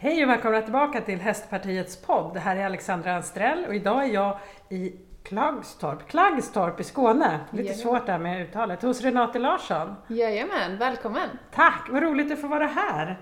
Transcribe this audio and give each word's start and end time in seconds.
Hej 0.00 0.24
och 0.24 0.30
välkomna 0.30 0.62
tillbaka 0.62 1.00
till 1.00 1.20
Hästpartiets 1.20 1.96
podd. 2.02 2.34
Det 2.34 2.40
här 2.40 2.56
är 2.56 2.64
Alexandra 2.66 3.14
Anstrell 3.16 3.64
och 3.68 3.74
idag 3.74 4.04
är 4.04 4.14
jag 4.14 4.38
i 4.68 4.92
Klagstorp, 5.22 6.08
Klaggstorp 6.08 6.80
i 6.80 6.84
Skåne. 6.84 7.40
Lite 7.50 7.62
Jajamän. 7.62 7.78
svårt 7.82 8.06
där 8.06 8.18
med 8.18 8.42
uttalet. 8.42 8.82
Hos 8.82 9.00
Renate 9.02 9.38
Larsson. 9.38 9.94
Jajamän, 10.08 10.78
välkommen! 10.78 11.28
Tack, 11.54 11.86
vad 11.90 12.02
roligt 12.02 12.32
att 12.32 12.40
få 12.40 12.48
vara 12.48 12.66
här. 12.66 13.18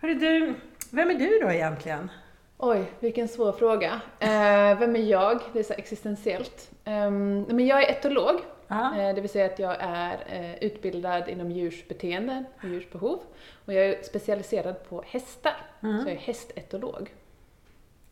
Hörru 0.00 0.14
du, 0.14 0.54
vem 0.90 1.10
är 1.10 1.14
du 1.14 1.38
då 1.42 1.50
egentligen? 1.52 2.10
Oj, 2.58 2.92
vilken 3.00 3.28
svår 3.28 3.52
fråga. 3.52 4.00
Eh, 4.18 4.78
vem 4.78 4.96
är 4.96 5.10
jag? 5.10 5.40
Det 5.52 5.58
är 5.58 5.62
så 5.62 5.74
existentiellt. 5.74 6.70
Ehm, 6.84 7.42
men 7.42 7.66
jag 7.66 7.82
är 7.82 7.90
etolog, 7.90 8.40
Ja. 8.70 8.96
eh, 8.98 9.14
det 9.14 9.20
vill 9.20 9.30
säga 9.30 9.46
att 9.46 9.58
jag 9.58 9.76
är 9.80 10.18
eh, 10.26 10.54
utbildad 10.66 11.28
inom 11.28 11.50
djurs 11.50 11.88
beteende 11.88 12.44
och 12.62 12.68
djurs 12.68 12.90
behov. 12.92 13.20
Och 13.64 13.72
jag 13.72 13.84
är 13.86 14.02
specialiserad 14.02 14.88
på 14.88 15.02
hästar, 15.06 15.56
Mm. 15.82 16.00
så 16.02 16.08
jag 16.08 16.16
är 16.16 16.20
hästetolog. 16.20 17.14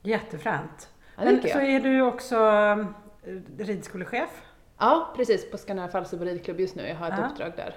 Jättefränt. 0.02 0.90
Ja, 1.16 1.24
Men 1.24 1.42
så 1.42 1.58
är 1.60 1.80
du 1.80 2.02
också 2.02 2.36
um, 2.38 2.94
ridskolechef. 3.58 4.42
Ja, 4.78 5.12
precis, 5.16 5.50
på 5.50 5.58
Skandinav 5.58 5.88
Falsterbo 5.88 6.24
ridklubb 6.24 6.60
just 6.60 6.74
nu. 6.76 6.86
Jag 6.88 6.96
har 6.96 7.08
ett 7.08 7.14
Ja. 7.18 7.26
uppdrag 7.30 7.52
där. 7.56 7.74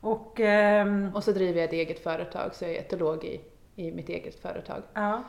Och 0.00 0.40
ehm, 0.40 1.10
Och 1.14 1.24
så 1.24 1.32
driver 1.32 1.60
jag 1.60 1.64
ett 1.64 1.72
eget 1.72 2.02
företag, 2.02 2.54
så 2.54 2.64
jag 2.64 2.70
är 2.74 2.78
etolog 2.80 3.24
i, 3.24 3.40
i 3.76 3.92
mitt 3.92 4.08
eget 4.08 4.40
företag. 4.42 4.82
ja. 4.94 5.22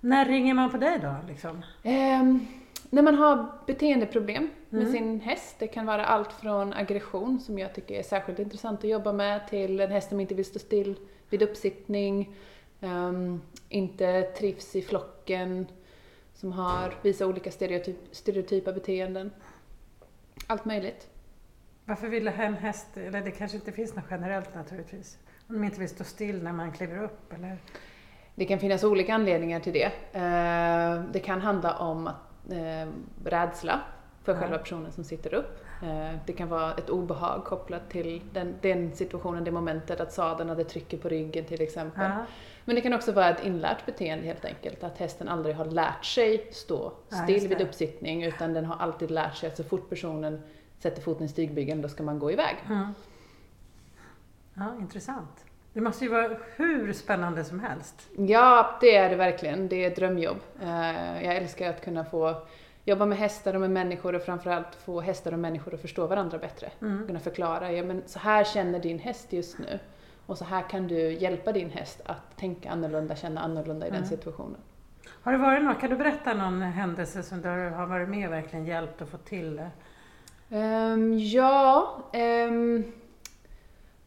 när 0.00 0.24
ringer 0.24 0.54
man 0.54 0.70
på 0.70 0.76
dig 0.76 0.98
då? 1.02 1.14
Liksom? 1.28 1.62
Ehm, 1.82 2.46
när 2.90 3.02
man 3.02 3.14
har 3.14 3.52
beteendeproblem 3.66 4.50
med 4.68 4.80
Mm. 4.82 4.92
sin 4.92 5.20
häst, 5.20 5.56
det 5.58 5.66
kan 5.66 5.86
vara 5.86 6.04
allt 6.06 6.32
från 6.32 6.72
aggression 6.72 7.40
som 7.40 7.58
jag 7.58 7.74
tycker 7.74 7.94
är 7.94 8.02
särskilt 8.02 8.38
intressant 8.38 8.78
att 8.84 8.90
jobba 8.90 9.12
med 9.12 9.48
till 9.48 9.80
en 9.80 9.90
häst 9.90 10.08
som 10.08 10.20
inte 10.20 10.34
vill 10.34 10.44
stå 10.44 10.58
still 10.58 10.96
vid 11.30 11.42
uppsittning, 11.42 12.34
ehm, 12.80 13.40
inte 13.68 14.22
trivs 14.22 14.76
i 14.76 14.82
flocken, 14.82 15.66
som 16.34 16.52
har, 16.52 16.94
visar 17.02 17.24
olika 17.26 17.50
stereotyp, 17.50 17.96
stereotypa 18.10 18.72
beteenden. 18.72 19.30
Allt 20.46 20.64
möjligt. 20.64 21.08
Varför 21.84 22.08
vill 22.08 22.28
en 22.28 22.54
häst, 22.54 22.96
eller 22.96 23.20
det 23.20 23.30
kanske 23.30 23.56
inte 23.56 23.72
finns 23.72 23.94
något 23.96 24.04
generellt 24.10 24.54
naturligtvis, 24.54 25.18
om 25.48 25.54
de 25.54 25.64
inte 25.64 25.80
vill 25.80 25.88
stå 25.88 26.04
still 26.04 26.42
när 26.42 26.52
man 26.52 26.72
kliver 26.72 27.02
upp 27.04 27.32
eller? 27.32 27.58
Det 28.34 28.44
kan 28.44 28.58
finnas 28.58 28.84
olika 28.84 29.14
anledningar 29.14 29.60
till 29.60 29.72
det. 29.72 29.90
Eh, 30.12 31.04
Det 31.12 31.20
kan 31.20 31.40
handla 31.40 31.78
om 31.78 32.06
att, 32.06 32.14
eh, 32.50 32.88
rädsla 33.24 33.80
för 34.24 34.32
Ja. 34.34 34.40
själva 34.40 34.58
personen 34.58 34.92
som 34.92 35.04
sitter 35.04 35.34
upp. 35.34 35.64
Eh, 35.82 36.16
Det 36.26 36.32
kan 36.32 36.48
vara 36.48 36.74
ett 36.74 36.90
obehag 36.90 37.44
kopplat 37.44 37.90
till 37.90 38.22
den, 38.32 38.54
den 38.60 38.92
situationen, 38.92 39.44
det 39.44 39.50
momentet, 39.50 40.00
att 40.00 40.12
sadeln 40.12 40.48
hade 40.48 40.64
trycker 40.64 40.98
på 40.98 41.08
ryggen 41.08 41.44
till 41.44 41.60
exempel. 41.62 42.10
Ja. 42.10 42.24
Men 42.64 42.74
det 42.74 42.80
kan 42.80 42.94
också 42.94 43.12
vara 43.12 43.28
ett 43.30 43.44
inlärt 43.44 43.86
beteende 43.86 44.24
helt 44.26 44.44
enkelt, 44.44 44.84
att 44.84 44.98
hästen 44.98 45.28
aldrig 45.28 45.54
har 45.56 45.64
lärt 45.64 46.04
sig 46.04 46.48
stå 46.52 46.92
Ja, 47.08 47.16
still 47.16 47.34
just 47.34 47.46
vid 47.46 47.60
uppsittning 47.60 48.24
utan 48.24 48.52
den 48.54 48.64
har 48.64 48.76
alltid 48.76 49.10
lärt 49.10 49.36
sig 49.36 49.48
att 49.48 49.56
så 49.56 49.64
fort 49.64 49.88
personen 49.88 50.42
sätter 50.78 51.02
foten 51.02 51.24
i 51.26 51.28
stigbygeln, 51.28 51.82
då 51.82 51.88
ska 51.88 52.02
man 52.02 52.18
gå 52.18 52.32
iväg. 52.32 52.56
Ja. 52.68 52.92
ja, 54.54 54.74
intressant. 54.80 55.44
Det 55.72 55.80
måste 55.80 56.04
ju 56.04 56.10
vara 56.10 56.36
hur 56.56 56.92
spännande 56.92 57.44
som 57.44 57.60
helst. 57.60 58.08
Ja, 58.16 58.78
det 58.80 58.96
är 58.96 59.10
det 59.10 59.16
verkligen. 59.16 59.68
Det 59.68 59.84
är 59.84 59.90
ett 59.90 59.96
drömjobb. 59.96 60.36
Eh, 60.62 61.24
Jag 61.24 61.36
älskar 61.36 61.70
att 61.70 61.84
kunna 61.84 62.04
få 62.04 62.34
jobba 62.84 63.06
med 63.06 63.18
hästar 63.18 63.54
och 63.54 63.60
med 63.60 63.70
människor 63.70 64.14
och 64.14 64.22
framförallt 64.22 64.74
få 64.74 65.00
hästar 65.00 65.32
och 65.32 65.38
människor 65.38 65.74
att 65.74 65.80
förstå 65.80 66.06
varandra 66.06 66.38
bättre. 66.38 66.70
Mm. 66.82 67.06
Kunna 67.06 67.20
förklara, 67.20 67.72
ja 67.72 67.82
men 67.84 68.02
så 68.06 68.18
här 68.18 68.44
känner 68.44 68.78
din 68.78 68.98
häst 68.98 69.32
just 69.32 69.58
nu. 69.58 69.78
Och 70.26 70.38
så 70.38 70.44
här 70.44 70.62
kan 70.70 70.88
du 70.88 71.12
hjälpa 71.12 71.52
din 71.52 71.70
häst 71.70 72.00
att 72.06 72.36
tänka 72.36 72.70
annorlunda, 72.70 73.16
känna 73.16 73.40
annorlunda 73.40 73.86
i 73.86 73.90
den 73.90 73.98
Mm. 73.98 74.08
situationen. 74.08 74.56
Har 75.22 75.32
det 75.32 75.38
varit 75.38 75.62
något, 75.64 75.80
kan 75.80 75.90
du 75.90 75.96
berätta 75.96 76.34
någon 76.34 76.62
händelse 76.62 77.22
som 77.22 77.42
du 77.42 77.48
har 77.48 77.86
varit 77.86 78.08
med 78.08 78.26
och 78.28 78.32
verkligen 78.34 78.66
hjälpt 78.66 79.02
att 79.02 79.08
få 79.08 79.16
till? 79.16 79.62
Ehm, 80.50 81.18
ja, 81.18 81.96
ehm, 82.12 82.92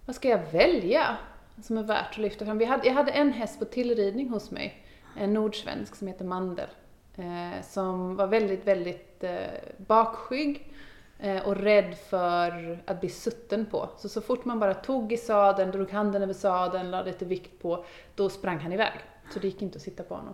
vad 0.06 0.16
ska 0.16 0.30
jag 0.30 0.40
välja 0.52 1.18
som 1.64 1.78
är 1.78 1.84
värt 1.84 2.10
att 2.10 2.18
lyfta 2.18 2.46
fram? 2.46 2.58
Vi 2.58 2.66
hade, 2.66 2.88
jag 2.88 2.94
hade 2.94 3.12
en 3.12 3.34
häst 3.34 3.60
på 3.60 3.66
tillridning 3.66 4.30
hos 4.30 4.52
mig, 4.52 4.86
en 5.18 5.34
nordsvensk 5.34 5.96
som 5.96 6.08
heter 6.08 6.26
Mandel, 6.26 6.70
eh, 7.16 7.62
som 7.64 8.16
var 8.16 8.28
väldigt, 8.28 8.68
väldigt 8.68 9.24
eh, 9.24 9.38
bakskygg 9.78 10.74
eh, 11.20 11.48
och 11.48 11.56
rädd 11.56 11.96
för 12.10 12.80
att 12.86 13.00
bli 13.00 13.10
sutten 13.10 13.66
på. 13.66 13.90
Så 13.98 14.10
så 14.10 14.22
fort 14.22 14.46
man 14.46 14.60
bara 14.60 14.74
tog 14.74 15.14
i 15.14 15.18
sadeln, 15.18 15.72
drog 15.72 15.92
handen 15.92 16.24
över 16.24 16.34
sadeln, 16.34 16.92
lade 16.92 17.12
lite 17.12 17.26
vikt 17.26 17.62
på, 17.62 17.86
då 18.16 18.30
sprang 18.30 18.60
han 18.60 18.74
iväg. 18.74 18.94
Så 19.34 19.40
det 19.40 19.48
gick 19.48 19.62
inte 19.62 19.76
att 19.76 19.82
sitta 19.82 20.04
på 20.04 20.16
honom. 20.16 20.34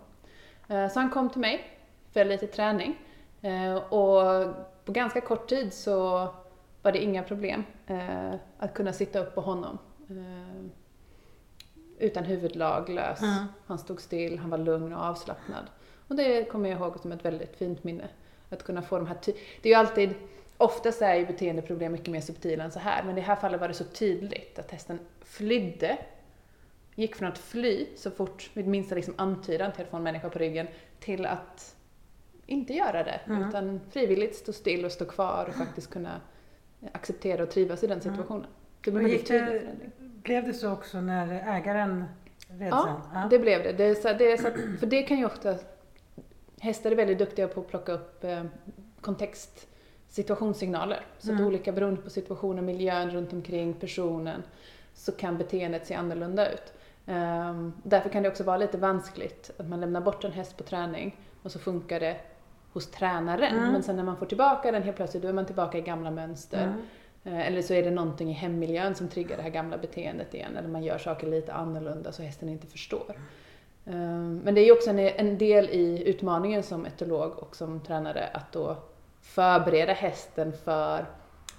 Eh, 0.67 0.87
så 0.87 0.99
han 0.99 1.09
kom 1.09 1.29
till 1.29 1.41
mig 1.41 1.65
för 2.13 2.25
lite 2.25 2.47
träning. 2.47 2.97
Eh, 3.41 3.75
och 3.75 4.45
på 4.85 4.91
ganska 4.91 5.21
kort 5.21 5.49
tid 5.49 5.73
så 5.73 6.27
var 6.81 6.91
det 6.91 7.03
inga 7.03 7.23
problem 7.23 7.63
eh, 7.87 8.33
att 8.57 8.73
kunna 8.73 8.93
sitta 8.93 9.19
upp 9.19 9.35
på 9.35 9.41
honom. 9.41 9.77
Eh, 10.09 10.69
utan 11.99 12.23
huvudlag, 12.23 12.89
lös. 12.89 13.21
Mm. 13.21 13.45
Han 13.65 13.79
stod 13.79 14.01
still, 14.01 14.39
han 14.39 14.49
var 14.49 14.57
lugn 14.57 14.93
och 14.93 15.01
avslappnad. 15.01 15.65
Och 16.07 16.15
det 16.15 16.45
kommer 16.45 16.69
jag 16.69 16.79
ihåg 16.79 16.99
som 16.99 17.11
ett 17.11 17.25
väldigt 17.25 17.55
fint 17.55 17.83
minne. 17.83 18.07
Att 18.49 18.63
kunna 18.63 18.81
få 18.81 18.97
de 18.97 19.07
här 19.07 19.17
Det 19.25 19.69
är 19.69 19.73
ju 19.73 19.73
alltid, 19.73 20.13
oftast 20.57 21.01
är 21.01 21.15
ju 21.15 21.25
beteendeproblem 21.25 21.91
mycket 21.91 22.07
mer 22.07 22.21
subtila 22.21 22.63
än 22.63 22.71
så 22.71 22.79
här, 22.79 23.03
men 23.03 23.11
i 23.17 23.21
det 23.21 23.27
här 23.27 23.35
fallet 23.35 23.61
var 23.61 23.67
det 23.67 23.73
så 23.73 23.83
tydligt 23.83 24.59
att 24.59 24.71
hästen 24.71 24.99
flydde, 25.21 25.97
gick 26.95 27.15
från 27.15 27.29
att 27.29 27.37
fly 27.37 27.85
så 27.95 28.11
fort, 28.11 28.49
vid 28.53 28.67
minsta 28.67 28.95
liksom 28.95 29.13
antydan 29.17 29.71
till 29.71 29.83
att 29.83 29.89
få 29.89 29.97
en 29.97 30.03
människa 30.03 30.29
på 30.29 30.39
ryggen, 30.39 30.67
till 30.99 31.25
att 31.25 31.75
inte 32.45 32.73
göra 32.73 33.03
det, 33.03 33.19
Mm. 33.25 33.49
utan 33.49 33.81
frivilligt 33.91 34.35
stå 34.35 34.53
still 34.53 34.85
och 34.85 34.91
stå 34.91 35.05
kvar 35.05 35.45
och 35.49 35.55
faktiskt 35.55 35.89
kunna 35.89 36.21
acceptera 36.91 37.43
och 37.43 37.51
trivas 37.51 37.83
i 37.83 37.87
den 37.87 38.01
situationen. 38.01 38.47
Det 38.83 38.91
blev 38.91 39.03
en 39.03 39.09
väldigt 39.11 39.27
tydlig 39.27 39.61
förändring. 39.61 39.91
Blev 40.23 40.45
det 40.47 40.53
så 40.53 40.71
också 40.71 41.01
när 41.01 41.43
ägaren 41.57 42.05
red 42.49 42.67
Ja, 42.71 43.01
sen? 43.13 43.29
Det 43.29 43.39
blev 43.39 43.63
det. 43.63 43.71
det, 43.73 43.95
så, 43.95 44.13
det 44.13 44.41
så, 44.41 44.47
att- 44.47 44.79
för 44.79 44.85
det 44.87 45.03
kan 45.03 45.17
ju 45.17 45.25
ofta... 45.25 45.55
Hästar 46.61 46.91
är 46.91 46.95
väldigt 46.95 47.19
duktiga 47.19 47.47
på 47.47 47.59
att 47.61 47.67
plocka 47.67 47.91
upp 47.91 48.23
eh, 48.23 48.43
kontext, 49.01 49.67
situationssignaler. 50.09 51.05
Så 51.19 51.27
att 51.31 51.33
Mm. 51.33 51.47
olika 51.47 51.71
beroende 51.71 52.01
på 52.01 52.09
situationen, 52.09 52.65
miljön 52.65 53.09
runt 53.11 53.33
omkring, 53.33 53.73
personen, 53.73 54.43
så 54.93 55.11
kan 55.11 55.37
beteendet 55.37 55.87
se 55.87 55.93
annorlunda 55.93 56.51
ut. 56.51 56.73
Ehm, 57.05 57.73
därför 57.83 58.09
kan 58.09 58.23
det 58.23 58.29
också 58.29 58.43
vara 58.43 58.57
lite 58.57 58.77
vanskligt 58.77 59.51
att 59.57 59.67
man 59.69 59.79
lämnar 59.81 60.01
bort 60.01 60.23
en 60.23 60.31
häst 60.31 60.57
på 60.57 60.63
träning 60.63 61.15
och 61.43 61.51
så 61.51 61.59
funkar 61.59 61.99
det 61.99 62.17
hos 62.73 62.91
tränaren. 62.91 63.57
Mm. 63.57 63.71
Men 63.71 63.83
sen 63.83 63.95
när 63.95 64.03
man 64.03 64.17
får 64.17 64.25
tillbaka 64.25 64.71
den 64.71 64.83
helt 64.83 64.95
plötsligt, 64.97 65.23
då 65.23 65.29
är 65.29 65.33
man 65.33 65.45
tillbaka 65.45 65.77
i 65.77 65.81
gamla 65.81 66.11
mönster. 66.11 66.63
Mm. 66.63 66.81
Eh, 67.23 67.47
Eller 67.47 67.61
så 67.61 67.73
är 67.73 67.83
det 67.83 67.91
någonting 67.91 68.29
i 68.29 68.33
hemmiljön 68.33 68.95
som 68.95 69.07
triggar 69.07 69.37
det 69.37 69.43
här 69.43 69.49
gamla 69.49 69.77
beteendet 69.77 70.33
igen. 70.33 70.57
Eller 70.57 70.67
man 70.69 70.83
gör 70.83 70.97
saker 70.97 71.27
lite 71.27 71.53
annorlunda 71.53 72.11
så 72.11 72.23
hästen 72.23 72.49
inte 72.49 72.67
förstår. 72.67 73.15
Eh, 73.85 73.93
Men 74.43 74.55
det 74.55 74.61
är 74.61 74.65
ju 74.65 74.71
också 74.71 74.89
en, 74.89 75.37
del 75.37 75.69
i 75.69 76.09
utmaningen 76.09 76.63
som 76.63 76.85
etolog 76.85 77.31
och 77.39 77.55
som 77.55 77.79
tränare 77.79 78.27
att 78.33 78.51
då 78.51 78.77
förbereda 79.21 79.93
hästen 79.93 80.53
för 80.53 81.05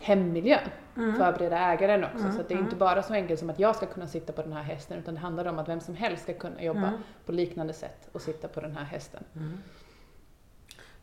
hemmiljön. 0.01 0.69
Mm. 0.97 1.17
Förbereda 1.17 1.59
ägaren 1.59 2.05
också. 2.05 2.25
Mm, 2.25 2.33
Så 2.33 2.39
det 2.43 2.49
är 2.55 2.57
mm. 2.57 2.65
inte 2.65 2.77
bara 2.77 3.03
så 3.03 3.15
enkelt 3.15 3.41
som 3.41 3.51
att 3.51 3.59
jag 3.59 3.77
ska 3.77 3.87
kunna 3.87 4.07
sitta 4.07 4.33
på 4.33 4.43
den 4.43 4.53
här 4.53 4.63
hästen 4.63 4.99
utan 4.99 5.15
det 5.15 5.21
handlar 5.21 5.45
om 5.45 5.59
att 5.59 5.69
vem 5.69 5.81
som 5.81 5.95
helst 5.95 6.23
ska 6.23 6.33
kunna 6.33 6.63
jobba 6.63 6.89
Mm. 6.89 7.01
på 7.27 7.33
liknande 7.33 7.73
sätt 7.73 8.09
och 8.13 8.21
sitta 8.23 8.49
på 8.49 8.61
den 8.61 8.77
här 8.77 8.85
hästen. 8.85 9.25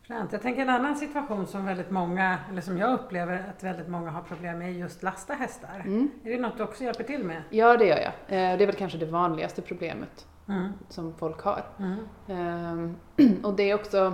Fränt. 0.08 0.32
Jag 0.32 0.42
tänker 0.42 0.62
en 0.62 0.70
annan 0.70 0.96
situation 0.96 1.48
som 1.48 1.66
väldigt 1.66 1.90
många, 1.92 2.38
eller 2.52 2.62
som 2.62 2.78
jag 2.78 2.94
upplever 2.94 3.46
att 3.50 3.64
väldigt 3.64 3.88
många 3.88 4.12
har 4.12 4.22
problem 4.22 4.58
med 4.58 4.68
är 4.70 4.72
just 4.74 5.04
lasta 5.04 5.34
hästar. 5.34 5.82
Mm. 5.86 6.12
Är 6.24 6.30
det 6.32 6.38
något 6.40 6.58
du 6.58 6.64
också 6.64 6.84
hjälper 6.84 7.04
till 7.04 7.24
med? 7.24 7.42
Ja, 7.50 7.78
det 7.78 7.86
gör 7.86 7.98
jag. 7.98 8.06
Eh, 8.06 8.58
Det 8.58 8.64
är 8.64 8.66
väl 8.66 8.76
kanske 8.76 8.98
det 8.98 9.06
vanligaste 9.06 9.62
problemet 9.62 10.28
Mm. 10.50 10.68
som 10.90 11.14
folk 11.14 11.42
har. 11.42 11.64
Mm. 11.80 11.98
Ehm, 12.28 12.96
och 13.44 13.54
det 13.56 13.64
är 13.72 13.76
också 13.76 14.14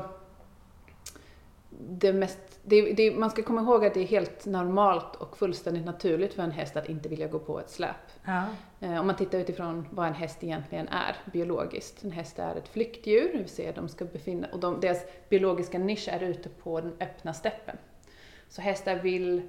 det 1.69 2.13
mest, 2.13 2.40
det, 2.63 2.94
det, 2.94 3.18
man 3.19 3.30
ska 3.30 3.44
komma 3.44 3.62
ihåg 3.62 3.86
att 3.86 3.94
det 3.94 4.00
är 4.00 4.07
helt 4.07 4.45
normalt 4.45 5.16
och 5.16 5.38
fullständigt 5.38 5.86
naturligt 5.86 6.34
för 6.34 6.44
en 6.44 6.51
häst 6.51 6.78
att 6.78 6.90
inte 6.90 7.10
vilja 7.10 7.28
gå 7.28 7.40
på 7.40 7.60
ett 7.60 7.69
släp. 7.69 7.95
Ja. 8.25 8.46
Eh, 8.80 9.00
om 9.00 9.08
man 9.08 9.16
tittar 9.16 9.40
utifrån 9.40 9.88
vad 9.92 10.08
en 10.08 10.14
häst 10.14 10.44
egentligen 10.44 10.88
är 10.88 11.16
biologiskt. 11.31 12.04
En 12.04 12.12
häst 12.12 12.40
är 12.40 12.56
ett 12.56 12.68
flyktdjur, 12.68 13.31
det 13.31 13.38
vill 13.38 13.50
säga 13.50 13.72
de 13.72 13.90
ska 13.90 14.06
befinna, 14.06 14.48
och 14.52 14.60
de, 14.60 14.80
deras 14.80 15.06
biologiska 15.30 15.80
nisch 15.80 16.08
är 16.08 16.24
ute 16.24 16.50
på 16.50 16.81
den 16.81 16.94
öppna 17.00 17.34
steppen. 17.34 17.78
Så 18.50 18.62
hästar 18.62 18.96
vill 18.96 19.42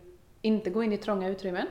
inte 0.43 0.71
gå 0.71 0.82
in 0.82 0.93
i 0.93 0.97
trånga 0.97 1.29
utrymmen 1.29 1.67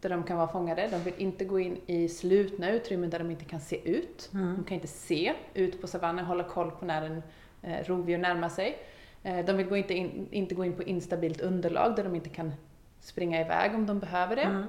där 0.00 0.10
de 0.10 0.22
kan 0.22 0.36
vara 0.36 0.48
fångade. 0.48 0.88
De 0.90 0.98
vill 0.98 1.14
inte 1.18 1.44
gå 1.44 1.60
in 1.60 1.80
i 1.86 2.08
slutna 2.08 2.70
utrymmen 2.70 3.10
där 3.10 3.18
de 3.18 3.30
inte 3.30 3.44
kan 3.44 3.60
se 3.60 3.90
ut. 3.90 4.30
Mm. 4.34 4.56
De 4.56 4.64
kan 4.64 4.74
inte 4.74 4.86
se 4.86 5.34
ut 5.54 5.80
på 5.80 5.86
savannen, 5.86 6.24
hålla 6.24 6.44
koll 6.44 6.70
på 6.70 6.84
när 6.84 7.02
en 7.02 7.22
eh, 7.62 7.84
rovdjur 7.84 8.18
närmar 8.18 8.48
sig. 8.48 8.78
Eh, 9.22 9.44
de 9.44 9.56
vill 9.56 9.66
gå 9.66 9.76
inte, 9.76 9.94
in, 9.94 10.28
inte 10.30 10.54
gå 10.54 10.64
in 10.64 10.72
på 10.72 10.82
instabilt 10.82 11.40
underlag 11.40 11.96
där 11.96 12.04
de 12.04 12.14
inte 12.14 12.28
kan 12.28 12.52
springa 13.00 13.40
iväg 13.40 13.74
om 13.74 13.86
de 13.86 13.98
behöver 13.98 14.36
det. 14.36 14.42
Mm. 14.42 14.66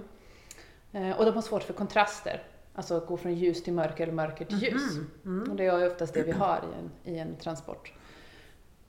Eh, 0.95 1.17
och 1.17 1.25
de 1.25 1.35
har 1.35 1.41
svårt 1.41 1.63
för 1.63 1.73
kontraster. 1.73 2.43
Alltså 2.75 2.99
gå 2.99 3.17
från 3.17 3.33
ljus 3.33 3.63
till 3.63 3.73
mörker 3.73 4.03
eller 4.03 4.13
mörker 4.13 4.45
till 4.45 4.63
ljus. 4.63 4.97
Mm. 5.25 5.51
Och 5.51 5.55
det 5.55 5.65
är 5.65 5.87
oftast 5.87 6.13
det 6.13 6.23
vi 6.23 6.31
har 6.31 6.57
i 6.57 6.79
en, 6.79 7.15
i 7.15 7.19
en 7.19 7.35
transport. 7.35 7.93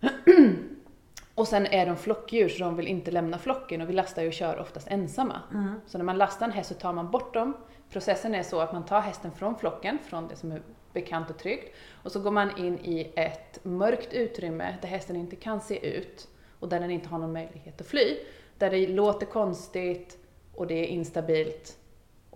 och 1.35 1.49
sen 1.49 1.67
är 1.67 1.87
de 1.87 1.97
flockdjur 1.97 2.49
så 2.49 2.65
de 2.65 2.77
vill 2.77 2.87
inte 2.87 3.11
lämna 3.11 3.39
flocken 3.39 3.81
och 3.81 3.89
vi 3.89 3.93
lastar 3.93 4.23
ju 4.23 4.29
och 4.29 4.35
kör 4.35 4.61
oftast 4.61 4.89
ensamma. 4.89 5.41
Mm. 5.53 5.81
Så 5.87 5.99
när 5.99 6.05
man 6.05 6.19
lastar 6.19 6.47
en 6.47 6.53
häst 6.53 6.69
så 6.69 6.75
tar 6.75 6.93
man 6.93 7.11
bort 7.11 7.35
dem. 7.35 7.57
Processen 7.91 8.35
är 8.35 8.43
så 8.43 8.61
att 8.61 8.73
man 8.73 8.85
tar 8.85 9.01
hästen 9.01 9.33
från 9.33 9.59
flocken, 9.59 9.99
från 10.05 10.29
det 10.29 10.37
som 10.37 10.53
är 10.53 10.63
bekant 10.93 11.31
och 11.31 11.39
tryggt. 11.39 11.77
Och 12.03 12.13
så 12.13 12.21
går 12.21 12.31
man 12.31 12.59
in 12.59 12.79
i 12.79 13.13
ett 13.17 13.65
mörkt 13.65 14.13
utrymme 14.13 14.77
där 14.83 14.89
hästen 14.89 15.17
inte 15.17 15.37
kan 15.37 15.61
se 15.61 15.97
ut 15.97 16.29
och 16.61 16.69
där 16.69 16.81
den 16.81 16.91
inte 16.91 17.09
har 17.09 17.19
någon 17.19 17.33
möjlighet 17.33 17.81
att 17.81 17.87
fly. 17.87 18.17
Där 18.59 18.71
det 18.71 18.87
låter 18.87 19.27
konstigt 19.27 20.19
och 20.55 20.67
det 20.67 20.75
är 20.75 20.87
instabilt 20.87 21.77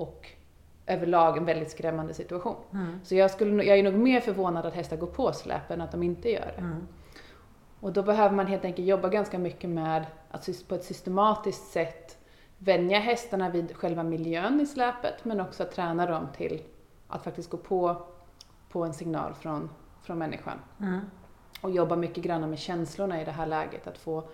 och 0.00 0.28
överlag 0.86 1.36
en 1.36 1.44
väldigt 1.44 1.70
skrämmande 1.70 2.14
situation. 2.14 2.56
Mm. 2.72 3.00
Så 3.04 3.14
jag, 3.14 3.30
skulle, 3.30 3.64
jag 3.64 3.78
är 3.78 3.82
nog 3.82 3.94
mer 3.94 4.20
förvånad 4.20 4.66
att 4.66 4.74
hästar 4.74 4.96
går 4.96 5.06
på 5.06 5.32
släp 5.32 5.70
än 5.70 5.80
att 5.80 5.92
de 5.92 6.02
inte 6.02 6.30
gör 6.30 6.52
det. 6.56 6.60
Mm. 6.60 6.86
Och 7.80 7.92
då 7.92 8.02
behöver 8.02 8.36
man 8.36 8.46
helt 8.46 8.64
enkelt 8.64 8.88
jobba 8.88 9.08
ganska 9.08 9.38
mycket 9.38 9.70
med 9.70 10.06
att 10.30 10.68
på 10.68 10.74
ett 10.74 10.84
systematiskt 10.84 11.72
sätt 11.72 12.18
vänja 12.58 12.98
hästarna 12.98 13.48
vid 13.48 13.76
själva 13.76 14.02
miljön 14.02 14.60
i 14.60 14.66
släpet 14.66 15.24
men 15.24 15.40
också 15.40 15.62
att 15.62 15.72
träna 15.72 16.06
dem 16.06 16.28
till 16.36 16.62
att 17.08 17.24
faktiskt 17.24 17.50
gå 17.50 17.56
på, 17.56 18.02
på 18.68 18.84
en 18.84 18.94
signal 18.94 19.34
från, 19.34 19.70
från 20.02 20.18
människan. 20.18 20.58
Mm. 20.80 21.00
Och 21.60 21.70
jobba 21.70 21.96
mycket 21.96 22.24
grann 22.24 22.50
med 22.50 22.58
känslorna 22.58 23.22
i 23.22 23.24
det 23.24 23.30
här 23.30 23.46
läget. 23.46 23.86
Att 23.86 23.98
få, 23.98 24.28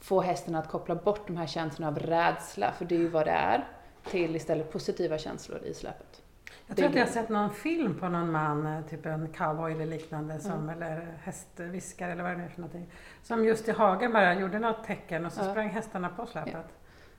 få 0.00 0.20
hästen 0.20 0.54
att 0.54 0.68
koppla 0.68 0.94
bort 0.94 1.26
de 1.26 1.36
här 1.36 1.46
känslorna 1.46 1.88
av 1.88 1.98
rädsla, 1.98 2.72
för 2.72 2.84
det 2.84 2.94
är 2.94 2.98
ju 2.98 3.08
vad 3.08 3.26
det 3.26 3.30
är, 3.30 3.68
till 4.04 4.36
istället 4.36 4.72
positiva 4.72 5.18
känslor 5.18 5.62
i 5.64 5.74
släpet. 5.74 6.22
Jag 6.66 6.76
tror 6.76 6.88
att 6.88 6.94
jag 6.94 7.06
har 7.06 7.12
sett 7.12 7.28
någon 7.28 7.50
film 7.50 7.98
på 8.00 8.08
någon 8.08 8.32
man, 8.32 8.66
eh, 8.66 8.86
typ 8.86 9.06
en 9.06 9.28
cowboy 9.32 9.72
eller 9.72 9.86
liknande, 9.86 10.40
som, 10.40 10.68
eller 10.68 11.18
hästviskare 11.22 12.12
eller 12.12 12.22
vad 12.22 12.32
det 12.32 12.38
nu 12.38 12.44
är 12.44 12.48
för 12.48 12.60
någonting. 12.60 12.90
Som 13.22 13.44
just 13.44 13.68
i 13.68 13.72
hagen 13.72 14.12
bara 14.12 14.34
gjorde 14.34 14.58
något 14.58 14.84
tecken 14.84 15.26
och 15.26 15.32
så 15.32 15.40
Ja. 15.44 15.50
sprang 15.50 15.68
hästarna 15.68 16.08
på 16.08 16.26
släpet. 16.26 16.66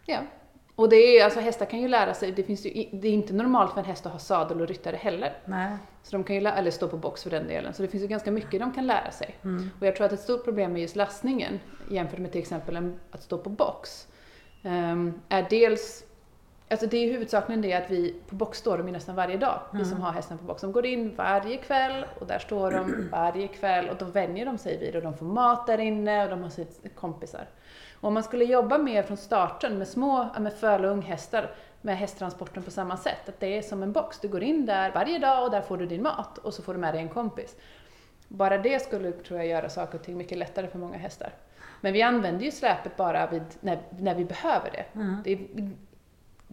Ja. 0.06 0.20
Och 0.76 0.90
det 0.90 0.96
är 0.96 1.26
alltså 1.26 1.40
hästar 1.40 1.66
kan 1.66 1.80
ju 1.80 1.88
lära 1.88 2.14
sig, 2.14 2.32
det, 2.32 2.44
finns 2.44 2.66
ju, 2.66 2.86
det 2.92 3.08
är 3.08 3.12
inte 3.12 3.34
normalt 3.34 3.74
för 3.74 3.80
en 3.80 3.86
häst 3.86 4.06
att 4.06 4.12
ha 4.12 4.20
sadel 4.20 4.62
och 4.62 4.68
ryttare 4.68 4.96
heller. 4.96 5.38
Nej. 5.46 5.78
Så 6.04 6.12
de 6.12 6.24
kan 6.24 6.36
ju, 6.36 6.48
eller 6.48 6.72
stå 6.72 6.88
på 6.88 6.98
box 6.98 7.24
för 7.24 7.30
den 7.30 7.48
delen. 7.48 7.74
Så 7.74 7.82
det 7.82 7.88
finns 7.88 8.04
ju 8.04 8.08
ganska 8.08 8.32
mycket 8.32 8.60
de 8.60 8.74
kan 8.74 8.88
lära 8.88 9.12
sig. 9.12 9.36
Mm. 9.44 9.70
Och 9.80 9.88
jag 9.88 9.96
tror 9.96 10.06
att 10.06 10.14
ett 10.14 10.20
stort 10.20 10.44
problem 10.44 10.74
med 10.74 10.82
just 10.82 10.96
lastningen 10.96 11.60
jämfört 11.90 12.20
med 12.20 12.32
till 12.32 12.42
exempel 12.42 12.94
att 13.12 13.24
stå 13.24 13.38
på 13.38 13.50
box 13.50 14.08
ehm, 14.64 15.22
är 15.30 15.48
dels 15.50 16.04
Alltså 16.72 16.88
det 16.88 16.98
är 16.98 17.12
huvudsakligen 17.12 17.62
det 17.62 17.74
att 17.74 17.92
vi 17.92 18.16
på 18.30 18.36
box 18.36 18.58
står 18.58 18.78
de 18.78 18.88
ju 18.88 18.94
nästan 18.94 19.16
varje 19.16 19.38
dag, 19.38 19.62
vi 19.74 19.86
som 19.86 20.02
har 20.02 20.12
hästen 20.12 20.38
på 20.38 20.44
box. 20.44 20.62
De 20.62 20.72
går 20.72 20.86
in 20.86 21.16
varje 21.16 21.58
kväll 21.58 22.06
och 22.20 22.28
där 22.28 22.40
står 22.40 22.72
de 22.72 23.10
varje 23.12 23.48
kväll 23.48 23.90
och 23.90 23.96
då 23.98 24.06
vänjer 24.06 24.46
de 24.46 24.58
sig 24.58 24.78
vid 24.78 24.96
och 24.96 25.02
de 25.02 25.18
får 25.18 25.26
mat 25.26 25.68
där 25.68 25.78
inne 25.78 26.24
och 26.24 26.30
de 26.30 26.44
har 26.44 26.50
sina 26.50 26.68
kompisar. 26.96 27.48
Och 27.94 28.08
om 28.08 28.14
man 28.14 28.24
skulle 28.24 28.46
jobba 28.46 28.78
mer 28.78 29.04
från 29.04 29.18
starten 29.18 29.78
med 29.78 29.88
små, 29.88 30.30
med 30.40 30.54
föl 30.54 30.86
och 30.86 30.92
unghästar 30.92 31.52
med 31.82 31.98
hästtransporten 31.98 32.64
på 32.64 32.72
samma 32.72 32.98
sätt, 32.98 33.30
att 33.30 33.40
det 33.40 33.58
är 33.58 33.62
som 33.62 33.84
en 33.84 33.92
box. 33.92 34.20
Du 34.20 34.28
går 34.28 34.44
in 34.44 34.66
där 34.66 34.92
varje 34.92 35.20
dag 35.20 35.44
och 35.44 35.52
där 35.52 35.62
får 35.62 35.78
du 35.78 35.86
din 35.86 36.04
mat 36.04 36.38
och 36.38 36.54
så 36.54 36.64
får 36.64 36.74
du 36.74 36.80
med 36.80 36.94
dig 36.94 37.02
en 37.02 37.10
kompis. 37.10 37.56
Bara 38.28 38.58
det 38.58 38.82
skulle, 38.82 39.12
tror 39.12 39.40
jag, 39.40 39.48
göra 39.48 39.70
saker 39.70 39.98
och 39.98 40.04
ting 40.04 40.18
mycket 40.18 40.38
lättare 40.38 40.68
för 40.68 40.80
många 40.80 40.98
hästar. 40.98 41.34
Men 41.82 41.94
vi 41.94 42.02
använder 42.02 42.46
ju 42.46 42.52
släpet 42.52 42.98
bara 42.98 43.28
vid, 43.28 43.44
när, 43.60 43.80
när 44.00 44.16
vi 44.16 44.26
behöver 44.26 44.72
det. 44.72 45.00
Mm. 45.00 45.16
Det 45.24 45.34
är 45.34 45.40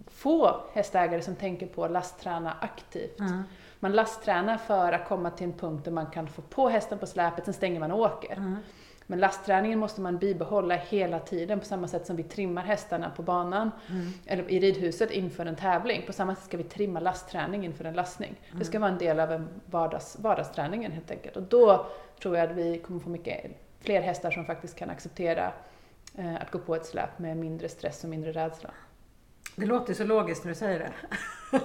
få 0.07 0.61
hästägare 0.73 1.23
som 1.23 1.37
tänker 1.37 1.67
på 1.67 1.85
att 1.85 1.91
lastträna 1.91 2.57
aktivt. 2.61 3.21
Mm. 3.21 3.43
Man 3.81 3.93
lasttränar 3.93 4.57
för 4.57 4.93
att 4.93 5.09
komma 5.09 5.31
till 5.31 5.47
en 5.47 5.53
punkt 5.53 5.85
där 5.85 5.93
man 5.93 6.07
kan 6.07 6.29
få 6.29 6.43
på 6.43 6.69
hästen 6.69 6.99
på 6.99 7.07
släpet, 7.07 7.45
sen 7.45 7.55
stänger 7.55 7.81
man 7.81 7.93
och 7.93 7.99
åker. 8.01 8.33
Mm. 8.37 8.57
Men 9.11 9.21
lastträningen 9.21 9.79
måste 9.79 10.01
man 10.01 10.19
bibehålla 10.19 10.75
hela 10.75 11.19
tiden 11.19 11.61
på 11.61 11.67
samma 11.67 11.89
sätt 11.89 12.07
som 12.07 12.17
vi 12.17 12.23
trimmar 12.23 12.63
hästarna 12.63 13.11
på 13.11 13.23
banan 13.23 13.71
Mm. 13.91 14.13
eller 14.27 14.51
i 14.51 14.61
ridhuset 14.61 15.11
inför 15.11 15.47
en 15.47 15.57
tävling. 15.57 16.03
På 16.07 16.13
samma 16.13 16.35
sätt 16.35 16.45
ska 16.45 16.57
vi 16.57 16.63
trimma 16.65 17.01
lastträning 17.01 17.65
inför 17.65 17.85
en 17.85 17.95
lastning. 17.95 18.35
Det 18.53 18.65
ska 18.65 18.79
vara 18.79 18.91
en 18.91 18.99
del 18.99 19.21
av 19.21 19.33
en 19.33 19.49
vardags, 19.67 20.17
vardagsträningen 20.21 20.93
helt 20.93 21.11
enkelt. 21.11 21.37
Och 21.37 21.43
då 21.43 21.87
tror 22.23 22.37
jag 22.37 22.51
att 22.51 22.57
vi 22.57 22.79
kommer 22.79 23.01
få 23.01 23.09
mycket 23.11 23.51
fler 23.81 24.01
hästar 24.01 24.31
som 24.31 24.45
faktiskt 24.45 24.77
kan 24.77 24.91
acceptera 24.91 25.53
eh, 26.15 26.35
att 26.35 26.51
gå 26.51 26.59
på 26.59 26.75
ett 26.75 26.87
släp 26.87 27.19
med 27.19 27.37
mindre 27.37 27.69
stress 27.69 28.05
och 28.05 28.11
mindre 28.11 28.33
rädsla. 28.33 28.71
Det 29.59 29.67
låter 29.67 29.95
så 29.95 30.05
logiskt 30.05 30.45
när 30.45 30.49
du 30.53 30.55
säger 30.55 30.79
det. 30.79 30.91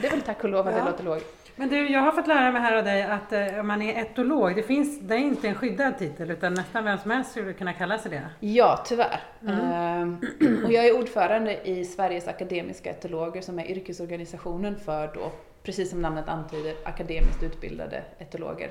Det 0.00 0.06
är 0.06 0.10
väl 0.10 0.20
tack 0.22 0.44
och 0.44 0.50
lov 0.50 0.66
att 0.68 0.74
Ja. 0.74 0.80
det 0.84 0.90
låter 0.90 1.04
logiskt. 1.04 1.28
Men 1.56 1.68
du, 1.68 1.88
jag 1.92 2.00
har 2.00 2.12
fått 2.12 2.26
lära 2.26 2.52
mig 2.52 2.62
här 2.62 2.76
av 2.76 2.84
dig 2.84 3.02
att 3.02 3.32
eh, 3.32 3.60
om 3.60 3.66
man 3.66 3.82
är 3.82 4.00
etolog, 4.02 4.56
det, 4.56 4.62
finns, 4.62 5.00
det 5.00 5.14
är 5.14 5.18
inte 5.18 5.48
en 5.48 5.54
skyddad 5.54 5.98
titel 5.98 6.30
utan 6.30 6.54
nästan 6.54 6.84
vem 6.84 6.98
som 6.98 7.10
helst 7.10 7.30
skulle 7.30 7.52
kunna 7.52 7.72
kalla 7.72 7.98
sig 7.98 8.10
det. 8.10 8.22
Ja, 8.40 8.84
tyvärr. 8.86 9.20
Ehm, 9.48 10.18
och 10.64 10.72
jag 10.72 10.86
är 10.86 10.98
ordförande 10.98 11.68
i 11.68 11.84
Sveriges 11.84 12.28
akademiska 12.28 12.90
etologer 12.90 13.40
som 13.40 13.58
är 13.58 13.70
yrkesorganisationen 13.70 14.76
för 14.84 15.10
då, 15.14 15.32
precis 15.62 15.90
som 15.90 16.02
namnet 16.02 16.28
antyder, 16.28 16.74
akademiskt 16.84 17.42
utbildade 17.42 18.02
etologer. 18.18 18.70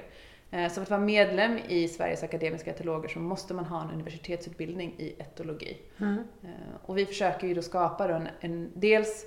Eh, 0.51 0.67
Så 0.69 0.73
för 0.73 0.81
att 0.81 0.89
vara 0.89 1.01
medlem 1.01 1.57
i 1.57 1.87
Sveriges 1.87 2.23
akademiska 2.23 2.71
etologer 2.71 3.09
så 3.09 3.19
måste 3.19 3.53
man 3.53 3.65
ha 3.65 3.81
en 3.81 3.91
universitetsutbildning 3.91 4.93
i 4.97 5.15
etologi. 5.19 5.77
Mm. 5.97 6.17
Eh, 6.43 6.49
Och 6.85 6.97
vi 6.97 7.05
försöker 7.05 7.47
ju 7.47 7.53
då 7.53 7.61
skapa 7.61 8.07
då 8.07 8.13
en, 8.13 8.27
en 8.39 8.71
dels 8.73 9.25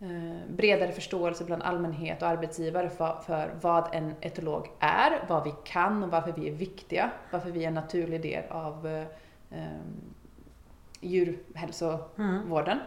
eh, 0.00 0.48
bredare 0.56 0.92
förståelse 0.92 1.44
bland 1.44 1.62
allmänhet 1.62 2.22
och 2.22 2.28
arbetsgivare 2.28 2.90
för, 2.90 3.20
för 3.26 3.54
vad 3.60 3.94
en 3.94 4.14
etolog 4.20 4.70
är, 4.80 5.24
vad 5.28 5.44
vi 5.44 5.52
kan 5.64 6.02
och 6.02 6.10
varför 6.10 6.32
vi 6.32 6.48
är 6.48 6.52
viktiga, 6.52 7.10
varför 7.30 7.50
vi 7.50 7.64
är 7.64 7.68
en 7.68 7.74
naturlig 7.74 8.22
del 8.22 8.44
av 8.50 8.86
eh, 9.50 9.58
djurhälsovården. 11.00 12.78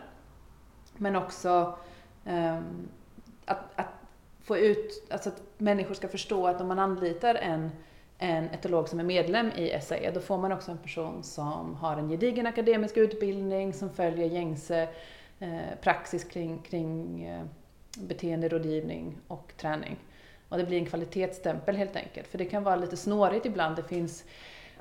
Men 0.98 1.15
också 1.15 1.77
eh, 2.25 2.57
att, 3.45 3.59
att 3.75 3.88
få 4.47 4.57
ut, 4.57 5.07
alltså 5.09 5.29
att 5.29 5.41
människor 5.57 5.94
ska 5.94 6.07
förstå 6.07 6.47
att 6.47 6.61
om 6.61 6.67
man 6.67 6.79
anlitar 6.79 7.35
en 7.35 7.71
en 8.17 8.49
etolog 8.49 8.89
som 8.89 8.99
är 8.99 9.03
medlem 9.03 9.51
i 9.51 9.79
SAE, 9.81 10.11
då 10.11 10.19
får 10.19 10.38
man 10.38 10.51
också 10.51 10.71
en 10.71 10.77
person 10.77 11.23
som 11.23 11.75
har 11.75 11.97
en 11.97 12.09
gedigen 12.09 12.47
akademisk 12.47 12.97
utbildning, 12.97 13.73
som 13.73 13.89
följer 13.89 14.27
gängse 14.27 14.88
eh, 15.39 15.77
praxis 15.81 16.23
kring, 16.23 16.59
kring 16.59 17.23
eh, 17.25 17.44
beteenderådgivning 17.97 19.17
och 19.27 19.53
träning. 19.57 19.97
Och 20.49 20.57
det 20.57 20.63
blir 20.63 20.77
en 20.77 20.85
kvalitetsstämpel 20.85 21.75
helt 21.75 21.95
enkelt, 21.95 22.27
för 22.27 22.38
det 22.38 22.45
kan 22.45 22.63
vara 22.63 22.75
lite 22.75 22.97
snårigt 22.97 23.45
ibland. 23.45 23.75
Det 23.75 23.83
finns 23.83 24.23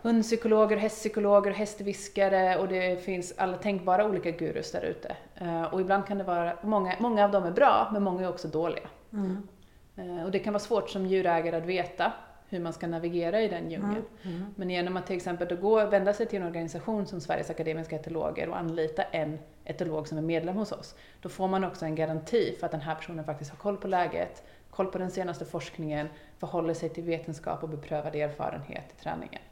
hundpsykologer, 0.03 0.77
hästpsykologer, 0.77 1.51
hästviskare 1.51 2.59
och 2.59 2.69
det 2.69 3.05
finns 3.05 3.35
alla 3.37 3.57
tänkbara 3.57 4.07
olika 4.07 4.31
gurus 4.31 4.73
där 4.73 4.83
ute. 4.83 5.17
Eh, 5.35 5.63
och 5.63 5.81
ibland 5.81 6.07
kan 6.07 6.19
det 6.19 6.25
vara, 6.25 6.53
många, 6.63 6.95
många 6.99 7.25
av 7.25 7.31
dem 7.31 7.45
är 7.45 7.51
bra, 7.51 7.91
men 7.93 8.03
många 8.03 8.23
är 8.23 8.29
också 8.29 8.49
dåliga. 8.49 8.89
Mm. 9.13 9.49
Eh, 9.97 10.25
Och 10.25 10.31
det 10.31 10.39
kan 10.39 10.53
vara 10.53 10.63
svårt 10.63 10.91
som 10.91 11.07
djurägare 11.07 11.57
att 11.57 11.65
veta 11.67 12.13
hur 12.49 12.61
man 12.61 12.73
ska 12.73 12.87
navigera 12.87 13.41
i 13.41 13.49
den 13.49 13.71
djungeln. 13.71 14.05
Mm. 14.23 14.55
Men 14.57 14.71
genom 14.71 14.97
att 14.97 15.07
till 15.07 15.17
exempel 15.17 15.49
då 15.49 15.57
gå 15.57 15.83
och 15.83 15.93
vända 15.93 16.13
sig 16.13 16.27
till 16.27 16.41
en 16.41 16.47
organisation 16.47 17.07
som 17.07 17.21
Sveriges 17.21 17.51
Akademiska 17.51 17.97
Etologer 17.97 18.49
och 18.49 18.59
anlita 18.59 19.03
en 19.03 19.39
etolog 19.65 20.09
som 20.09 20.19
är 20.19 20.23
medlem 20.23 20.57
hos 20.57 20.73
oss, 20.73 20.95
då 21.21 21.29
får 21.29 21.49
man 21.49 21.65
också 21.65 21.85
en 21.85 21.95
garanti 21.95 22.57
för 22.61 22.67
att 22.67 22.73
den 22.73 22.81
här 22.81 22.95
personen 22.95 23.25
faktiskt 23.25 23.51
har 23.51 23.59
koll 23.59 23.77
på 23.77 23.89
läget, 23.89 24.43
koll 24.71 24.87
på 24.87 24.99
den 24.99 25.11
senaste 25.11 25.45
forskningen, 25.45 26.09
förhåller 26.39 26.75
sig 26.75 26.89
till 26.89 27.05
vetenskap 27.05 27.63
och 27.63 27.69
beprövad 27.69 28.15
erfarenhet 28.15 28.85
i 28.99 29.03
träningen. 29.03 29.43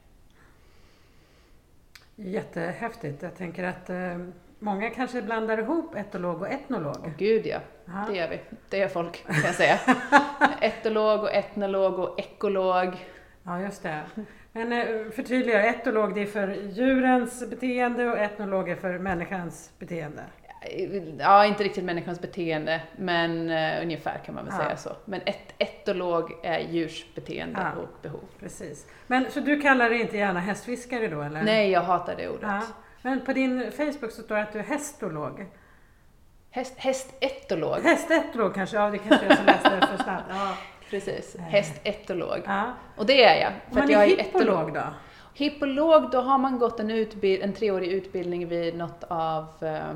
Jättehäftigt. 2.17 3.23
Jag 3.23 3.37
tänker 3.37 3.65
att 3.65 3.91
eh, 3.91 4.19
många 4.65 4.91
kanske 4.91 5.23
blandar 5.23 5.59
ihop 5.59 5.95
etolog 5.97 6.41
och 6.41 6.49
etnolog. 6.49 6.97
Och 7.05 7.19
gud 7.19 7.47
ja, 7.47 7.59
Ja. 7.85 8.05
det 8.11 8.17
gör 8.17 8.29
vi. 8.29 8.41
Det 8.71 8.79
gör 8.79 8.89
folk, 8.89 9.27
kan 9.27 9.37
jag 9.45 9.55
säga. 9.55 9.79
Etolog 10.61 11.21
och 11.23 11.33
etnolog 11.35 11.99
och 11.99 12.21
ekolog. 12.21 12.97
Ja, 13.43 13.61
just 13.61 13.83
det. 13.83 14.01
Men 14.53 14.73
eh, 14.73 15.11
förtydliga, 15.11 15.65
etolog 15.65 16.15
det 16.15 16.23
är 16.23 16.27
för 16.27 16.49
djurens 16.73 17.51
beteende 17.51 18.11
och 18.11 18.19
etnolog 18.19 18.69
är 18.69 18.77
för 18.77 18.99
människans 18.99 19.71
beteende. 19.79 20.23
Ja, 21.19 21.47
inte 21.47 21.65
riktigt 21.65 21.85
människans 21.85 22.21
beteende, 22.21 22.81
men 22.97 23.51
uh, 23.51 23.83
ungefär 23.83 24.19
kan 24.27 24.35
man 24.35 24.45
väl 24.45 24.55
Ja. 24.59 24.65
säga 24.65 24.77
så. 24.77 24.91
Men 25.05 25.21
et 25.27 25.55
etolog 25.59 26.33
är 26.43 26.59
djurs 26.59 27.07
beteende 27.15 27.61
Ja. 27.77 27.83
och 27.83 27.89
behov. 28.03 28.25
Precis. 28.41 28.87
Men 29.07 29.31
så 29.31 29.41
du 29.41 29.61
kallar 29.61 29.91
dig 29.91 30.01
inte 30.01 30.17
gärna 30.17 30.41
hästfiskare 30.41 31.09
då 31.09 31.23
eller? 31.23 31.43
Nej, 31.43 31.71
jag 31.71 31.81
hatar 31.81 32.15
det 32.17 32.29
ordet. 32.29 32.43
Ja. 32.43 32.63
Men 33.05 33.21
på 33.21 33.33
din 33.33 33.73
Facebook 33.73 34.13
så 34.13 34.23
står 34.23 34.35
det 34.35 34.43
att 34.43 34.53
du 34.53 34.59
är 34.59 34.63
hästolog. 34.63 35.47
Häst, 36.51 36.75
hästetolog, 36.77 37.81
Hästetolog 37.83 38.55
kanske? 38.55 38.77
Ja, 38.77 38.91
det 38.91 38.99
kanske 38.99 39.27
jag 39.27 39.37
som 39.37 39.47
läste 39.47 39.77
det 39.81 39.87
för 39.87 40.05
snabbt. 40.05 40.25
Ja. 40.29 40.57
precis. 40.91 41.37
Hästetolog. 41.39 42.43
ja. 42.45 42.73
Och 42.97 43.07
det 43.07 43.25
är 43.25 43.41
jag. 43.41 43.53
Om 43.71 43.79
man 43.79 43.91
jag 43.91 44.05
är 44.05 44.19
är 44.19 44.23
hippolog 44.23 44.75
då? 44.75 44.83
Hippolog, 45.35 46.11
då 46.11 46.21
har 46.21 46.39
man 46.39 46.59
gått 46.59 46.81
en, 46.81 46.91
utbild, 46.91 47.43
en 47.43 47.53
treårig 47.53 47.89
utbildning 47.89 48.49
vid 48.49 48.77
något 48.77 49.05
av 49.09 49.47
eh, 49.61 49.91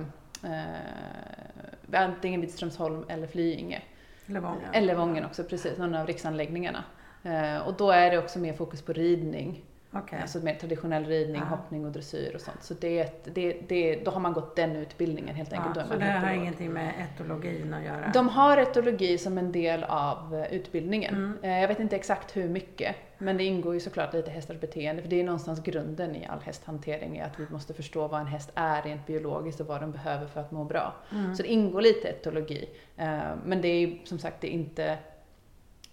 eh, 1.92 2.02
antingen 2.02 2.40
vid 2.40 2.50
Strömsholm 2.50 3.04
eller 3.08 3.26
Flyinge. 3.26 3.82
Eller 4.26 4.40
Vången. 4.40 4.72
Eller 4.72 4.94
Vången 4.94 5.24
också, 5.24 5.44
precis, 5.44 5.78
någon 5.78 5.94
av 5.94 6.06
riksanläggningarna. 6.06 6.84
Eh, 7.22 7.66
och 7.66 7.74
då 7.74 7.90
är 7.90 8.10
det 8.10 8.18
också 8.18 8.38
mer 8.38 8.52
fokus 8.52 8.82
på 8.82 8.92
ridning. 8.92 9.64
Okej. 9.92 10.18
Alltså 10.22 10.38
mer 10.38 10.54
traditionell 10.54 11.04
ridning, 11.06 11.36
Ja. 11.50 11.56
hoppning 11.56 11.84
och 11.84 11.92
dressyr 11.92 12.34
och 12.34 12.40
sånt. 12.40 12.62
Så 12.62 12.74
det, 12.74 13.24
det, 13.34 13.56
det, 13.68 14.04
då 14.04 14.10
har 14.10 14.20
man 14.20 14.32
gått 14.32 14.56
den 14.56 14.76
utbildningen 14.76 15.34
helt 15.36 15.52
enkelt. 15.52 15.76
Är 15.76 15.84
så 15.84 15.94
det 15.96 16.04
har 16.04 16.18
etolog. 16.18 16.36
ingenting 16.36 16.72
med 16.72 16.92
etologin 17.14 17.74
att 17.74 17.84
göra? 17.84 18.10
De 18.14 18.28
har 18.28 18.56
etologi 18.56 19.18
som 19.18 19.38
en 19.38 19.52
del 19.52 19.84
av 19.84 20.34
eh, 20.34 20.52
utbildningen. 20.54 21.14
Mm. 21.14 21.38
Eh, 21.42 21.60
Jag 21.60 21.68
vet 21.68 21.80
inte 21.80 21.96
exakt 21.96 22.36
hur 22.36 22.48
mycket, 22.48 22.96
men 23.18 23.36
det 23.36 23.44
ingår 23.44 23.74
ju 23.74 23.80
såklart 23.80 24.12
lite 24.14 24.30
hästars 24.30 24.60
beteende, 24.60 25.02
för 25.02 25.08
det 25.08 25.20
är 25.20 25.24
någonstans 25.24 25.62
grunden 25.62 26.16
i 26.16 26.26
all 26.26 26.40
hästhantering, 26.40 27.16
är 27.16 27.24
att 27.24 27.40
vi 27.40 27.46
måste 27.50 27.74
förstå 27.74 28.08
vad 28.08 28.20
en 28.20 28.26
häst 28.26 28.50
är 28.54 28.82
rent 28.82 29.06
biologiskt 29.06 29.60
och 29.60 29.66
vad 29.66 29.80
den 29.80 29.92
behöver 29.92 30.26
för 30.26 30.40
att 30.40 30.50
må 30.50 30.64
bra. 30.64 30.94
Mm. 31.12 31.34
Så 31.36 31.42
det 31.42 31.48
ingår 31.48 31.80
lite 31.80 32.08
etologi, 32.08 32.68
eh, 32.96 33.18
men 33.44 33.60
det 33.62 33.68
är 33.68 33.98
som 34.04 34.18
sagt 34.18 34.40
det 34.40 34.48
är 34.48 34.52
inte, 34.52 34.98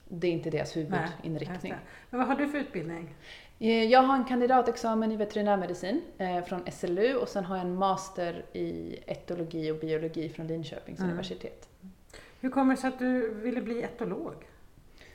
det 0.07 0.27
är 0.27 0.31
inte 0.31 0.49
deras 0.49 0.77
huvudinriktning. 0.77 1.73
Men 2.09 2.19
vad 2.19 2.27
har 2.29 2.35
du 2.35 2.47
för 2.49 2.57
utbildning? 2.57 3.15
Eh, 3.59 3.83
Jag 3.83 4.01
har 4.01 4.15
en 4.15 4.25
kandidatexamen 4.25 5.11
i 5.11 5.15
veterinärmedicin 5.15 6.01
eh, 6.17 6.43
från 6.43 6.71
SLU 6.71 7.15
och 7.15 7.29
sen 7.29 7.45
har 7.45 7.57
jag 7.57 7.65
en 7.65 7.75
master 7.75 8.45
i 8.53 8.97
etologi 9.07 9.71
och 9.71 9.75
biologi 9.79 10.29
från 10.29 10.47
Linköpings 10.47 10.99
Mm. 10.99 11.11
universitet. 11.11 11.69
Hur 12.41 12.49
kommer 12.49 12.75
det 12.75 12.81
sig 12.81 12.87
att 12.87 12.99
du 12.99 13.33
ville 13.33 13.61
bli 13.61 13.83
etolog? 13.83 14.33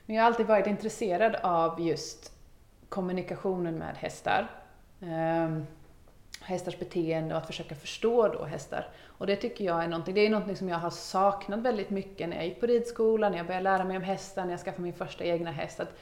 Men 0.07 0.17
jag 0.17 0.23
har 0.23 0.27
alltid 0.27 0.47
varit 0.47 0.67
intresserad 0.67 1.35
av 1.43 1.81
just 1.81 2.33
kommunikationen 2.89 3.75
med 3.79 3.97
hästar. 3.97 4.51
Ehm, 5.03 5.67
hästars 6.43 6.79
beteende 6.79 7.35
och 7.35 7.41
att 7.41 7.47
försöka 7.47 7.75
förstå 7.75 8.29
då 8.29 8.45
hästar. 8.45 8.89
Och 9.07 9.27
det 9.27 9.37
tycker 9.37 9.65
jag 9.65 9.85
är 9.85 9.89
någonting, 9.89 10.15
det 10.15 10.21
är 10.27 10.31
någonting 10.31 10.57
som 10.57 10.69
jag 10.69 10.79
har 10.79 10.91
saknat 10.91 11.61
väldigt 11.61 11.91
mycket 11.91 12.29
när 12.29 12.37
jag 12.37 12.45
gick 12.47 12.61
på 12.61 12.67
ridskolan, 12.67 13.31
när 13.33 13.39
jag 13.39 13.47
började 13.47 13.65
lära 13.65 13.85
mig 13.85 13.97
om 13.97 14.03
hästar, 14.03 14.45
när 14.45 14.51
jag 14.51 14.61
skaffade 14.61 14.83
min 14.83 14.93
första 14.93 15.25
egna 15.25 15.51
häst. 15.51 15.81
Att 15.81 15.99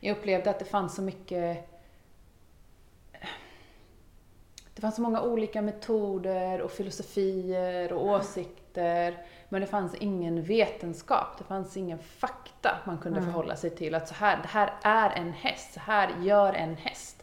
jag 0.00 0.16
upplevde 0.16 0.50
att 0.50 0.58
det 0.58 0.64
fanns 0.64 0.94
så 0.96 1.02
mycket 1.02 1.68
det 4.78 4.82
fanns 4.82 4.94
så 4.96 5.02
många 5.02 5.22
olika 5.22 5.62
metoder 5.62 6.60
och 6.60 6.70
filosofier 6.70 7.92
och 7.92 8.06
åsikter. 8.06 9.16
Men 9.48 9.60
det 9.60 9.66
fanns 9.66 9.94
ingen 9.94 10.42
vetenskap, 10.42 11.38
det 11.38 11.44
fanns 11.44 11.76
ingen 11.76 11.98
fakta 11.98 12.78
man 12.84 12.98
kunde 12.98 13.18
Mm. 13.18 13.30
förhålla 13.32 13.56
sig 13.56 13.70
till. 13.70 13.94
Att 13.94 14.08
så 14.08 14.14
här, 14.14 14.36
det 14.42 14.48
här 14.48 14.72
är 14.82 15.10
en 15.10 15.32
häst, 15.32 15.72
så 15.74 15.80
här 15.80 16.10
gör 16.22 16.52
en 16.52 16.76
häst. 16.76 17.22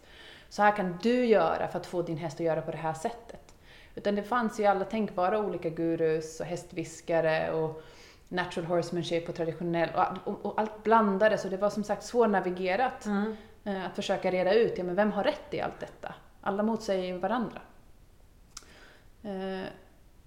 Så 0.49 0.61
här 0.61 0.75
kan 0.75 0.97
du 1.01 1.25
göra 1.25 1.67
för 1.67 1.79
att 1.79 1.85
få 1.85 2.01
din 2.01 2.17
häst 2.17 2.35
att 2.39 2.45
göra 2.45 2.61
på 2.61 2.71
det 2.71 2.77
här 2.77 2.93
sättet. 2.93 3.55
Utan 3.95 4.15
det 4.15 4.23
fanns 4.23 4.59
ju 4.59 4.65
alla 4.65 4.85
tänkbara 4.85 5.39
olika 5.39 5.69
gurus 5.69 6.39
och 6.39 6.45
hästviskare 6.45 7.51
och 7.51 7.81
natural 8.27 8.65
horsemanship 8.65 9.29
och 9.29 9.35
traditionell 9.35 9.89
och, 9.95 10.33
och, 10.33 10.45
och 10.45 10.59
allt 10.61 10.83
blandades 10.83 11.45
och 11.45 11.51
det 11.51 11.57
var 11.57 11.69
som 11.69 11.83
sagt 11.83 12.03
svårnavigerat. 12.03 13.05
Mm. 13.05 13.35
Eh, 13.63 13.85
Att 13.85 13.95
försöka 13.95 14.31
reda 14.31 14.53
ut, 14.53 14.77
ja 14.77 14.83
men 14.83 14.95
vem 14.95 15.11
har 15.11 15.23
rätt 15.23 15.53
i 15.53 15.61
allt 15.61 15.79
detta? 15.79 16.13
Alla 16.45 16.63
motsäger 16.63 17.17
varandra. 17.17 17.61
Eh, 19.23 19.67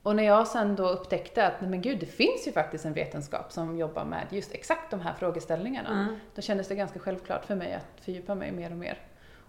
Och 0.02 0.16
när 0.16 0.22
jag 0.22 0.46
sen 0.48 0.76
då 0.76 0.88
upptäckte 0.88 1.46
att, 1.46 1.60
nej 1.60 1.70
men 1.70 1.82
gud, 1.82 1.98
det 2.00 2.06
finns 2.06 2.46
ju 2.48 2.52
faktiskt 2.52 2.84
en 2.84 2.92
vetenskap 2.92 3.52
som 3.52 3.78
jobbar 3.78 4.04
med 4.04 4.26
just 4.30 4.52
exakt 4.52 4.90
de 4.90 5.00
här 5.00 5.12
frågeställningarna. 5.14 5.88
Mm. 6.02 6.16
Då 6.34 6.42
kändes 6.42 6.68
det 6.68 6.74
ganska 6.74 6.98
självklart 6.98 7.44
för 7.44 7.54
mig 7.54 7.74
att 7.74 8.04
fördjupa 8.04 8.34
mig 8.34 8.52
mer 8.52 8.70
och 8.70 8.76
mer. 8.78 8.98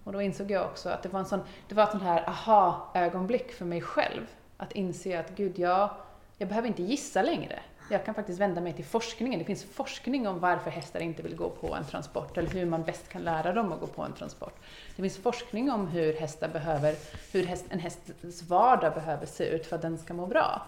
Och 0.04 0.12
då 0.14 0.22
insåg 0.22 0.52
jag 0.52 0.66
också 0.66 0.90
att 0.90 1.04
det 1.04 1.10
var, 1.10 1.20
en 1.20 1.26
sån, 1.26 1.42
det 1.68 1.76
var 1.76 1.84
ett 1.84 1.92
sånt 1.92 2.04
här 2.04 2.30
aha-ögonblick 2.30 3.52
för 3.52 3.66
mig 3.66 3.82
själv. 3.82 4.28
Att 4.58 4.72
inse 4.72 5.20
att 5.20 5.30
gud, 5.30 5.60
jag, 5.60 5.90
jag 6.38 6.50
behöver 6.50 6.68
inte 6.68 6.84
gissa 6.84 7.22
längre. 7.22 7.60
Jag 7.92 8.06
kan 8.06 8.16
faktiskt 8.16 8.40
vända 8.40 8.62
mig 8.62 8.74
till 8.74 8.86
forskningen. 8.86 9.40
Det 9.40 9.46
finns 9.46 9.64
forskning 9.64 10.28
om 10.28 10.40
varför 10.40 10.72
hästar 10.72 11.00
inte 11.00 11.22
vill 11.24 11.36
gå 11.36 11.50
på 11.50 11.76
en 11.76 11.86
transport 11.86 12.38
eller 12.38 12.50
hur 12.50 12.66
man 12.66 12.84
bäst 12.84 13.10
kan 13.10 13.22
lära 13.22 13.54
dem 13.54 13.72
att 13.72 13.80
gå 13.80 13.88
på 13.88 14.02
en 14.02 14.14
transport. 14.14 14.56
Det 14.96 15.02
finns 15.02 15.18
forskning 15.18 15.72
om 15.72 15.88
hur 15.88 16.14
hästar 16.14 16.48
behöver, 16.50 16.96
hur 17.32 17.44
häst, 17.44 17.66
en 17.70 17.80
hästs 17.80 18.44
vardag 18.44 18.94
behöver 18.94 19.26
se 19.26 19.46
ut 19.50 19.66
för 19.66 19.76
att 19.76 19.82
den 19.82 19.98
ska 19.98 20.14
må 20.14 20.28
bra. 20.28 20.62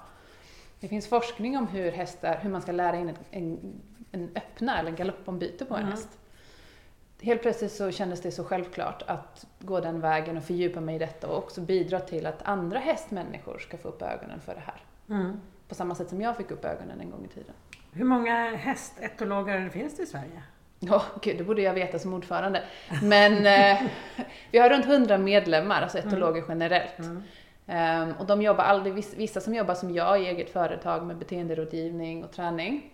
Det 0.79 0.87
finns 0.87 1.07
forskning 1.07 1.57
om 1.57 1.67
hur, 1.67 1.91
hästar, 1.91 2.39
hur 2.41 2.49
man 2.49 2.61
ska 2.61 2.71
lära 2.71 2.97
in 2.97 3.09
en, 3.09 3.17
en, 3.31 3.81
en 4.11 4.29
öppna 4.35 4.79
eller 4.79 4.91
galoppombyte 4.91 5.65
på 5.65 5.73
en 5.75 5.79
Mm. 5.81 5.91
häst. 5.91 6.09
Helt 7.21 7.41
plötsligt 7.41 7.71
så 7.71 7.91
kändes 7.91 8.21
det 8.21 8.31
så 8.31 8.43
självklart 8.43 9.01
att 9.07 9.45
gå 9.59 9.79
den 9.79 9.99
vägen 9.99 10.37
och 10.37 10.43
fördjupa 10.43 10.81
mig 10.81 10.95
i 10.95 10.99
detta 10.99 11.27
och 11.27 11.37
också 11.37 11.61
bidra 11.61 11.99
till 11.99 12.25
att 12.25 12.41
andra 12.43 12.79
hästmänniskor 12.79 13.59
ska 13.59 13.77
få 13.77 13.87
upp 13.87 14.01
ögonen 14.01 14.39
för 14.41 14.55
det 14.55 14.61
här. 14.65 14.83
Mm. 15.09 15.39
På 15.71 15.75
samma 15.75 15.95
sätt 15.95 16.09
som 16.09 16.21
jag 16.21 16.37
fick 16.37 16.51
upp 16.51 16.65
ögonen 16.65 17.01
en 17.01 17.09
gång 17.09 17.25
i 17.25 17.27
tiden. 17.27 17.53
Hur 17.93 18.05
många 18.05 18.55
hästetologer 18.55 19.69
finns 19.69 19.97
det 19.97 20.03
i 20.03 20.05
Sverige? 20.05 20.43
Ja, 20.79 21.03
gud, 21.21 21.37
det 21.37 21.43
borde 21.43 21.61
jag 21.61 21.73
veta 21.73 21.99
som 21.99 22.13
ordförande. 22.13 22.63
Men 23.03 23.33
eh, 23.45 23.81
vi 24.51 24.57
har 24.59 24.69
runt 24.69 24.85
100 24.85 25.17
medlemmar, 25.17 25.81
alltså 25.81 25.97
etologer 25.97 26.43
generellt. 26.49 26.99
Mm. 26.99 27.23
Ehm, 27.67 28.13
och 28.19 28.25
de 28.25 28.41
jobbar 28.41 28.63
aldrig, 28.63 28.93
viss- 28.95 29.17
vissa 29.17 29.39
som 29.41 29.53
jobbar 29.55 29.73
som 29.73 29.93
jag 29.93 30.21
i 30.21 30.25
eget 30.25 30.49
företag 30.49 31.05
med 31.05 31.17
beteenderådgivning 31.17 32.23
och 32.23 32.31
träning. 32.31 32.91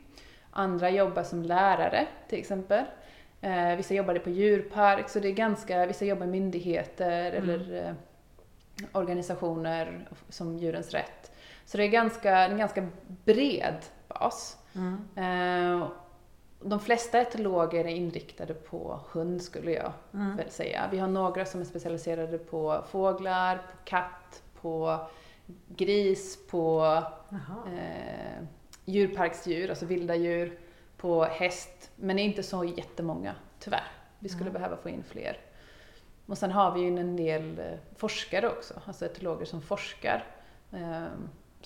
Andra 0.52 0.90
jobbar 0.90 1.24
som 1.24 1.44
lärare 1.44 2.08
till 2.30 2.40
exempel. 2.40 2.84
Eh, 3.42 3.76
vissa 3.76 3.94
jobbar 3.94 4.16
på 4.20 4.30
djurpark, 4.30 5.10
så 5.10 5.20
det 5.20 5.28
är 5.28 5.34
ganska, 5.34 5.86
vissa 5.86 6.06
jobbar 6.06 6.26
i 6.26 6.30
myndigheter 6.30 7.32
Mm. 7.32 7.50
eller 7.50 7.86
eh, 7.88 7.94
organisationer 8.92 10.08
som 10.30 10.58
Djurens 10.58 10.92
Rätt. 10.94 11.27
Så 11.68 11.78
det 11.78 11.84
är 11.84 11.88
ganska, 11.88 12.38
en 12.46 12.58
ganska 12.58 12.88
bred 13.26 13.76
bas. 14.08 14.58
Mm. 14.76 14.98
Eh, 15.82 15.88
de 16.62 16.80
flesta 16.80 17.20
etologer 17.22 17.86
är 17.86 17.90
inriktade 17.96 18.54
på 18.54 19.00
hund 19.12 19.42
skulle 19.42 19.72
jag 19.72 19.92
Mm. 20.14 20.36
väl 20.38 20.50
säga. 20.50 20.88
Vi 20.92 20.98
har 21.00 21.08
några 21.08 21.46
som 21.46 21.62
är 21.62 21.66
specialiserade 21.66 22.38
på 22.38 22.84
fåglar, 22.90 23.56
på 23.58 23.78
katt, 23.86 24.44
på 24.62 25.00
gris, 25.68 26.48
på 26.48 26.86
eh, 27.32 28.44
djurparksdjur, 28.86 29.70
alltså 29.70 29.86
vilda 29.86 30.16
djur, 30.16 30.60
på 30.98 31.24
häst. 31.24 31.92
Men 31.96 32.16
det 32.16 32.22
är 32.22 32.26
inte 32.26 32.44
så 32.44 32.64
jättemånga, 32.64 33.36
tyvärr. 33.60 33.88
Vi 34.20 34.30
skulle 34.30 34.50
Mm. 34.50 34.62
behöva 34.62 34.78
få 34.78 34.90
in 34.90 35.04
fler. 35.04 35.38
Och 36.26 36.38
sen 36.38 36.52
har 36.52 36.72
vi 36.72 36.80
ju 36.82 37.00
en 37.00 37.16
del 37.16 37.60
eh, 37.60 37.66
forskare 37.96 38.48
också, 38.50 38.74
alltså 38.86 39.06
etologer 39.06 39.46
som 39.46 39.62
forskar. 39.62 40.26
Eh, 40.74 41.06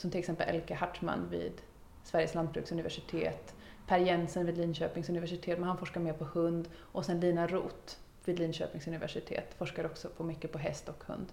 som 0.01 0.11
till 0.11 0.19
exempel 0.19 0.49
Elke 0.55 0.73
Hartman 0.75 1.27
vid 1.29 1.61
Sveriges 2.03 2.35
lantbruksuniversitet, 2.35 3.53
Per 3.87 3.97
Jensen 3.97 4.45
vid 4.45 4.57
Linköpings 4.57 5.09
universitet, 5.09 5.59
men 5.59 5.67
han 5.67 5.77
forskar 5.77 6.01
mer 6.01 6.13
på 6.13 6.25
hund. 6.25 6.69
Och 6.79 7.05
sen 7.05 7.19
Lina 7.19 7.47
Roth 7.47 7.95
vid 8.25 8.39
Linköpings 8.39 8.87
universitet 8.87 9.53
forskar 9.57 9.85
också 9.85 10.09
på 10.09 10.23
mycket 10.23 10.51
på 10.51 10.57
häst 10.57 10.89
och 10.89 11.03
hund. 11.07 11.27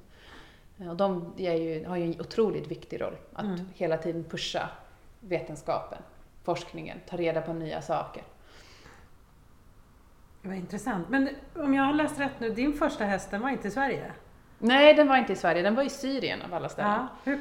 Eh, 0.81 0.89
Och 0.91 0.97
de 0.97 1.33
ju, 1.37 1.85
har 1.87 1.97
ju 1.97 2.05
en 2.05 2.21
otroligt 2.21 2.67
viktig 2.67 3.01
roll, 3.01 3.17
att 3.33 3.45
Mm. 3.45 3.61
hela 3.75 3.97
tiden 3.99 4.25
pusha 4.25 4.69
vetenskapen, 5.21 5.99
forskningen, 6.45 6.99
ta 7.09 7.17
reda 7.17 7.41
på 7.43 7.53
nya 7.53 7.83
saker. 7.83 8.23
Det 10.43 10.49
var 10.49 10.55
intressant. 10.55 11.09
Men 11.09 11.29
om 11.55 11.75
jag 11.75 11.83
har 11.83 11.93
läst 11.93 12.21
rätt 12.21 12.41
nu, 12.41 12.51
din 12.51 12.73
första 12.73 13.05
häst 13.05 13.31
den 13.31 13.41
var 13.43 13.51
inte 13.51 13.69
i 13.69 13.71
Sverige? 13.71 14.13
Nej, 14.59 14.95
den 14.95 15.09
var 15.09 15.17
inte 15.17 15.33
i 15.33 15.37
Sverige, 15.37 15.63
den 15.63 15.75
var 15.75 15.83
i 15.83 15.89
Syrien 15.91 16.43
av 16.43 16.55
alla 16.55 16.69
ställen. 16.69 16.91
Ja. 16.93 17.09
Hur, 17.25 17.41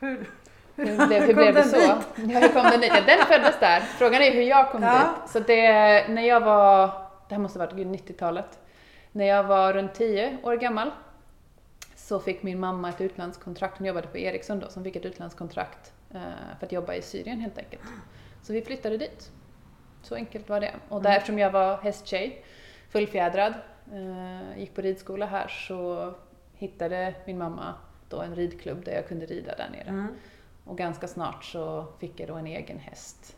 hur, 0.00 0.30
Hur, 0.76 1.06
blev, 1.06 1.22
hur 1.22 1.26
kom 1.26 1.36
blev 1.36 1.54
det 1.54 1.64
så? 1.64 1.76
dit? 1.76 1.86
Ja, 2.32 2.38
hur 2.40 2.48
kom 2.48 2.62
den 2.70 2.80
dit? 2.80 2.92
Ja, 2.94 3.00
den 3.16 3.26
föddes 3.26 3.60
där. 3.60 3.80
Frågan 3.80 4.22
är 4.22 4.32
hur 4.32 4.42
jag 4.42 4.70
kom 4.70 4.82
Ja. 4.82 4.92
dit. 5.22 5.30
Så 5.32 5.38
det, 5.40 5.62
när 6.08 6.22
jag 6.22 6.40
var, 6.40 6.86
det 7.28 7.34
här 7.34 7.38
måste 7.42 7.58
ha 7.58 7.66
varit 7.66 7.76
gud, 7.76 7.86
90-talet, 7.86 8.58
när 9.12 9.24
jag 9.24 9.44
var 9.44 9.72
runt 9.72 9.94
10 9.94 10.36
år 10.42 10.56
gammal 10.56 10.90
så 11.96 12.20
fick 12.20 12.42
min 12.42 12.60
mamma 12.60 12.88
ett 12.88 13.00
utlandskontrakt, 13.00 13.78
hon 13.78 13.86
jobbade 13.86 14.06
på 14.06 14.18
Ericsson 14.18 14.58
då, 14.60 14.68
som 14.68 14.84
fick 14.84 14.96
ett 14.96 15.04
utlandskontrakt 15.04 15.92
eh, 16.14 16.20
för 16.58 16.66
att 16.66 16.72
jobba 16.72 16.94
i 16.94 17.02
Syrien 17.02 17.40
helt 17.40 17.58
enkelt. 17.58 17.82
Så 18.42 18.52
vi 18.52 18.62
flyttade 18.62 18.96
dit. 18.96 19.30
Så 20.02 20.14
enkelt 20.14 20.48
var 20.48 20.60
det. 20.60 20.72
Och 20.88 21.02
där, 21.02 21.10
Mm. 21.10 21.16
eftersom 21.18 21.38
jag 21.38 21.50
var 21.50 21.76
hästtjej, 21.76 22.44
fullfjädrad, 22.90 23.54
eh, 23.92 24.58
gick 24.60 24.74
på 24.74 24.80
ridskola 24.80 25.26
här 25.26 25.48
så 25.48 26.12
hittade 26.54 27.14
min 27.26 27.38
mamma 27.38 27.74
då 28.08 28.20
en 28.20 28.34
ridklubb 28.34 28.84
där 28.84 28.92
jag 28.92 29.08
kunde 29.08 29.26
rida 29.26 29.54
där 29.56 29.68
nere. 29.72 29.88
mm. 29.88 30.06
Och 30.72 30.78
ganska 30.78 31.08
snart 31.08 31.44
så 31.44 31.86
fick 31.98 32.20
jag 32.20 32.28
då 32.28 32.34
en 32.34 32.46
egen 32.46 32.78
häst. 32.78 33.36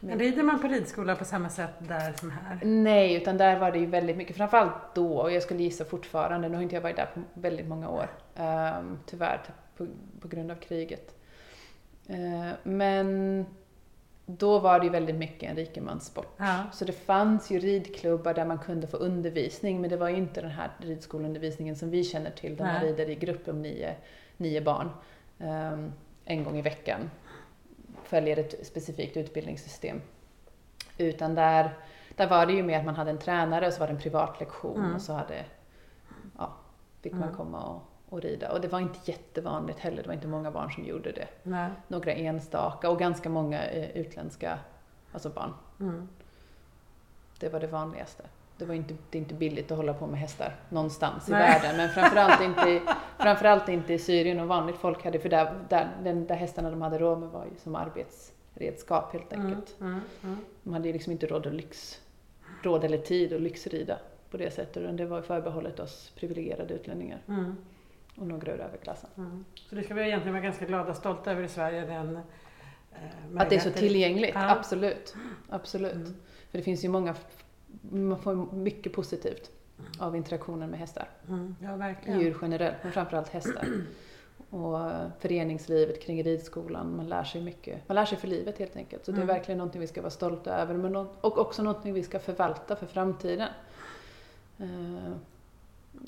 Men 0.00 0.18
rider 0.18 0.42
man 0.42 0.60
på 0.60 0.68
ridskola 0.68 1.16
på 1.16 1.24
samma 1.24 1.48
sätt 1.48 1.70
där 1.78 2.12
som 2.12 2.30
här? 2.30 2.58
Nej, 2.62 3.14
utan 3.14 3.36
där 3.36 3.58
var 3.58 3.72
det 3.72 3.78
ju 3.78 3.86
väldigt 3.86 4.16
mycket, 4.16 4.36
framförallt 4.36 4.94
då, 4.94 5.18
och 5.18 5.32
jag 5.32 5.42
skulle 5.42 5.62
gissa 5.62 5.84
fortfarande, 5.84 6.48
nu 6.48 6.54
har 6.54 6.62
inte 6.62 6.74
jag 6.74 6.82
varit 6.82 6.96
där 6.96 7.10
på 7.14 7.20
väldigt 7.34 7.66
många 7.66 7.88
år, 7.88 8.10
ehm, 8.36 8.98
tyvärr 9.06 9.40
på, 9.76 9.86
på 10.20 10.28
grund 10.28 10.50
av 10.50 10.54
kriget. 10.54 11.14
Eh, 12.06 12.50
men 12.62 13.46
då 14.26 14.58
var 14.58 14.78
det 14.78 14.84
ju 14.84 14.90
väldigt 14.90 15.16
mycket 15.16 15.50
en 15.50 15.56
rikemanssport. 15.56 16.34
Ja. 16.36 16.64
Så 16.72 16.84
det 16.84 16.92
fanns 16.92 17.50
ju 17.50 17.58
ridklubbar 17.58 18.34
där 18.34 18.44
man 18.44 18.58
kunde 18.58 18.86
få 18.86 18.96
undervisning, 18.96 19.80
men 19.80 19.90
det 19.90 19.96
var 19.96 20.08
ju 20.08 20.16
inte 20.16 20.40
den 20.40 20.50
här 20.50 20.70
ridskoleundervisningen 20.78 21.76
som 21.76 21.90
vi 21.90 22.04
känner 22.04 22.30
till, 22.30 22.56
där 22.56 22.64
man 22.64 22.74
Nej. 22.74 22.86
rider 22.86 23.10
i 23.10 23.14
grupp 23.14 23.48
om 23.48 23.62
nio, 23.62 23.94
nio 24.36 24.60
barn 24.60 24.90
ehm, 25.38 25.92
en 26.24 26.44
gång 26.44 26.58
i 26.58 26.62
veckan. 26.62 27.10
Följer 28.04 28.36
ett 28.36 28.66
specifikt 28.66 29.16
utbildningssystem. 29.16 30.00
Utan 30.98 31.34
där, 31.34 31.70
där 32.16 32.28
var 32.28 32.46
det 32.46 32.52
ju 32.52 32.62
mer 32.62 32.78
att 32.78 32.84
man 32.84 32.94
hade 32.96 33.10
en 33.10 33.18
tränare 33.18 33.66
och 33.66 33.72
så 33.72 33.80
var 33.80 33.86
det 33.86 33.92
en 33.92 33.98
privat 34.00 34.40
lektion 34.40 34.76
Mm. 34.80 34.94
och 34.94 35.02
så 35.02 35.12
hade, 35.12 35.44
ja, 36.38 36.52
fick 37.00 37.12
man 37.12 37.22
Mm. 37.22 37.34
komma 37.36 37.62
och, 37.64 37.82
och 38.08 38.20
rida. 38.20 38.52
Och 38.52 38.60
det 38.60 38.68
var 38.68 38.80
inte 38.80 39.10
jättevanligt 39.10 39.78
heller, 39.78 40.02
det 40.02 40.06
var 40.08 40.14
inte 40.14 40.26
många 40.28 40.50
barn 40.50 40.70
som 40.72 40.84
gjorde 40.84 41.12
det. 41.12 41.28
Nej. 41.42 41.70
Några 41.88 42.12
enstaka 42.12 42.90
och 42.90 42.98
ganska 42.98 43.28
många 43.28 43.64
eh, 43.64 43.90
utländska 43.90 44.58
alltså 45.12 45.28
barn. 45.28 45.54
Mm. 45.80 46.08
Det 47.38 47.48
var 47.48 47.60
det 47.60 47.66
vanligaste. 47.66 48.22
Det 48.60 48.66
var 48.68 48.74
inte, 48.74 48.94
det 49.10 49.18
är 49.18 49.22
inte 49.22 49.34
billigt 49.34 49.70
att 49.70 49.76
hålla 49.76 49.94
på 49.94 50.06
med 50.06 50.20
hästar 50.20 50.56
någonstans 50.68 51.28
i 51.28 51.32
Nej. 51.32 51.40
världen, 51.40 51.76
men 51.76 51.88
framförallt 51.88 52.40
inte, 52.42 52.70
i- 52.70 52.80
framförallt 53.18 53.68
inte 53.68 53.92
i 53.94 53.98
Syrien 53.98 54.40
och 54.40 54.48
vanligt 54.48 54.76
folk 54.76 55.04
hade, 55.04 55.18
för 55.20 55.28
där, 55.28 55.54
där, 55.68 55.88
den, 56.04 56.26
där 56.26 56.34
hästarna 56.34 56.70
de 56.70 56.82
hade 56.82 56.98
råd 56.98 57.18
med 57.20 57.28
var 57.28 57.44
ju 57.44 57.50
som 57.62 57.74
arbetsredskap 57.74 59.12
helt 59.12 59.32
Mm. 59.32 59.46
enkelt. 59.46 59.80
Mm. 59.80 60.00
Mm. 60.22 60.36
De 60.62 60.72
hade 60.72 60.86
ju 60.88 60.92
liksom 60.92 61.12
inte 61.12 61.26
råd, 61.26 61.46
att 61.46 61.54
lyx, 61.54 62.00
råd 62.62 62.84
eller 62.84 62.98
tid 62.98 63.32
att 63.32 63.40
lyxrida 63.40 63.98
på 64.30 64.36
det 64.36 64.50
sättet, 64.50 64.76
utan 64.76 64.96
det 64.96 65.06
var 65.06 65.22
förbehållet 65.22 65.80
oss 65.80 66.12
privilegierade 66.16 66.74
utlänningar 66.74 67.18
Mm. 67.28 67.56
och 68.16 68.26
några 68.26 68.52
ur 68.52 68.60
överklassen. 68.60 69.10
Mm. 69.16 69.44
Så 69.68 69.74
det 69.74 69.82
ska 69.82 69.94
vi 69.94 70.02
egentligen 70.02 70.34
vara 70.34 70.44
ganska 70.44 70.64
glada 70.66 70.90
och 70.90 70.96
stolta 70.96 71.32
över 71.32 71.42
i 71.42 71.48
Sverige. 71.48 71.86
Den, 71.86 72.16
eh, 72.16 72.22
Att 73.36 73.50
det 73.50 73.56
är 73.56 73.60
så 73.60 73.70
tillgängligt, 73.70 74.34
Ja. 74.34 74.50
absolut. 74.50 75.14
absolut. 75.48 75.92
Mm. 75.94 76.14
För 76.50 76.58
det 76.58 76.64
finns 76.64 76.84
ju 76.84 76.88
många, 76.88 77.14
man 77.80 78.18
får 78.18 78.34
mycket 78.54 78.92
positivt 78.92 79.50
av 79.98 80.16
interaktionen 80.16 80.70
med 80.70 80.78
hästar. 80.80 81.08
Mm. 81.28 81.56
Ja, 81.62 81.76
verkligen. 81.76 82.20
Djur 82.20 82.36
generellt, 82.42 82.76
men 82.82 82.92
framförallt 82.92 83.28
hästar. 83.28 83.66
Och 84.50 84.80
eh, 84.90 85.08
föreningslivet 85.18 86.02
kring 86.02 86.22
ridskolan, 86.24 86.96
man 86.96 87.08
lär 87.08 87.24
sig 87.24 87.42
mycket. 87.42 87.88
Man 87.88 87.94
lär 87.94 88.04
sig 88.04 88.18
för 88.18 88.28
livet 88.28 88.58
helt 88.58 88.76
enkelt. 88.76 89.04
Så 89.04 89.10
det 89.12 89.16
är 89.18 89.22
Mm. 89.22 89.34
verkligen 89.36 89.58
någonting 89.58 89.80
vi 89.80 89.86
ska 89.86 90.00
vara 90.00 90.10
stolta 90.10 90.54
över. 90.56 90.74
Men 90.74 90.96
och 90.96 91.38
också 91.38 91.62
någonting 91.62 91.92
vi 91.92 92.02
ska 92.02 92.18
förvalta 92.18 92.76
för 92.76 92.86
framtiden. 92.86 93.48
Eh, 94.58 95.12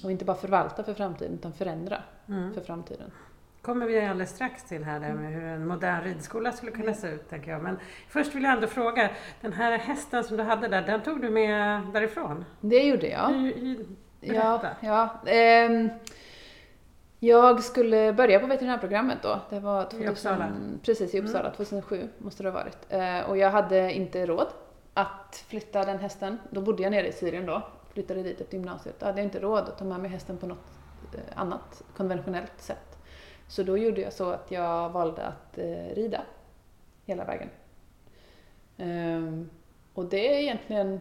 Och 0.04 0.10
inte 0.10 0.24
bara 0.24 0.36
förvalta 0.36 0.84
för 0.84 0.94
framtiden, 0.94 1.34
utan 1.34 1.52
förändra 1.52 2.02
Mm. 2.28 2.54
för 2.54 2.60
framtiden. 2.60 3.10
Kommer 3.62 3.86
vi 3.86 4.00
alldeles 4.06 4.30
strax 4.30 4.64
till 4.64 4.84
här 4.84 5.00
med 5.00 5.32
hur 5.32 5.44
en 5.44 5.66
modern 5.66 6.04
ridskola 6.04 6.52
skulle 6.52 6.72
kunna 6.72 6.94
se 6.94 7.08
ut, 7.08 7.28
tänker 7.30 7.50
jag. 7.50 7.62
Men 7.62 7.78
först 8.08 8.34
vill 8.34 8.42
jag 8.42 8.52
ändå 8.52 8.66
fråga, 8.66 9.10
den 9.40 9.52
här 9.52 9.78
hästen 9.78 10.24
som 10.24 10.36
du 10.36 10.42
hade 10.42 10.68
där, 10.68 10.82
den 10.82 11.02
tog 11.02 11.20
du 11.22 11.30
med 11.30 11.80
därifrån? 11.92 12.44
Det 12.60 12.82
gjorde 12.82 13.08
jag. 13.08 13.28
Hur- 13.28 13.86
Ja, 14.24 14.58
Berätta. 14.58 14.76
ja. 14.80 15.08
Ehm, 15.26 15.88
jag 17.18 17.62
skulle 17.64 18.12
börja 18.12 18.40
på 18.40 18.46
veterinärprogrammet 18.46 19.18
då. 19.22 19.40
Det 19.50 19.60
var 19.60 19.84
2000, 19.84 20.08
Uppsala? 20.08 20.52
Precis, 20.84 21.14
i 21.14 21.18
Mm. 21.18 21.26
Uppsala. 21.30 21.50
2007 21.50 22.08
måste 22.18 22.42
det 22.42 22.48
ha 22.50 22.54
varit. 22.54 22.78
Eh, 22.88 23.30
och 23.30 23.36
jag 23.38 23.50
hade 23.50 23.92
inte 23.92 24.26
råd 24.26 24.46
att 24.94 25.44
flytta 25.48 25.84
den 25.84 25.98
hästen. 25.98 26.38
Då 26.50 26.60
bodde 26.60 26.82
jag 26.82 26.90
nere 26.92 27.08
i 27.08 27.12
Syrien 27.12 27.46
då. 27.46 27.62
Flyttade 27.92 28.22
dit 28.22 28.40
efter 28.40 28.54
gymnasiet. 28.56 29.00
Då 29.00 29.06
hade 29.06 29.18
jag 29.18 29.26
inte 29.26 29.40
råd 29.40 29.58
att 29.68 29.78
ta 29.78 29.84
med 29.84 30.00
mig 30.00 30.10
hästen 30.10 30.36
på 30.38 30.46
något 30.46 30.78
eh, 31.14 31.20
annat 31.40 31.82
konventionellt 31.96 32.52
sätt. 32.56 32.91
Så 33.52 33.62
då 33.62 33.78
gjorde 33.78 34.00
jag 34.00 34.12
så 34.12 34.30
att 34.30 34.50
jag 34.50 34.90
valde 34.90 35.22
att 35.22 35.58
eh, 35.58 35.94
rida 35.94 36.22
hela 37.06 37.24
vägen. 37.24 37.48
Ehm, 38.78 39.50
och 39.94 40.04
det 40.04 40.34
är 40.34 40.40
egentligen 40.40 41.00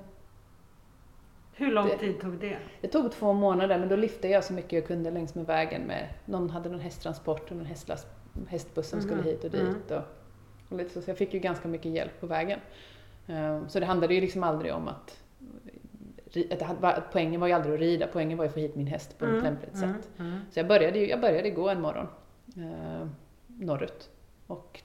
Hur 1.53 1.72
lång 1.72 1.88
Det- 1.88 1.98
tid 1.98 2.20
tog 2.22 2.38
det? 2.38 2.58
det 2.81 2.88
tog 2.88 3.12
två 3.12 3.34
månader 3.34 3.79
men 3.79 3.89
då 3.89 3.96
lyfte 3.96 4.27
jag 4.27 4.43
så 4.43 4.53
mycket 4.53 4.72
jag 4.72 4.88
kunde 4.88 5.12
längs 5.12 5.36
med 5.36 5.46
vägen 5.46 5.81
med, 5.81 6.08
någon 6.25 6.50
hade 6.50 6.70
någon 6.70 6.79
hästtransport 6.79 7.51
och 7.51 7.58
någon 7.58 7.65
hästlast, 7.65 8.08
hästbuss 8.48 8.89
som 8.89 9.01
skulle 9.01 9.15
Mhm. 9.22 9.25
hit 9.25 9.43
och 9.43 9.51
dit. 9.51 9.62
Mm. 9.62 9.75
Och, 9.89 10.03
och 10.72 10.77
lite 10.77 10.89
så, 10.93 11.01
så 11.01 11.10
jag 11.10 11.17
fick 11.17 11.34
ju 11.34 11.39
ganska 11.39 11.67
mycket 11.67 11.91
hjälp 11.91 12.20
på 12.20 12.27
vägen. 12.27 12.60
Ehm, 13.27 13.70
Så 13.70 13.79
det 13.79 13.86
handlade 13.86 14.13
ju 14.15 14.22
liksom 14.22 14.43
aldrig 14.43 14.74
om 14.74 14.88
att, 14.88 15.17
poängen 17.12 17.39
var 17.41 17.48
ju 17.48 17.53
aldrig 17.53 17.74
att 17.74 17.79
rida, 17.79 18.08
poängen 18.13 18.38
var 18.38 18.46
ju 18.46 18.48
att 18.48 18.53
få 18.53 18.60
hit 18.60 18.75
min 18.75 18.88
häst 18.88 19.17
på 19.17 19.25
ett 19.25 19.31
Mm, 19.31 19.43
lämpligt 19.43 19.75
mm, 19.75 19.94
sätt. 19.94 20.09
mm. 20.20 20.40
Så 20.51 20.59
jag 20.59 20.68
började, 20.68 21.00
jag 21.05 21.22
började 21.22 21.50
gå 21.50 21.70
en 21.70 21.81
morgon 21.81 22.07
eh, 22.57 23.07
norrut. 23.48 24.09
Och 24.48 24.79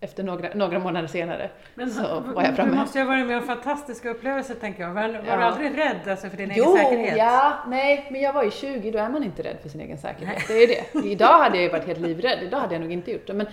efter 0.00 0.22
några, 0.22 0.54
några 0.54 0.78
månader 0.78 1.08
senare 1.08 1.50
Men 1.74 1.90
så 1.90 2.20
var 2.20 2.42
jag 2.42 2.56
framme. 2.56 2.70
Du 2.70 2.76
måste 2.76 2.98
ju 2.98 3.04
ha 3.04 3.10
varit 3.12 3.26
med 3.26 3.36
om 3.38 3.42
fantastiska 3.42 4.10
upplevelser, 4.10 4.54
tänker 4.54 4.82
jag. 4.82 4.94
Var, 4.94 5.08
var 5.08 5.08
Ja. 5.26 5.36
du 5.36 5.42
aldrig 5.42 5.78
rädd 5.78 6.08
alltså, 6.08 6.28
för 6.30 6.36
din 6.36 6.52
Jo, 6.54 6.64
egen 6.76 6.84
säkerhet? 6.86 7.16
ja, 7.18 7.58
nej, 7.68 8.08
men 8.10 8.20
jag 8.20 8.32
var 8.32 8.42
ju 8.44 8.50
20, 8.50 8.90
då 8.90 8.98
är 8.98 9.08
man 9.08 9.24
inte 9.24 9.42
rädd 9.42 9.56
för 9.62 9.68
sin 9.68 9.80
egen 9.80 9.98
säkerhet. 9.98 10.42
Det 10.48 10.54
är 10.54 10.68
det. 10.68 11.08
Idag 11.08 11.38
hade 11.42 11.56
jag 11.56 11.62
ju 11.64 11.68
varit 11.70 11.86
helt 11.86 12.00
livrädd, 12.00 12.42
idag 12.42 12.60
hade 12.60 12.74
jag 12.74 12.82
nog 12.82 12.92
inte 12.92 13.10
gjort 13.12 13.26
det. 13.26 13.32
Men 13.34 13.46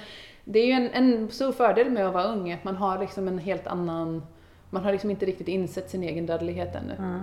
det 0.43 0.60
är 0.60 0.65
ju 0.65 0.71
en, 0.73 0.89
en 0.89 1.29
stor 1.32 1.51
fördel 1.51 1.89
med 1.89 2.08
att 2.08 2.13
vara 2.13 2.23
ung, 2.23 2.51
att 2.51 2.63
man 2.63 2.75
har 2.75 2.99
liksom 2.99 3.27
en 3.27 3.38
helt 3.38 3.67
annan, 3.67 4.23
man 4.69 4.84
har 4.84 4.91
liksom 4.91 5.10
inte 5.12 5.25
riktigt 5.25 5.47
insett 5.47 5.89
sin 5.89 6.03
egen 6.03 6.25
dödlighet 6.25 6.75
ännu. 6.75 6.93
Mm. 6.97 7.21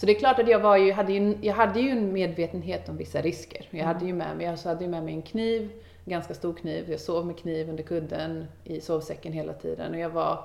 Så 0.00 0.06
det 0.06 0.16
är 0.16 0.18
klart 0.18 0.38
att 0.38 0.48
jag 0.48 0.60
var 0.60 0.76
ju, 0.76 0.92
hade 0.92 1.12
ju, 1.12 1.36
jag 1.40 1.54
hade 1.54 1.80
ju 1.80 1.90
en 1.90 2.12
medvetenhet 2.12 2.88
om 2.88 2.96
vissa 2.96 3.20
risker. 3.20 3.66
Jag 3.70 3.80
Mm. 3.80 3.86
hade 3.94 4.06
ju 4.06 4.12
med 4.12 4.36
mig, 4.36 4.46
jag 4.46 4.56
hade 4.70 4.84
ju 4.84 4.90
med 4.90 5.04
mig 5.04 5.14
en 5.14 5.22
kniv, 5.22 5.70
en 6.04 6.10
ganska 6.10 6.34
stor 6.34 6.54
kniv. 6.54 6.90
Jag 6.90 7.00
sov 7.00 7.26
med 7.26 7.38
kniv 7.38 7.68
under 7.70 7.82
kudden 7.82 8.46
i 8.64 8.80
sovsäcken 8.80 9.32
hela 9.32 9.52
tiden. 9.52 9.92
Och 9.94 9.98
jag 10.00 10.10
var, 10.10 10.44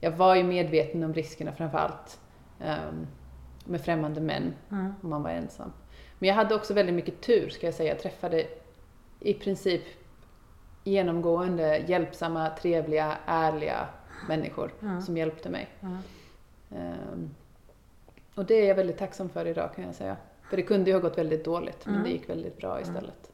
jag 0.00 0.10
var 0.10 0.34
ju 0.34 0.42
medveten 0.44 1.02
om 1.04 1.14
riskerna 1.14 1.52
framförallt 1.52 2.20
um, 2.60 3.06
med 3.64 3.80
främmande 3.80 4.20
män 4.20 4.54
Mm. 4.70 4.92
om 5.02 5.10
man 5.10 5.22
var 5.22 5.30
ensam. 5.30 5.72
Men 6.18 6.28
jag 6.28 6.36
hade 6.36 6.54
också 6.54 6.74
väldigt 6.74 6.94
mycket 6.94 7.20
tur 7.20 7.48
ska 7.48 7.66
jag 7.66 7.74
säga. 7.74 7.88
Jag 7.92 8.00
träffade 8.02 8.46
i 9.20 9.34
princip 9.34 9.82
genomgående 10.84 11.78
hjälpsamma, 11.86 12.50
trevliga, 12.50 13.16
ärliga 13.26 13.86
människor 14.28 14.72
Mm. 14.82 15.02
som 15.02 15.16
hjälpte 15.16 15.48
mig. 15.50 15.68
Mm. 15.82 15.98
Ehm, 16.76 17.30
och 18.34 18.44
det 18.44 18.54
är 18.54 18.68
jag 18.68 18.74
väldigt 18.74 18.98
tacksam 18.98 19.28
för 19.28 19.46
idag 19.46 19.74
kan 19.74 19.84
jag 19.84 19.94
säga. 19.94 20.16
För 20.50 20.56
det 20.56 20.62
kunde 20.62 20.90
ju 20.90 20.96
ha 20.96 21.00
gått 21.00 21.18
väldigt 21.18 21.44
dåligt, 21.44 21.86
men 21.86 21.94
Mm. 21.94 22.04
det 22.06 22.10
gick 22.12 22.28
väldigt 22.28 22.56
bra 22.56 22.80
istället. 22.80 23.30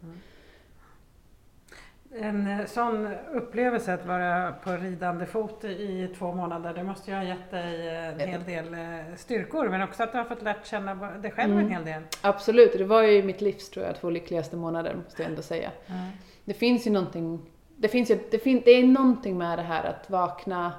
En 2.14 2.46
eh, 2.60 2.66
sån 2.66 3.08
upplevelse 3.34 3.94
att 3.94 4.06
vara 4.06 4.52
på 4.52 4.70
ridande 4.72 5.26
fot 5.26 5.64
i 5.64 6.14
två 6.18 6.32
månader, 6.32 6.74
det 6.74 6.82
måste 6.84 7.10
ju 7.10 7.16
ha 7.16 7.24
gett 7.24 7.50
dig 7.50 7.88
eh, 7.88 8.08
en 8.08 8.28
hel 8.28 8.44
del 8.44 8.74
eh, 8.74 9.14
styrkor, 9.16 9.68
men 9.68 9.82
också 9.82 10.02
att 10.02 10.12
du 10.12 10.18
har 10.18 10.24
fått 10.24 10.42
lärt 10.42 10.66
känna 10.66 10.94
dig 10.94 11.30
själv 11.30 11.52
Mm. 11.52 11.64
en 11.64 11.70
hel 11.72 11.84
del. 11.84 12.02
Absolut, 12.22 12.78
det 12.78 12.84
var 12.84 13.02
ju 13.02 13.22
mitt 13.22 13.40
livs 13.40 13.70
tror 13.70 13.86
jag, 13.86 13.96
två 13.96 14.10
lyckligaste 14.10 14.56
månader 14.56 14.94
måste 15.04 15.22
jag 15.22 15.30
ändå 15.30 15.42
säga. 15.42 15.70
Mm. 15.86 16.00
Det 16.44 16.54
finns 16.54 16.86
ju 16.86 16.90
någonting, 16.90 17.40
det, 17.76 17.88
finns 17.88 18.10
ju, 18.10 18.18
det, 18.30 18.38
fin, 18.38 18.62
det 18.64 18.70
är 18.70 18.84
någonting 18.84 19.38
med 19.38 19.58
det 19.58 19.62
här 19.62 19.84
att 19.84 20.10
vakna 20.10 20.72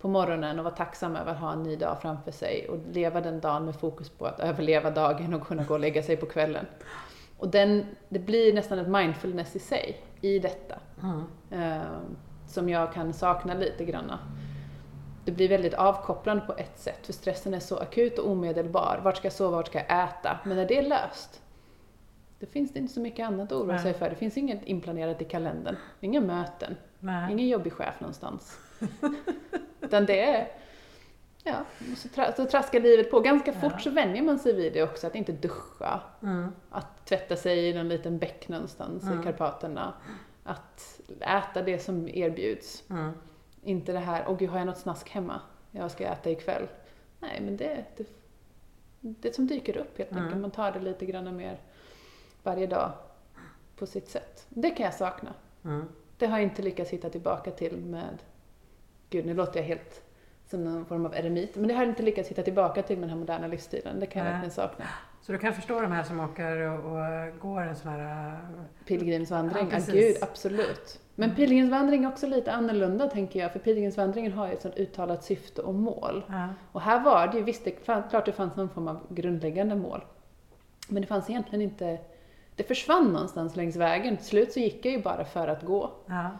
på 0.00 0.08
morgonen 0.08 0.58
och 0.58 0.64
vara 0.64 0.74
tacksam 0.74 1.16
över 1.16 1.32
att 1.32 1.38
ha 1.38 1.52
en 1.52 1.62
ny 1.62 1.76
dag 1.76 2.02
framför 2.02 2.30
sig 2.30 2.68
och 2.68 2.78
leva 2.92 3.20
den 3.20 3.40
dagen 3.40 3.64
med 3.64 3.74
fokus 3.76 4.08
på 4.10 4.26
att 4.26 4.40
överleva 4.40 4.90
dagen 4.90 5.34
och 5.34 5.46
kunna 5.46 5.64
gå 5.64 5.74
och 5.74 5.80
lägga 5.80 6.02
sig 6.02 6.16
på 6.16 6.26
kvällen. 6.26 6.66
Och 7.38 7.48
den, 7.48 7.86
det 8.08 8.18
blir 8.18 8.52
nästan 8.54 8.78
ett 8.78 8.88
mindfulness 8.88 9.56
i 9.56 9.58
sig, 9.58 10.00
i 10.20 10.38
detta, 10.38 10.74
Mm. 11.02 11.22
eh, 11.50 11.82
som 12.46 12.68
jag 12.68 12.92
kan 12.92 13.12
sakna 13.12 13.54
lite 13.54 13.84
granna. 13.84 14.18
Det 15.24 15.32
blir 15.32 15.48
väldigt 15.48 15.74
avkopplande 15.74 16.42
på 16.46 16.52
ett 16.56 16.78
sätt, 16.78 17.06
för 17.06 17.12
stressen 17.12 17.54
är 17.54 17.60
så 17.60 17.76
akut 17.78 18.18
och 18.18 18.30
omedelbar. 18.30 19.00
Vart 19.04 19.16
ska 19.16 19.26
jag 19.26 19.32
sova, 19.32 19.56
vart 19.56 19.66
ska 19.66 19.78
jag 19.78 20.04
äta? 20.04 20.38
Men 20.44 20.56
när 20.56 20.66
det 20.66 20.78
är 20.78 20.82
löst, 20.88 21.42
då 22.38 22.46
finns 22.46 22.72
det 22.72 22.78
inte 22.78 22.92
så 22.94 23.00
mycket 23.00 23.26
annat 23.26 23.52
att 23.52 23.58
oroa 23.58 23.78
sig 23.78 23.94
för. 23.94 24.10
Det 24.10 24.16
finns 24.16 24.36
inget 24.36 24.64
inplanerat 24.64 25.22
i 25.22 25.24
kalendern, 25.24 25.76
inga 26.00 26.20
möten, 26.20 26.76
Nej. 26.98 27.32
ingen 27.32 27.48
jobbig 27.48 27.72
chef 27.72 28.00
någonstans. 28.00 28.58
Utan 29.80 30.06
det 30.06 30.20
är, 30.20 30.48
ja, 31.44 31.64
så, 31.96 32.08
tra- 32.08 32.36
så 32.36 32.44
traskar 32.44 32.80
livet 32.80 33.10
på. 33.10 33.20
Ganska 33.20 33.52
fort 33.52 33.72
Ja. 33.74 33.78
så 33.78 33.90
vänjer 33.90 34.22
man 34.22 34.38
sig 34.38 34.54
vid 34.54 34.72
det 34.72 34.82
också, 34.82 35.06
att 35.06 35.14
inte 35.14 35.32
duscha, 35.32 36.00
Mm. 36.22 36.52
att 36.70 37.06
tvätta 37.06 37.36
sig 37.36 37.68
i 37.68 37.74
någon 37.74 37.88
liten 37.88 38.18
bäck 38.18 38.48
någonstans 38.48 39.02
Mm. 39.02 39.20
i 39.20 39.24
Karpaterna, 39.24 39.92
att 40.44 41.00
äta 41.20 41.62
det 41.62 41.78
som 41.78 42.08
erbjuds. 42.08 42.84
Mm. 42.90 43.12
Inte 43.62 43.92
det 43.92 43.98
här, 43.98 44.24
åh 44.28 44.36
gud 44.38 44.50
har 44.50 44.58
jag 44.58 44.66
något 44.66 44.78
snask 44.78 45.10
hemma? 45.10 45.40
Jag 45.70 45.90
ska 45.90 46.04
äta 46.06 46.30
ikväll. 46.30 46.68
Nej, 47.20 47.40
men 47.44 47.56
det, 47.56 47.84
det, 47.96 48.04
det 49.00 49.34
som 49.34 49.46
dyker 49.46 49.76
upp 49.76 49.98
helt 49.98 50.10
Mm. 50.10 50.24
enkelt. 50.24 50.40
Man 50.40 50.50
tar 50.50 50.72
det 50.72 50.80
lite 50.80 51.06
grann 51.06 51.36
mer 51.36 51.58
varje 52.42 52.66
dag 52.66 52.92
på 53.76 53.86
sitt 53.86 54.08
sätt. 54.08 54.46
Det 54.48 54.70
kan 54.70 54.84
jag 54.84 54.94
sakna. 54.94 55.34
Mm. 55.64 55.84
Det 56.18 56.26
har 56.26 56.38
jag 56.38 56.42
inte 56.44 56.62
lyckats 56.62 56.90
hitta 56.90 57.10
tillbaka 57.10 57.50
till 57.50 57.76
med, 57.76 58.18
gud 59.10 59.26
nu 59.26 59.34
låter 59.34 59.60
jag 59.60 59.66
helt 59.66 60.02
som 60.50 60.64
någon 60.64 60.86
form 60.86 61.06
av 61.06 61.14
eremit, 61.14 61.56
men 61.56 61.68
det 61.68 61.74
har 61.74 61.82
jag 61.82 61.90
inte 61.90 62.02
lyckats 62.02 62.28
hitta 62.28 62.42
tillbaka 62.42 62.82
till 62.82 62.96
med 62.96 63.02
den 63.02 63.10
här 63.10 63.16
moderna 63.16 63.46
livsstilen. 63.46 64.00
Det 64.00 64.06
kan 64.06 64.18
jag 64.20 64.24
Nej. 64.24 64.32
verkligen 64.32 64.54
sakna. 64.54 64.84
Så 65.22 65.32
du 65.32 65.38
kan 65.38 65.54
förstå 65.54 65.80
de 65.80 65.92
här 65.92 66.02
som 66.02 66.20
åker 66.20 66.56
och, 66.56 66.84
och 66.92 67.38
går 67.40 67.60
en 67.60 67.76
sån 67.76 67.90
här... 67.90 68.28
eh, 68.32 68.84
Pilgrimsvandring, 68.86 69.64
Ja, 69.70 69.76
precis. 69.76 69.94
gud 69.94 70.16
absolut. 70.22 71.00
Men 71.14 71.24
Mm. 71.28 71.36
pilgrimsvandring 71.36 72.04
är 72.04 72.08
också 72.08 72.26
lite 72.26 72.52
annorlunda 72.52 73.06
tänker 73.08 73.40
jag, 73.40 73.52
för 73.52 73.58
pilgrimsvandringen 73.58 74.32
har 74.32 74.46
ju 74.46 74.52
ett 74.52 74.62
sånt 74.62 74.76
uttalat 74.76 75.24
syfte 75.24 75.62
och 75.62 75.74
mål. 75.74 76.24
Ja. 76.28 76.48
Och 76.72 76.80
här 76.80 77.00
var 77.04 77.28
det 77.28 77.36
ju, 77.38 77.42
visst 77.44 77.64
det 77.64 77.70
klart 78.10 78.24
det 78.26 78.32
fanns 78.32 78.56
någon 78.56 78.68
form 78.68 78.88
av 78.88 79.00
grundläggande 79.08 79.74
mål. 79.74 80.04
Men 80.88 81.02
det 81.02 81.06
fanns 81.08 81.30
egentligen 81.30 81.62
inte, 81.62 81.98
det 82.56 82.62
försvann 82.62 83.12
någonstans 83.12 83.56
längs 83.56 83.76
vägen. 83.76 84.16
Till 84.16 84.26
slut 84.26 84.52
så 84.52 84.60
gick 84.60 84.84
jag 84.86 84.92
ju 84.92 85.02
bara 85.02 85.24
för 85.24 85.48
att 85.48 85.62
gå. 85.62 85.90
Ja. 86.06 86.30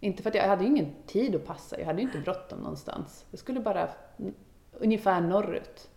Inte 0.00 0.22
för 0.22 0.30
att 0.30 0.34
jag, 0.34 0.44
jag 0.44 0.48
hade 0.48 0.64
ju 0.64 0.70
ingen 0.70 0.92
tid 1.06 1.34
att 1.36 1.46
passa, 1.46 1.78
jag 1.78 1.86
hade 1.86 2.00
ju 2.02 2.06
inte 2.06 2.18
bråttom 2.18 2.58
någonstans. 2.58 3.26
Jag 3.30 3.38
skulle 3.40 3.60
bara 3.60 3.88
ungefär 4.72 5.20
norrut. 5.20 5.90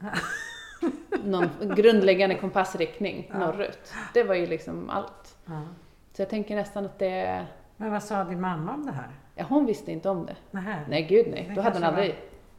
Någon 1.24 1.50
grundläggande 1.76 2.36
kompassriktning 2.36 3.30
Ja. 3.34 3.38
norrut. 3.40 3.94
Det 4.14 4.24
var 4.24 4.36
ju 4.36 4.46
liksom 4.48 4.90
allt. 4.90 5.38
Ja. 5.46 5.62
Så 6.14 6.22
jag 6.22 6.30
tänker 6.30 6.56
nästan 6.56 6.86
att 6.86 7.00
det... 7.00 7.46
Men 7.78 7.92
vad 7.92 8.04
sa 8.04 8.24
din 8.24 8.42
mamma 8.42 8.74
om 8.74 8.86
det 8.86 8.92
här? 8.92 9.10
Ja, 9.36 9.46
hon 9.50 9.66
visste 9.66 9.92
inte 9.92 10.10
om 10.10 10.26
det. 10.26 10.36
Nähä, 10.52 10.86
Nej, 10.90 11.04
gud 11.04 11.28
nej. 11.32 11.46
Det 11.50 11.56
Då 11.56 11.62
hade 11.62 11.76
hon 11.76 11.84
aldrig... 11.84 12.16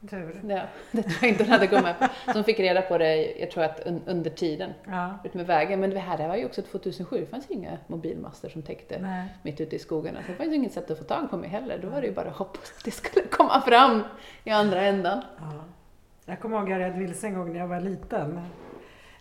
tur. 0.08 0.40
Ja, 0.48 0.62
det 0.90 1.02
tror 1.02 1.16
jag 1.20 1.30
inte 1.30 1.44
hon 1.44 1.52
hade 1.52 1.66
gått 1.66 1.82
med 1.82 1.98
på. 1.98 2.04
Så 2.26 2.32
hon 2.32 2.44
fick 2.44 2.60
reda 2.60 2.82
på 2.82 2.98
det, 2.98 3.34
jag 3.40 3.50
tror 3.50 3.64
att 3.64 3.86
un, 3.86 4.02
under 4.06 4.30
tiden, 4.30 4.70
Ja. 4.86 5.18
utmed 5.24 5.46
vägen. 5.46 5.80
Men 5.80 5.90
det 5.90 5.98
här 5.98 6.18
det 6.18 6.28
var 6.28 6.36
ju 6.36 6.46
också 6.46 6.62
2007, 6.62 7.20
det 7.20 7.26
fanns 7.26 7.50
ju 7.50 7.54
inga 7.54 7.78
mobilmaster 7.86 8.48
som 8.48 8.62
täckte 8.62 8.98
Nej. 8.98 9.24
mitt 9.42 9.60
ute 9.60 9.76
i 9.76 9.78
skogarna. 9.78 10.18
Så 10.26 10.32
det 10.32 10.34
fanns 10.38 10.50
ju 10.50 10.54
inget 10.54 10.72
sätt 10.72 10.90
att 10.90 10.98
få 10.98 11.04
tag 11.04 11.30
på 11.30 11.36
mig 11.36 11.48
heller. 11.48 11.78
Då 11.82 11.88
var 11.88 12.00
det 12.00 12.06
ju 12.06 12.12
bara 12.14 12.28
att 12.28 12.36
hoppas 12.36 12.72
att 12.78 12.84
det 12.84 12.90
skulle 12.90 13.26
komma 13.26 13.60
fram 13.60 14.02
i 14.44 14.50
andra 14.50 14.80
ändan. 14.80 15.22
Ja. 15.38 15.64
Jag 16.26 16.40
kommer 16.40 16.58
ihåg 16.58 16.70
jag 16.70 16.80
red 16.80 16.98
vilse 16.98 17.26
en 17.26 17.34
gång 17.34 17.52
när 17.52 17.60
jag 17.60 17.66
var 17.68 17.80
liten. 17.80 18.40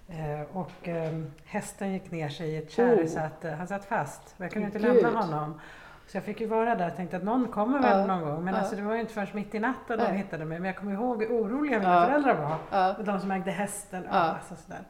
Eh, 0.10 0.58
och 0.58 0.88
eh, 0.88 1.20
hästen 1.46 1.94
gick 1.94 2.12
ner 2.12 2.30
sig 2.30 2.50
i 2.50 2.58
ett 2.58 2.72
kärr 2.72 3.04
Oh. 3.04 3.08
så 3.08 3.20
att 3.20 3.46
eh, 3.46 3.52
han 3.52 3.68
satt 3.68 3.86
fast. 3.86 4.36
Och 4.38 4.46
jag 4.46 4.52
kunde 4.52 4.66
inte 4.66 4.80
Gud. 4.80 4.94
lämna 5.04 5.22
honom. 5.22 5.60
Så 6.08 6.18
jag 6.18 6.24
fick 6.24 6.42
ju 6.42 6.48
vara 6.48 6.76
där 6.76 6.88
och 6.90 6.96
tänkte 6.96 7.18
att 7.18 7.24
någon 7.24 7.48
kommer 7.48 7.80
väl 7.82 8.00
Ja. 8.00 8.06
någon 8.06 8.22
gång. 8.22 8.44
Men 8.44 8.54
Ja. 8.54 8.60
alltså, 8.60 8.76
det 8.76 8.82
var 8.82 8.94
ju 8.94 9.00
inte 9.00 9.14
förrän 9.14 9.28
mitt 9.34 9.56
i 9.56 9.60
natten 9.60 10.00
de 10.00 10.06
hittade 10.06 10.46
mig. 10.46 10.60
Men 10.60 10.66
jag 10.68 10.78
kommer 10.78 10.94
ihåg 10.94 11.24
hur 11.24 11.30
oroliga 11.30 11.80
mina 11.80 11.94
Ja. 11.94 12.06
föräldrar 12.06 12.36
var. 12.42 12.58
Ja, 12.72 12.96
Och 12.98 13.04
de 13.04 13.20
som 13.20 13.32
ägde 13.32 13.52
hästen. 13.52 14.04
Ja. 14.12 14.16
Ja. 14.18 14.20
Alltså 14.20 14.56
sådär. 14.66 14.82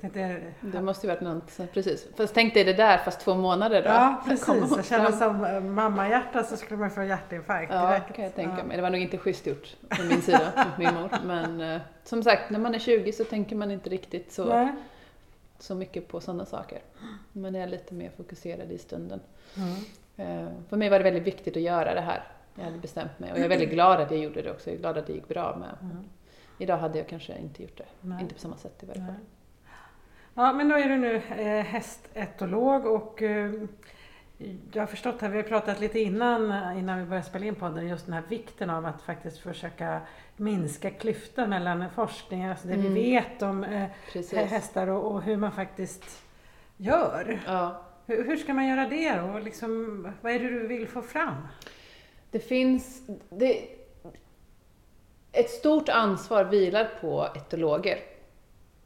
Tänkte, 0.00 0.40
det 0.60 0.80
måste 0.82 1.06
ju 1.06 1.12
varit 1.12 1.20
något, 1.22 1.72
precis. 1.72 2.06
Fast 2.16 2.34
tänk 2.34 2.54
dig 2.54 2.64
det 2.64 2.72
där 2.72 2.98
fast 2.98 3.20
två 3.20 3.34
månader 3.34 3.82
då. 3.82 3.88
Ja, 3.88 4.22
precis. 4.26 4.48
Jag 4.76 4.84
känner 4.84 5.04
fram. 5.10 5.18
som 5.18 5.44
eh, 5.44 5.60
mammahjärta 5.60 6.42
så 6.44 6.56
skulle 6.56 6.80
man 6.80 6.90
få 6.90 7.02
hjärtinfarkt 7.04 7.72
Ja, 7.72 7.88
direkt. 7.90 8.14
kan 8.16 8.24
jag 8.24 8.34
tänka 8.34 8.54
Ja. 8.58 8.64
mig. 8.64 8.76
Det 8.76 8.82
var 8.82 8.90
nog 8.90 9.00
inte 9.00 9.18
schysst 9.18 9.46
gjort 9.46 9.76
från 9.90 10.08
min 10.08 10.22
sida 10.22 10.66
min 10.78 10.94
mor. 10.94 11.10
Men 11.24 11.60
eh, 11.60 11.80
som 12.04 12.22
sagt, 12.22 12.50
när 12.50 12.58
man 12.58 12.74
är 12.74 12.78
20 12.78 13.12
så 13.12 13.24
tänker 13.24 13.56
man 13.56 13.70
inte 13.70 13.90
riktigt 13.90 14.32
så, 14.32 14.44
Nej. 14.44 14.72
så 15.58 15.74
mycket 15.74 16.08
på 16.08 16.20
sådana 16.20 16.44
saker. 16.46 16.78
Man 17.32 17.54
är 17.54 17.66
lite 17.66 17.94
mer 17.94 18.10
fokuserad 18.16 18.72
i 18.72 18.78
stunden. 18.78 19.20
Mm. 19.56 19.74
Eh, 20.16 20.48
För 20.68 20.76
mig 20.76 20.88
var 20.90 20.98
det 20.98 21.04
väldigt 21.04 21.22
viktigt 21.22 21.56
att 21.56 21.62
göra 21.62 21.94
det 21.94 22.00
här. 22.00 22.22
Jag 22.54 22.64
hade 22.64 22.78
bestämt 22.78 23.18
mig 23.18 23.32
och 23.32 23.38
jag 23.38 23.44
är 23.44 23.48
väldigt 23.48 23.70
glad 23.70 24.00
att 24.00 24.10
jag 24.10 24.20
gjorde 24.20 24.42
det 24.42 24.50
också. 24.50 24.70
Jag 24.70 24.74
är 24.76 24.80
glad 24.80 24.98
att 24.98 25.06
det 25.06 25.12
gick 25.12 25.28
bra 25.28 25.56
med. 25.56 25.90
Mm. 25.90 26.04
Idag 26.58 26.76
hade 26.76 26.98
jag 26.98 27.08
kanske 27.08 27.38
inte 27.38 27.62
gjort 27.62 27.76
det. 27.78 27.84
Nej. 28.00 28.22
Inte 28.22 28.34
på 28.34 28.40
samma 28.40 28.56
sätt 28.56 28.82
i 28.82 28.86
varje 28.86 29.00
fall. 29.00 29.14
Ja, 30.34 30.52
men 30.52 30.68
då 30.68 30.74
är 30.78 30.88
du 30.88 30.96
nu 30.96 31.14
eh, 31.16 31.64
hästetolog 31.64 32.86
och 32.86 33.22
eh, 33.22 33.52
jag 34.72 34.82
har 34.82 34.86
förstått 34.86 35.20
här, 35.20 35.28
vi 35.28 35.36
har 35.36 35.42
pratat 35.42 35.80
lite 35.80 36.00
innan, 36.00 36.42
innan 36.78 36.98
vi 36.98 37.04
började 37.04 37.26
spela 37.26 37.44
in 37.46 37.54
podden, 37.54 37.88
just 37.88 38.04
den 38.06 38.14
här 38.14 38.22
vikten 38.28 38.70
av 38.70 38.86
att 38.86 39.02
faktiskt 39.02 39.38
försöka 39.38 40.00
minska 40.36 40.90
klyftan 40.90 41.50
mellan 41.50 41.90
forskning, 41.90 42.44
alltså 42.44 42.68
det 42.68 42.74
Mm. 42.74 42.94
vi 42.94 43.00
vet 43.00 43.42
om 43.42 43.86
Precis. 44.12 44.38
hästar 44.38 44.86
och, 44.86 45.12
och 45.12 45.22
hur 45.22 45.36
man 45.36 45.52
faktiskt 45.52 46.22
gör. 46.76 47.40
Ja. 47.46 47.82
Hur, 48.06 48.24
hur 48.24 48.36
ska 48.36 48.54
man 48.54 48.66
göra 48.66 48.88
det 48.88 49.14
då? 49.14 49.22
Och 49.22 49.42
liksom, 49.42 50.02
vad 50.20 50.32
är 50.32 50.38
det 50.38 50.48
du 50.48 50.66
vill 50.66 50.88
få 50.88 51.02
fram? 51.02 51.48
Det 52.30 52.40
finns... 52.40 53.02
Det, 53.30 53.68
ett 55.32 55.50
stort 55.50 55.88
ansvar 55.88 56.44
vilar 56.44 56.88
på 57.00 57.28
etologer. 57.34 57.98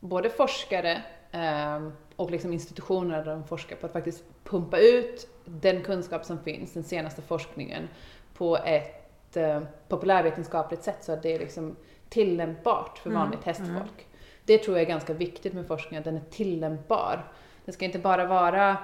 Både 0.00 0.30
forskare 0.30 1.02
eh, 1.30 1.88
och 2.16 2.30
liksom 2.30 2.52
institutioner 2.52 3.24
där 3.24 3.30
de 3.30 3.44
forskar 3.44 3.76
på 3.76 3.86
att 3.86 3.92
faktiskt 3.92 4.24
pumpa 4.44 4.78
ut 4.78 5.28
den 5.44 5.82
kunskap 5.82 6.24
som 6.24 6.38
finns, 6.38 6.72
den 6.72 6.84
senaste 6.84 7.22
forskningen, 7.22 7.88
på 8.34 8.56
ett 8.56 9.36
eh, 9.36 9.62
populärvetenskapligt 9.88 10.82
sätt 10.82 11.04
så 11.04 11.12
att 11.12 11.22
det 11.22 11.34
är 11.34 11.38
liksom 11.38 11.76
tillämpbart 12.08 12.98
för 12.98 13.10
Mm, 13.10 13.22
vanligt 13.22 13.44
hästfolk. 13.44 14.06
Det 14.44 14.58
tror 14.58 14.76
jag 14.76 14.82
är 14.82 14.88
ganska 14.88 15.12
viktigt 15.12 15.52
med 15.52 15.66
forskning, 15.66 15.98
att 15.98 16.04
den 16.04 16.16
är 16.16 16.30
tillämpbar. 16.30 17.32
Det 17.64 17.72
ska 17.72 17.84
inte 17.84 17.98
bara 17.98 18.26
vara 18.26 18.76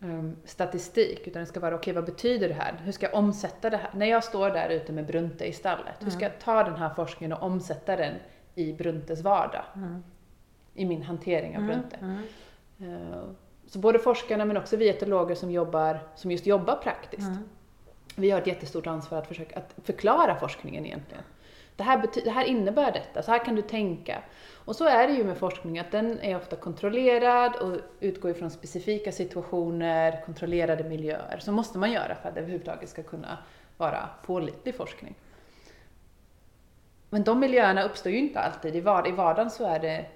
um, 0.00 0.36
statistik, 0.44 1.26
utan 1.26 1.40
det 1.40 1.46
ska 1.46 1.60
vara 1.60 1.74
okej, 1.74 1.92
vad 1.94 2.04
betyder 2.04 2.48
det 2.48 2.54
här? 2.54 2.80
Hur 2.84 2.92
ska 2.92 3.06
jag 3.06 3.14
omsätta 3.14 3.70
det 3.70 3.76
här? 3.76 3.90
När 3.94 4.06
jag 4.06 4.24
står 4.24 4.50
där 4.50 4.68
ute 4.68 4.92
med 4.92 5.06
Brunte 5.06 5.44
i 5.44 5.52
stallet, 5.52 5.94
hur 6.00 6.10
ska 6.10 6.22
jag 6.24 6.38
ta 6.38 6.62
den 6.64 6.76
här 6.76 6.90
forskningen 6.94 7.32
och 7.36 7.42
omsätta 7.42 7.96
den 7.96 8.14
i 8.54 8.72
Bruntes 8.72 9.22
vardag? 9.22 9.62
I 10.74 10.84
min 10.84 11.02
hantering 11.02 11.56
av 11.58 11.62
Brunte. 11.66 11.96
Eh, 12.80 13.22
Så 13.66 13.78
både 13.78 13.98
forskarna 13.98 14.44
men 14.44 14.56
också 14.56 14.76
vi 14.76 14.88
etologer 14.88 15.34
som, 15.34 15.50
jobbar, 15.50 16.00
som 16.16 16.30
just 16.30 16.46
jobbar 16.46 16.76
praktiskt. 16.76 17.30
Vi 18.16 18.30
har 18.30 18.40
ett 18.40 18.46
jättestort 18.46 18.86
ansvar 18.86 19.18
att 19.18 19.26
försöka 19.26 19.58
att 19.58 19.74
förklara 19.84 20.36
forskningen 20.36 20.86
egentligen. 20.86 21.22
Det 21.80 21.84
här, 21.84 21.98
bety- 21.98 22.24
det 22.24 22.30
här 22.30 22.44
innebär 22.44 22.92
detta, 22.92 23.22
så 23.22 23.30
här 23.30 23.44
kan 23.44 23.54
du 23.54 23.62
tänka. 23.62 24.22
Och 24.64 24.76
så 24.76 24.84
är 24.84 25.08
det 25.08 25.12
ju 25.14 25.24
med 25.24 25.38
forskning, 25.38 25.78
att 25.78 25.90
den 25.90 26.20
är 26.20 26.36
ofta 26.36 26.56
kontrollerad 26.56 27.56
och 27.56 27.80
utgår 28.00 28.30
ifrån 28.30 28.50
specifika 28.50 29.12
situationer, 29.12 30.22
kontrollerade 30.26 30.84
miljöer. 30.84 31.38
Så 31.38 31.52
måste 31.52 31.78
man 31.78 31.92
göra 31.92 32.14
för 32.14 32.28
att 32.28 32.34
det 32.34 32.40
överhuvudtaget 32.40 32.88
ska 32.88 33.02
kunna 33.02 33.38
vara 33.76 34.08
pålitlig 34.26 34.74
forskning. 34.74 35.14
Men 37.10 37.24
de 37.24 37.40
miljöerna 37.40 37.82
uppstår 37.82 38.12
ju 38.12 38.18
inte 38.18 38.40
alltid. 38.40 38.74
I, 38.74 38.78
i 38.78 38.80
vardagen 38.80 39.50
så 39.50 39.64
är 39.64 39.78
det 39.78 40.06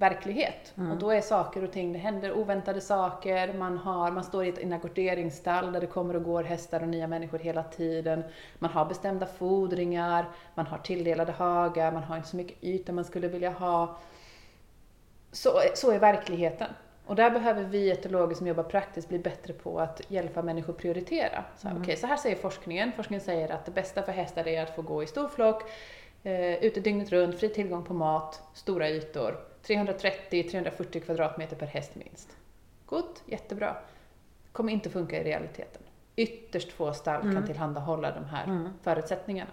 verklighet. 0.00 0.72
Mm. 0.76 0.92
Och 0.92 0.98
då 0.98 1.10
är 1.10 1.20
saker 1.20 1.64
och 1.64 1.72
ting, 1.72 1.92
det 1.92 1.98
händer 1.98 2.32
oväntade 2.32 2.80
saker, 2.80 3.52
man, 3.52 3.78
har, 3.78 4.10
man 4.10 4.24
står 4.24 4.44
i 4.44 4.48
ett 4.48 4.58
inackorderingsstall 4.58 5.72
där 5.72 5.80
det 5.80 5.86
kommer 5.86 6.16
och 6.16 6.24
går 6.24 6.42
hästar 6.42 6.82
och 6.82 6.88
nya 6.88 7.06
människor 7.06 7.38
hela 7.38 7.62
tiden. 7.62 8.22
Man 8.58 8.70
har 8.70 8.84
bestämda 8.84 9.26
fodringar, 9.26 10.28
man 10.54 10.66
har 10.66 10.78
tilldelade 10.78 11.32
hagar, 11.32 11.92
man 11.92 12.02
har 12.02 12.16
inte 12.16 12.28
så 12.28 12.36
mycket 12.36 12.64
yta 12.64 12.92
man 12.92 13.04
skulle 13.04 13.28
vilja 13.28 13.50
ha. 13.50 13.96
Så, 15.32 15.60
så 15.74 15.90
är 15.90 15.98
verkligheten. 15.98 16.68
Och 17.06 17.16
där 17.16 17.30
behöver 17.30 17.64
vi 17.64 17.90
etologer 17.90 18.34
som 18.34 18.46
jobbar 18.46 18.62
praktiskt 18.62 19.08
bli 19.08 19.18
bättre 19.18 19.52
på 19.52 19.80
att 19.80 20.00
hjälpa 20.08 20.42
människor 20.42 20.72
prioritera. 20.72 21.44
Så, 21.56 21.68
här, 21.68 21.74
Mm. 21.74 21.82
okej, 21.82 21.96
så 21.96 22.06
här 22.06 22.16
säger 22.16 22.36
forskningen. 22.36 22.92
Forskningen 22.96 23.24
säger 23.24 23.52
att 23.52 23.64
det 23.64 23.70
bästa 23.70 24.02
för 24.02 24.12
hästar 24.12 24.48
är 24.48 24.62
att 24.62 24.76
få 24.76 24.82
gå 24.82 25.02
i 25.02 25.06
stor 25.06 25.28
flock, 25.28 25.62
eh, 26.22 26.54
ute 26.64 26.80
dygnet 26.80 27.12
runt, 27.12 27.38
fri 27.40 27.48
tillgång 27.48 27.84
på 27.84 27.94
mat, 27.94 28.42
stora 28.54 28.88
ytor. 28.90 29.49
330-340 29.66 31.00
kvadratmeter 31.00 31.56
per 31.56 31.66
häst 31.66 31.94
minst. 31.94 32.36
Gott, 32.86 33.22
jättebra. 33.26 33.76
Kommer 34.52 34.72
inte 34.72 34.90
funka 34.90 35.20
i 35.20 35.24
realiteten. 35.24 35.82
Ytterst 36.16 36.72
få 36.72 36.92
stall 36.92 37.20
Mm. 37.22 37.34
kan 37.34 37.46
tillhandahålla 37.46 38.10
de 38.10 38.24
här 38.24 38.44
Mm. 38.44 38.68
förutsättningarna. 38.82 39.50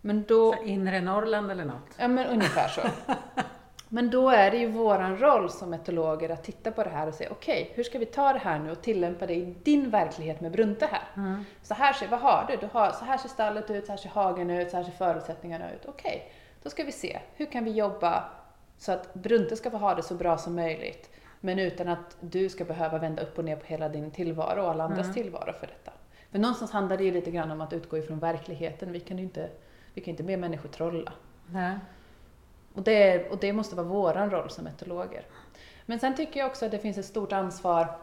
Men 0.00 0.24
då... 0.28 0.52
Så 0.52 0.62
inre 0.62 1.00
Norrland 1.00 1.50
eller 1.50 1.64
något? 1.64 1.90
Ja, 1.98 2.08
men 2.08 2.26
ungefär 2.26 2.68
så. 2.68 2.80
Men 3.88 4.10
då 4.10 4.30
är 4.30 4.50
det 4.50 4.56
ju 4.56 4.66
våran 4.70 5.18
roll 5.18 5.50
som 5.50 5.74
etologer 5.74 6.28
att 6.30 6.44
titta 6.44 6.70
på 6.70 6.84
det 6.84 6.90
här 6.90 7.06
och 7.06 7.14
säga 7.14 7.30
okej, 7.32 7.70
hur 7.74 7.82
ska 7.84 7.98
vi 7.98 8.06
ta 8.06 8.32
det 8.32 8.38
här 8.38 8.58
nu 8.58 8.70
och 8.70 8.82
tillämpa 8.82 9.26
det 9.26 9.34
i 9.34 9.54
din 9.62 9.90
verklighet 9.90 10.40
med 10.40 10.52
Brunte 10.52 10.86
här? 10.86 11.02
Mm. 11.16 11.44
Så 11.62 11.74
här 11.74 11.92
ser, 11.92 12.08
vad 12.08 12.20
har 12.20 12.44
du? 12.48 12.56
du 12.56 12.68
har, 12.72 12.90
så 12.90 13.04
här 13.04 13.18
ser 13.18 13.28
stallet 13.28 13.70
ut, 13.70 13.86
så 13.86 13.92
här 13.92 13.96
ser 13.96 14.08
hagen 14.08 14.50
ut, 14.50 14.70
så 14.70 14.76
här 14.76 14.84
ser 14.84 14.92
förutsättningarna 14.92 15.72
ut. 15.72 15.84
Okej, 15.86 16.32
då 16.62 16.70
ska 16.70 16.84
vi 16.84 16.92
se, 16.92 17.20
hur 17.34 17.46
kan 17.46 17.64
vi 17.64 17.70
jobba 17.70 18.24
så 18.84 18.92
att 18.92 19.14
Brunte 19.14 19.56
ska 19.56 19.70
få 19.70 19.76
ha 19.76 19.94
det 19.94 20.02
så 20.02 20.14
bra 20.14 20.38
som 20.38 20.54
möjligt, 20.54 21.10
men 21.40 21.58
utan 21.58 21.88
att 21.88 22.16
du 22.20 22.48
ska 22.48 22.64
behöva 22.64 22.98
vända 22.98 23.22
upp 23.22 23.38
och 23.38 23.44
ner 23.44 23.56
på 23.56 23.66
hela 23.66 23.88
din 23.88 24.10
tillvaro 24.10 24.62
och 24.62 24.70
alla 24.70 24.84
andras 24.84 25.06
Mm. 25.06 25.14
tillvaro 25.14 25.52
för 25.52 25.66
detta. 25.66 25.92
För 26.30 26.38
någonstans 26.38 26.70
handlar 26.70 26.96
det 26.96 27.04
ju 27.04 27.10
lite 27.10 27.30
grann 27.30 27.50
om 27.50 27.60
att 27.60 27.72
utgå 27.72 27.98
ifrån 27.98 28.18
verkligheten. 28.18 28.92
Vi 28.92 29.00
kan 29.00 29.18
ju 29.18 29.24
inte, 29.24 29.48
vi 29.94 30.00
kan 30.00 30.10
inte 30.10 30.22
be 30.22 30.36
människor 30.36 30.68
trolla. 30.68 31.12
Nej. 31.46 31.78
Och 32.74 32.82
det, 32.82 33.30
och 33.30 33.38
det 33.38 33.52
måste 33.52 33.76
vara 33.76 33.86
våran 33.86 34.30
roll 34.30 34.50
som 34.50 34.66
etologer. 34.66 35.26
Men 35.86 36.00
sen 36.00 36.16
tycker 36.16 36.40
jag 36.40 36.46
också 36.46 36.64
att 36.64 36.70
det 36.70 36.78
finns 36.78 36.98
ett 36.98 37.06
stort 37.06 37.32
ansvar 37.32 37.98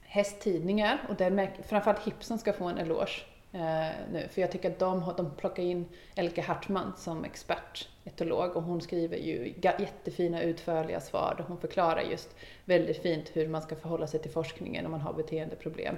hästtidningar, 0.00 0.98
och 1.08 1.14
där 1.14 1.50
framförallt 1.68 2.06
Hipson 2.06 2.38
ska 2.38 2.52
få 2.52 2.64
en 2.64 2.78
eloge 2.78 3.22
Eh, 3.52 3.90
nu, 4.12 4.28
för 4.30 4.40
jag 4.40 4.50
tycker 4.50 4.70
att 4.70 4.78
de, 4.78 5.12
de 5.16 5.30
plockar 5.30 5.62
in 5.62 5.86
Elke 6.14 6.42
Hartman 6.42 6.92
som 6.96 7.24
expert, 7.24 7.88
etolog, 8.04 8.56
och 8.56 8.62
hon 8.62 8.80
skriver 8.80 9.16
ju 9.16 9.54
jättefina 9.62 10.42
utförliga 10.42 11.00
svar 11.00 11.34
där 11.38 11.44
hon 11.48 11.58
förklarar 11.58 12.02
just 12.02 12.36
väldigt 12.64 13.02
fint 13.02 13.30
hur 13.32 13.48
man 13.48 13.62
ska 13.62 13.76
förhålla 13.76 14.06
sig 14.06 14.20
till 14.20 14.30
forskningen 14.30 14.84
om 14.86 14.90
man 14.90 15.00
har 15.00 15.12
beteendeproblem. 15.12 15.96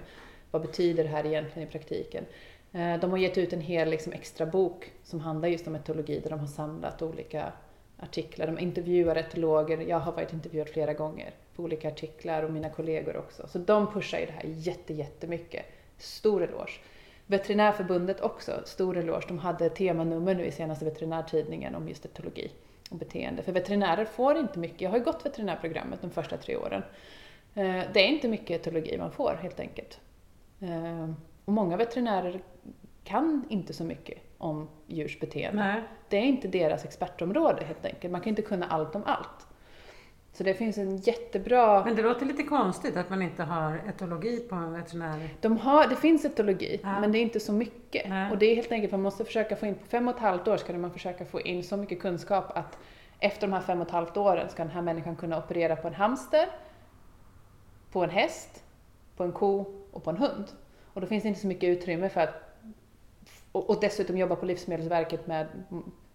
Vad 0.51 0.63
betyder 0.63 1.05
det 1.05 1.11
här 1.11 1.27
egentligen 1.27 1.69
i 1.69 1.71
praktiken? 1.71 2.25
Eh, 2.73 3.01
de 3.01 3.11
har 3.11 3.19
gett 3.19 3.39
ut 3.39 3.53
en 3.53 3.61
hel 3.61 3.91
liksom, 3.91 4.13
extra 4.13 4.47
bok 4.47 4.93
som 5.03 5.21
handlar 5.21 5.49
just 5.49 5.67
om 5.67 5.75
etologi 5.75 6.21
där 6.21 6.31
de 6.31 6.39
har 6.39 6.47
samlat 6.47 7.03
olika 7.03 7.53
artiklar. 7.99 8.47
De 8.47 8.59
intervjuar 8.59 9.17
etologer, 9.17 9.79
jag 9.79 10.01
har 10.01 10.13
varit 10.13 10.33
intervjuad 10.33 10.69
flera 10.69 10.93
gånger 10.93 11.35
på 11.57 11.63
olika 11.63 11.89
artiklar 11.89 12.43
och 12.43 12.51
mina 12.51 12.71
kollegor 12.71 13.17
också. 13.17 13.49
Så 13.49 13.59
de 13.59 13.93
pushar 13.93 14.19
ju 14.19 14.27
det 14.27 14.33
här 14.33 14.45
jätte, 14.45 14.95
jättemycket. 14.95 15.65
Stor 15.99 16.43
eloge. 16.43 16.81
Veterinärförbundet 17.27 18.21
också, 18.21 18.63
stor 18.65 18.97
eloge. 18.97 19.25
De 19.29 19.39
hade 19.39 19.69
temanummer 19.69 20.35
nu 20.35 20.45
i 20.45 20.51
senaste 20.51 20.85
veterinärtidningen 20.85 21.75
om 21.75 21.89
just 21.89 22.05
etologi 22.05 22.53
och 22.91 22.97
beteende. 22.97 23.43
För 23.43 23.53
veterinärer 23.53 24.05
får 24.05 24.37
inte 24.37 24.59
mycket, 24.59 24.81
jag 24.81 24.91
har 24.91 24.99
ju 24.99 25.05
gått 25.05 25.27
veterinärprogrammet 25.27 26.01
de 26.01 26.11
första 26.11 26.37
tre 26.37 26.57
åren. 26.57 26.83
Eh, 27.55 27.83
Det 27.93 28.01
är 28.01 28.09
inte 28.09 28.29
mycket 28.29 28.61
etologi 28.61 28.99
man 28.99 29.13
får 29.13 29.39
helt 29.43 29.61
enkelt. 29.61 30.01
Eh, 30.61 31.11
och 31.45 31.53
många 31.53 31.77
veterinärer 31.77 32.41
kan 33.05 33.45
inte 33.49 33.73
så 33.73 33.85
mycket 33.85 34.19
om 34.39 34.69
djurs 34.87 35.21
beteende. 35.21 35.63
Nej. 35.63 35.83
Det 36.09 36.17
är 36.17 36.23
inte 36.23 36.49
deras 36.49 36.85
expertområde 36.85 37.65
helt 37.65 37.85
enkelt. 37.85 38.13
Man 38.13 38.21
kan 38.21 38.31
inte 38.31 38.43
kunna 38.43 38.67
allt 38.67 38.95
om 38.95 39.03
allt. 39.07 39.47
Så 40.35 40.43
det 40.43 40.55
finns 40.55 40.79
en 40.79 40.97
jättebra... 40.97 41.85
Men 41.85 41.97
det 41.97 42.03
låter 42.03 42.27
lite 42.27 42.43
konstigt 42.43 42.97
att 42.97 43.11
man 43.11 43.23
inte 43.23 43.43
har 43.43 43.81
etologi 43.89 44.41
på 44.41 44.55
en 44.55 44.73
veterinär... 44.73 45.29
De 45.41 45.57
har, 45.57 45.89
det 45.89 45.97
finns 45.97 46.25
etologi, 46.25 46.81
Ja. 46.83 47.01
men 47.01 47.13
det 47.13 47.19
är 47.19 47.23
inte 47.23 47.41
så 47.41 47.53
mycket. 47.53 48.09
Nej. 48.09 48.31
Och 48.31 48.39
det 48.39 48.47
är 48.47 48.55
helt 48.55 48.73
enkelt, 48.73 48.93
man 48.93 49.03
måste 49.03 49.25
försöka 49.25 49.57
få 49.57 49.67
in, 49.67 49.75
på 49.75 49.87
fem 49.87 50.09
och 50.09 50.15
ett 50.15 50.21
halvt 50.21 50.49
år 50.49 50.57
ska 50.57 50.73
man 50.73 50.93
försöka 50.93 51.25
få 51.25 51.41
in 51.41 51.65
så 51.65 51.77
mycket 51.77 52.01
kunskap 52.01 52.57
att 52.57 52.79
efter 53.19 53.47
de 53.47 53.53
här 53.53 53.61
fem 53.61 53.81
och 53.81 53.87
ett 53.87 53.93
halvt 53.93 54.17
åren 54.17 54.49
ska 54.49 54.63
den 54.63 54.73
här 54.73 54.83
människan 54.83 55.17
kunna 55.17 55.39
operera 55.39 55.77
på 55.77 55.89
en 55.89 55.95
hamster, 55.95 56.49
på 57.93 58.05
en 58.05 58.11
häst, 58.11 58.65
på 59.17 59.25
en 59.25 59.33
ko 59.33 59.65
och 59.93 60.05
på 60.05 60.11
en 60.11 60.17
hund. 60.17 60.45
Och 60.93 61.01
då 61.01 61.07
finns 61.07 61.23
det 61.23 61.29
inte 61.29 61.41
så 61.41 61.47
mycket 61.47 61.69
utrymme 61.69 62.09
för 62.09 62.21
att 62.21 62.55
och, 63.53 63.71
och 63.71 63.81
dessutom 63.81 64.19
jobba 64.19 64.37
på 64.37 64.47
Livsmedelsverket 64.47 65.27
med 65.27 65.47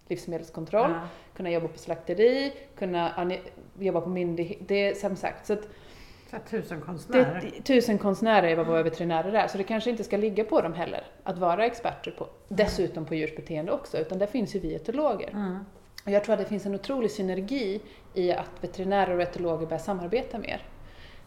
livsmedelskontroll, 0.09 0.91
Ja. 0.91 0.99
kunna 1.35 1.49
jobba 1.51 1.67
på 1.67 1.77
slakteri, 1.79 2.53
kunna 2.77 3.31
jobba 3.79 4.01
på 4.01 4.09
myndighet. 4.09 4.57
Det 4.67 4.75
är 4.89 4.93
som 4.93 5.15
sagt, 5.15 5.45
så 5.47 5.53
att 5.53 5.63
Så 6.29 6.35
här, 6.35 6.43
tusen 6.49 6.79
det 6.79 6.85
konstnärer. 6.85 7.51
är 7.57 7.61
tusen 7.63 7.97
konstnärer 7.97 8.47
är 8.47 8.55
vad 8.55 8.67
våra 8.67 8.83
veterinärer 8.83 9.33
är, 9.33 9.47
så 9.47 9.57
det 9.57 9.63
kanske 9.63 9.89
inte 9.89 10.03
ska 10.03 10.17
ligga 10.17 10.43
på 10.43 10.61
dem 10.61 10.73
heller 10.73 11.03
att 11.23 11.37
vara 11.37 11.65
experter 11.65 12.11
på, 12.11 12.27
dessutom 12.47 13.05
på 13.05 13.15
djurs 13.15 13.35
beteende 13.35 13.71
också, 13.71 13.97
utan 13.97 14.17
där 14.17 14.27
finns 14.27 14.55
ju 14.55 14.59
vi 14.59 14.75
etologer. 14.75 15.29
Mm. 15.29 15.57
Och 16.05 16.11
jag 16.11 16.23
tror 16.23 16.33
att 16.33 16.39
det 16.39 16.45
finns 16.45 16.65
en 16.65 16.75
otrolig 16.75 17.11
synergi 17.11 17.81
i 18.13 18.31
att 18.31 18.51
veterinärer 18.61 19.15
och 19.15 19.21
etologer 19.21 19.65
börjar 19.65 19.79
samarbeta 19.79 20.37
mer. 20.37 20.61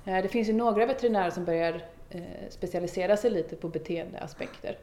Eh, 0.04 0.22
Det 0.22 0.28
finns 0.28 0.48
ju 0.48 0.52
några 0.52 0.86
veterinärer 0.86 1.30
som 1.30 1.44
börjar 1.44 1.82
eh, 2.10 2.20
specialisera 2.50 3.16
sig 3.16 3.30
lite 3.30 3.56
på 3.56 3.68
beteendeaspekter. 3.68 4.78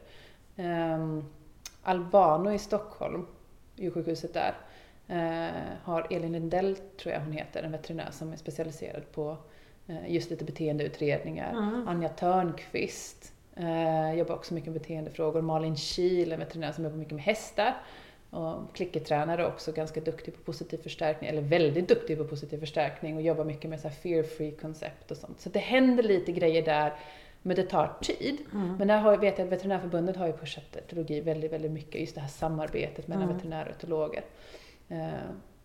Ehm, 0.56 1.24
Albano 1.82 2.52
i 2.52 2.58
Stockholm, 2.58 3.26
djursjukhuset 3.80 4.34
där, 4.34 4.54
eh, 5.08 5.76
har 5.82 6.06
Elin 6.10 6.32
Lindell, 6.32 6.76
tror 6.76 7.14
jag 7.14 7.20
hon 7.20 7.32
heter, 7.32 7.62
en 7.62 7.72
veterinär 7.72 8.10
som 8.10 8.32
är 8.32 8.36
specialiserad 8.36 9.12
på 9.12 9.36
eh, 9.86 10.14
just 10.14 10.30
lite 10.30 10.44
beteendeutredningar. 10.44 11.50
Mm. 11.52 11.88
Anja 11.88 12.08
Törnqvist 12.08 13.32
eh, 13.56 14.14
jobbar 14.14 14.34
också 14.34 14.54
mycket 14.54 14.72
med 14.72 14.80
beteendefrågor. 14.82 15.42
Malin 15.42 15.76
Kiel, 15.76 16.32
en 16.32 16.38
veterinär 16.38 16.72
som 16.72 16.84
jobbar 16.84 16.96
mycket 16.96 17.14
med 17.14 17.24
hästar. 17.24 17.74
Och 18.30 18.74
klickertränare 18.74 19.46
också, 19.46 19.72
ganska 19.72 20.00
duktig 20.00 20.34
på 20.34 20.40
positiv 20.40 20.78
förstärkning, 20.78 21.30
eller 21.30 21.42
väldigt 21.42 21.88
duktig 21.88 22.18
på 22.18 22.24
positiv 22.24 22.58
förstärkning 22.58 23.16
och 23.16 23.22
jobbar 23.22 23.44
mycket 23.44 23.70
med 23.70 23.80
så 23.80 23.88
fear-free 23.88 24.56
koncept 24.60 25.10
och 25.10 25.16
sånt. 25.16 25.40
Så 25.40 25.48
det 25.48 25.58
händer 25.58 26.02
lite 26.02 26.32
grejer 26.32 26.62
där, 26.62 26.92
men 27.42 27.56
det 27.56 27.62
tar 27.62 27.96
tid. 28.00 28.38
Mm. 28.52 28.76
Men 28.76 28.88
där 28.88 28.98
har, 28.98 29.16
vet 29.16 29.38
jag 29.38 29.46
att 29.46 29.52
Veterinärförbundet 29.52 30.16
har 30.16 30.26
ju 30.26 30.32
pushat 30.32 30.76
etologi 30.76 31.20
väldigt, 31.20 31.52
väldigt 31.52 31.70
mycket, 31.70 32.00
just 32.00 32.14
det 32.14 32.20
här 32.20 32.28
samarbetet 32.28 33.08
mellan 33.08 33.22
Mm. 33.24 33.36
veterinärer 33.36 33.68
och 33.68 33.76
etologer. 33.76 34.24
Eh, 34.88 35.08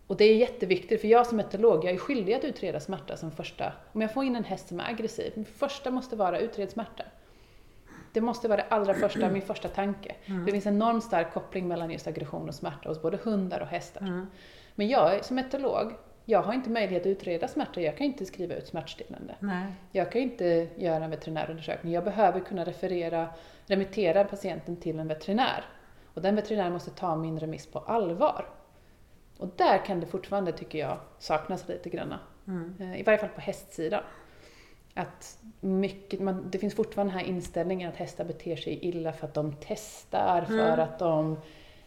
och 0.06 0.16
det 0.16 0.24
är 0.24 0.36
jätteviktigt, 0.36 1.00
för 1.00 1.08
jag 1.08 1.26
som 1.26 1.40
etolog, 1.40 1.84
jag 1.84 1.92
är 1.94 1.98
skyldig 1.98 2.34
att 2.34 2.44
utreda 2.44 2.80
smärta 2.80 3.16
som 3.16 3.30
första. 3.30 3.72
Om 3.92 4.00
jag 4.00 4.14
får 4.14 4.24
in 4.24 4.36
en 4.36 4.44
häst 4.44 4.68
som 4.68 4.80
är 4.80 4.90
aggressiv, 4.90 5.32
min 5.36 5.44
första 5.44 5.90
måste 5.90 6.16
vara 6.16 6.38
utred 6.38 6.70
smärta. 6.70 7.04
Det 8.12 8.20
måste 8.20 8.48
vara 8.48 8.56
det 8.56 8.66
allra 8.68 8.94
första, 8.94 9.30
min 9.30 9.42
första 9.42 9.68
tanke. 9.68 10.14
Det 10.46 10.52
finns 10.52 10.66
en 10.66 10.74
enormt 10.74 11.04
stark 11.04 11.32
koppling 11.34 11.68
mellan 11.68 11.90
just 11.90 12.06
aggression 12.06 12.48
och 12.48 12.54
smärta 12.54 12.88
hos 12.88 13.02
både 13.02 13.16
hundar 13.22 13.60
och 13.60 13.66
hästar. 13.66 14.00
Mm. 14.00 14.26
Men 14.74 14.88
jag 14.88 15.24
som 15.24 15.38
etolog, 15.38 15.92
jag 16.28 16.42
har 16.42 16.52
inte 16.52 16.70
möjlighet 16.70 17.02
att 17.02 17.06
utreda 17.06 17.48
smärta, 17.48 17.80
jag 17.80 17.96
kan 17.96 18.06
inte 18.06 18.26
skriva 18.26 18.54
ut 18.54 18.66
smärtstillande. 18.66 19.34
Nej. 19.40 19.66
Jag 19.92 20.12
kan 20.12 20.20
inte 20.22 20.68
göra 20.76 21.04
en 21.04 21.10
veterinärundersökning. 21.10 21.92
Jag 21.92 22.04
behöver 22.04 22.40
kunna 22.40 22.64
referera, 22.64 23.28
remittera 23.66 24.24
patienten 24.24 24.76
till 24.76 24.98
en 24.98 25.08
veterinär. 25.08 25.64
Och 26.14 26.22
den 26.22 26.36
veterinären 26.36 26.72
måste 26.72 26.90
ta 26.90 27.16
min 27.16 27.38
remiss 27.40 27.66
på 27.66 27.78
allvar. 27.78 28.48
Och 29.38 29.48
där 29.56 29.84
kan 29.84 30.00
det 30.00 30.06
fortfarande, 30.06 30.52
tycker 30.52 30.78
jag, 30.78 30.98
saknas 31.18 31.68
lite 31.68 31.88
grann. 31.90 32.14
Mm. 32.46 32.74
Eh, 32.80 33.00
I 33.00 33.02
varje 33.02 33.18
fall 33.18 33.28
på 33.28 33.40
hästsidan. 33.40 34.02
Att 34.94 35.38
mycket, 35.60 36.20
man, 36.20 36.50
det 36.50 36.58
finns 36.58 36.74
fortfarande 36.74 37.12
den 37.12 37.20
här 37.20 37.26
inställningen 37.26 37.88
att 37.88 37.96
hästar 37.96 38.24
beter 38.24 38.56
sig 38.56 38.78
illa 38.82 39.12
för 39.12 39.26
att 39.26 39.34
de 39.34 39.54
testar, 39.60 40.44
för 40.44 40.54
Mm. 40.72 40.80
att 40.80 40.98
de... 40.98 41.38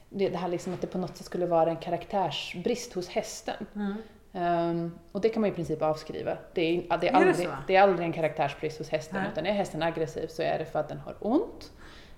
Det, 0.09 0.29
det 0.29 0.37
här 0.37 0.47
liksom 0.47 0.73
att 0.73 0.81
det 0.81 0.87
på 0.87 0.97
något 0.97 1.17
sätt 1.17 1.25
skulle 1.25 1.45
vara 1.45 1.69
en 1.69 1.77
karaktärsbrist 1.77 2.93
hos 2.93 3.09
hästen. 3.09 3.65
Mm. 3.75 3.95
Ehm, 4.33 4.99
och 5.11 5.21
det 5.21 5.29
kan 5.29 5.41
man 5.41 5.49
i 5.49 5.53
princip 5.53 5.81
avskriva. 5.81 6.37
Det 6.53 6.61
är, 6.61 6.75
det 6.75 6.93
är, 6.93 6.95
Är 6.95 6.97
det 6.97 7.09
aldrig, 7.29 7.49
det 7.67 7.75
är 7.75 7.81
aldrig 7.81 8.05
en 8.07 8.13
karaktärsbrist 8.13 8.77
hos 8.77 8.89
hästen, 8.89 9.21
Nej. 9.21 9.29
utan 9.31 9.45
är 9.45 9.51
hästen 9.51 9.83
aggressiv 9.83 10.27
så 10.27 10.41
är 10.41 10.59
det 10.59 10.65
för 10.65 10.79
att 10.79 10.89
den 10.89 10.99
har 10.99 11.15
ont, 11.19 11.71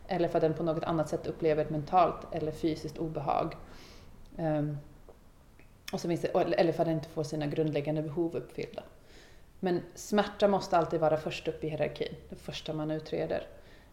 eller 0.08 0.28
för 0.28 0.38
att 0.38 0.42
den 0.42 0.54
på 0.54 0.64
något 0.64 0.84
annat 0.84 1.10
sätt 1.10 1.28
upplever 1.28 1.64
ett 1.64 1.70
mentalt 1.70 2.28
eller 2.32 2.52
fysiskt 2.52 2.98
obehag. 2.98 3.56
Ehm, 4.38 4.78
och 5.94 6.02
så 6.02 6.08
finns 6.08 6.22
det, 6.22 6.28
eller 6.28 6.72
för 6.74 6.82
att 6.82 6.88
den 6.88 6.96
inte 6.96 7.10
får 7.10 7.24
sina 7.24 7.48
grundläggande 7.48 8.02
behov 8.02 8.36
uppfyllda. 8.36 8.84
Men 9.60 9.82
smärta 9.96 10.48
måste 10.48 10.78
alltid 10.78 11.00
vara 11.00 11.18
först 11.18 11.48
upp 11.48 11.64
i 11.64 11.70
hierarkin, 11.70 12.16
det 12.30 12.36
första 12.36 12.74
man 12.74 12.92
utreder. 12.92 13.48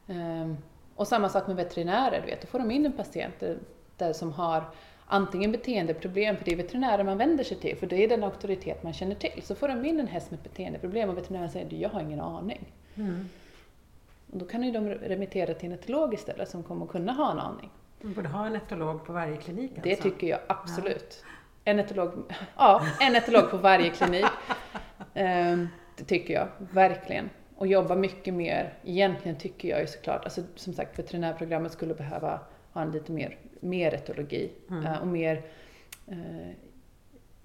Ehm, 0.08 0.56
och 0.94 1.08
samma 1.08 1.28
sak 1.28 1.46
med 1.46 1.56
veterinärer, 1.56 2.20
du 2.20 2.26
vet, 2.26 2.40
då 2.40 2.46
får 2.46 2.58
de 2.58 2.70
in 2.70 2.86
en 2.86 2.92
patient 2.92 3.34
där, 3.40 3.58
där 3.96 4.12
som 4.12 4.32
har 4.32 4.64
antingen 5.08 5.52
beteendeproblem, 5.52 6.36
för 6.36 6.44
det 6.44 6.52
är 6.52 6.56
veterinärer 6.56 7.04
man 7.04 7.18
vänder 7.18 7.44
sig 7.44 7.56
till, 7.56 7.76
för 7.76 7.86
det 7.86 8.04
är 8.04 8.08
den 8.08 8.24
auktoritet 8.24 8.82
man 8.82 8.92
känner 8.92 9.14
till. 9.14 9.42
Så 9.42 9.54
får 9.54 9.68
de 9.68 9.84
in 9.84 10.00
en 10.00 10.06
häst 10.06 10.30
med 10.30 10.40
beteendeproblem 10.40 11.10
och 11.10 11.18
veterinären 11.18 11.50
säger 11.50 11.70
du, 11.70 11.76
jag 11.76 11.88
har 11.88 12.00
ingen 12.00 12.20
aning. 12.20 12.72
Mm. 12.94 13.28
Och 14.32 14.38
då 14.38 14.44
kan 14.44 14.62
ju 14.62 14.72
de 14.72 14.88
remittera 14.88 15.54
till 15.54 15.72
en 15.72 15.78
etolog 15.78 16.14
istället 16.14 16.48
som 16.48 16.62
kommer 16.62 16.84
att 16.84 16.90
kunna 16.90 17.12
ha 17.12 17.32
en 17.32 17.38
aning. 17.38 17.70
Man 18.00 18.14
borde 18.14 18.28
ha 18.28 18.46
en 18.46 18.56
etolog 18.56 19.04
på 19.04 19.12
varje 19.12 19.36
klinik 19.36 19.70
Det 19.82 19.90
alltså. 19.90 20.10
tycker 20.10 20.26
jag 20.26 20.40
absolut. 20.46 21.24
En 21.64 21.78
etolog, 21.78 22.12
ja, 22.56 22.82
en 23.00 23.16
etolog 23.16 23.50
på 23.50 23.56
varje 23.56 23.90
klinik. 23.90 24.26
Ehm, 25.14 25.68
det 25.96 26.04
tycker 26.04 26.34
jag, 26.34 26.48
verkligen. 26.58 27.30
Och 27.56 27.66
jobba 27.66 27.94
mycket 27.94 28.34
mer, 28.34 28.74
egentligen 28.84 29.38
tycker 29.38 29.68
jag 29.68 29.80
ju 29.80 29.86
såklart, 29.86 30.24
alltså 30.24 30.42
som 30.54 30.72
sagt 30.72 30.98
veterinärprogrammet 30.98 31.72
skulle 31.72 31.94
behöva 31.94 32.40
ha 32.72 32.82
en 32.82 32.90
lite 32.90 33.12
mer, 33.12 33.36
mer 33.60 33.94
etologi 33.94 34.50
Mm. 34.70 34.86
eh, 34.86 34.98
och 35.00 35.06
mer 35.06 35.42
eh, 36.06 36.16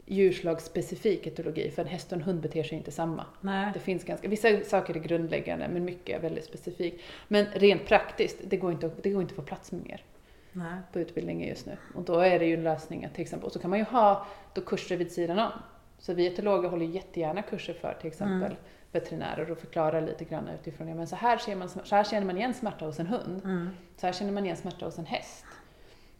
djurslagsspecifik 0.05 1.27
etologi, 1.27 1.71
för 1.71 1.81
en 1.81 1.87
häst 1.87 2.11
och 2.11 2.17
en 2.17 2.23
hund 2.23 2.41
beter 2.41 2.63
sig 2.63 2.77
inte 2.77 2.91
samma. 2.91 3.25
Nej. 3.41 3.71
Det 3.73 3.79
finns 3.79 4.03
ganska, 4.03 4.27
vissa 4.27 4.63
saker 4.63 4.95
är 4.95 4.99
grundläggande 4.99 5.67
men 5.67 5.85
mycket 5.85 6.15
är 6.17 6.21
väldigt 6.21 6.45
specifikt. 6.45 7.01
Men 7.27 7.45
rent 7.45 7.85
praktiskt, 7.85 8.37
det 8.43 8.57
går 8.57 8.71
inte, 8.71 8.91
det 9.01 9.09
går 9.09 9.21
inte 9.21 9.31
att 9.31 9.35
få 9.35 9.41
plats 9.41 9.71
med 9.71 9.83
mer 9.85 10.03
Nej. 10.51 10.77
på 10.93 10.99
utbildningen 10.99 11.49
just 11.49 11.65
nu. 11.65 11.77
Och 11.95 12.03
då 12.03 12.19
är 12.19 12.39
det 12.39 12.45
ju 12.45 12.53
en 12.53 12.63
lösning 12.63 13.05
att 13.05 13.13
till 13.13 13.21
exempel, 13.21 13.45
och 13.47 13.53
så 13.53 13.59
kan 13.59 13.69
man 13.69 13.79
ju 13.79 13.85
ha 13.85 14.27
då 14.53 14.61
kurser 14.61 14.97
vid 14.97 15.11
sidan 15.11 15.39
om. 15.39 15.51
Så 15.99 16.13
vi 16.13 16.27
etologer 16.27 16.69
håller 16.69 16.85
jättegärna 16.85 17.41
kurser 17.41 17.73
för 17.73 17.97
till 18.01 18.07
exempel 18.07 18.51
Mm. 18.51 18.57
veterinärer 18.91 19.51
och 19.51 19.57
förklarar 19.57 20.01
lite 20.01 20.25
grann 20.25 20.47
utifrån, 20.47 20.87
ja 20.87 20.95
men 20.95 21.07
så 21.07 21.15
här, 21.15 21.37
ser 21.37 21.55
man, 21.55 21.69
så 21.69 21.95
här 21.95 22.03
känner 22.03 22.25
man 22.25 22.37
igen 22.37 22.53
smärta 22.53 22.85
hos 22.85 22.99
en 22.99 23.07
hund. 23.07 23.41
Mm. 23.45 23.69
Så 23.97 24.05
här 24.05 24.13
känner 24.13 24.31
man 24.31 24.43
igen 24.45 24.57
smärta 24.57 24.85
hos 24.85 24.97
en 24.99 25.05
häst. 25.05 25.45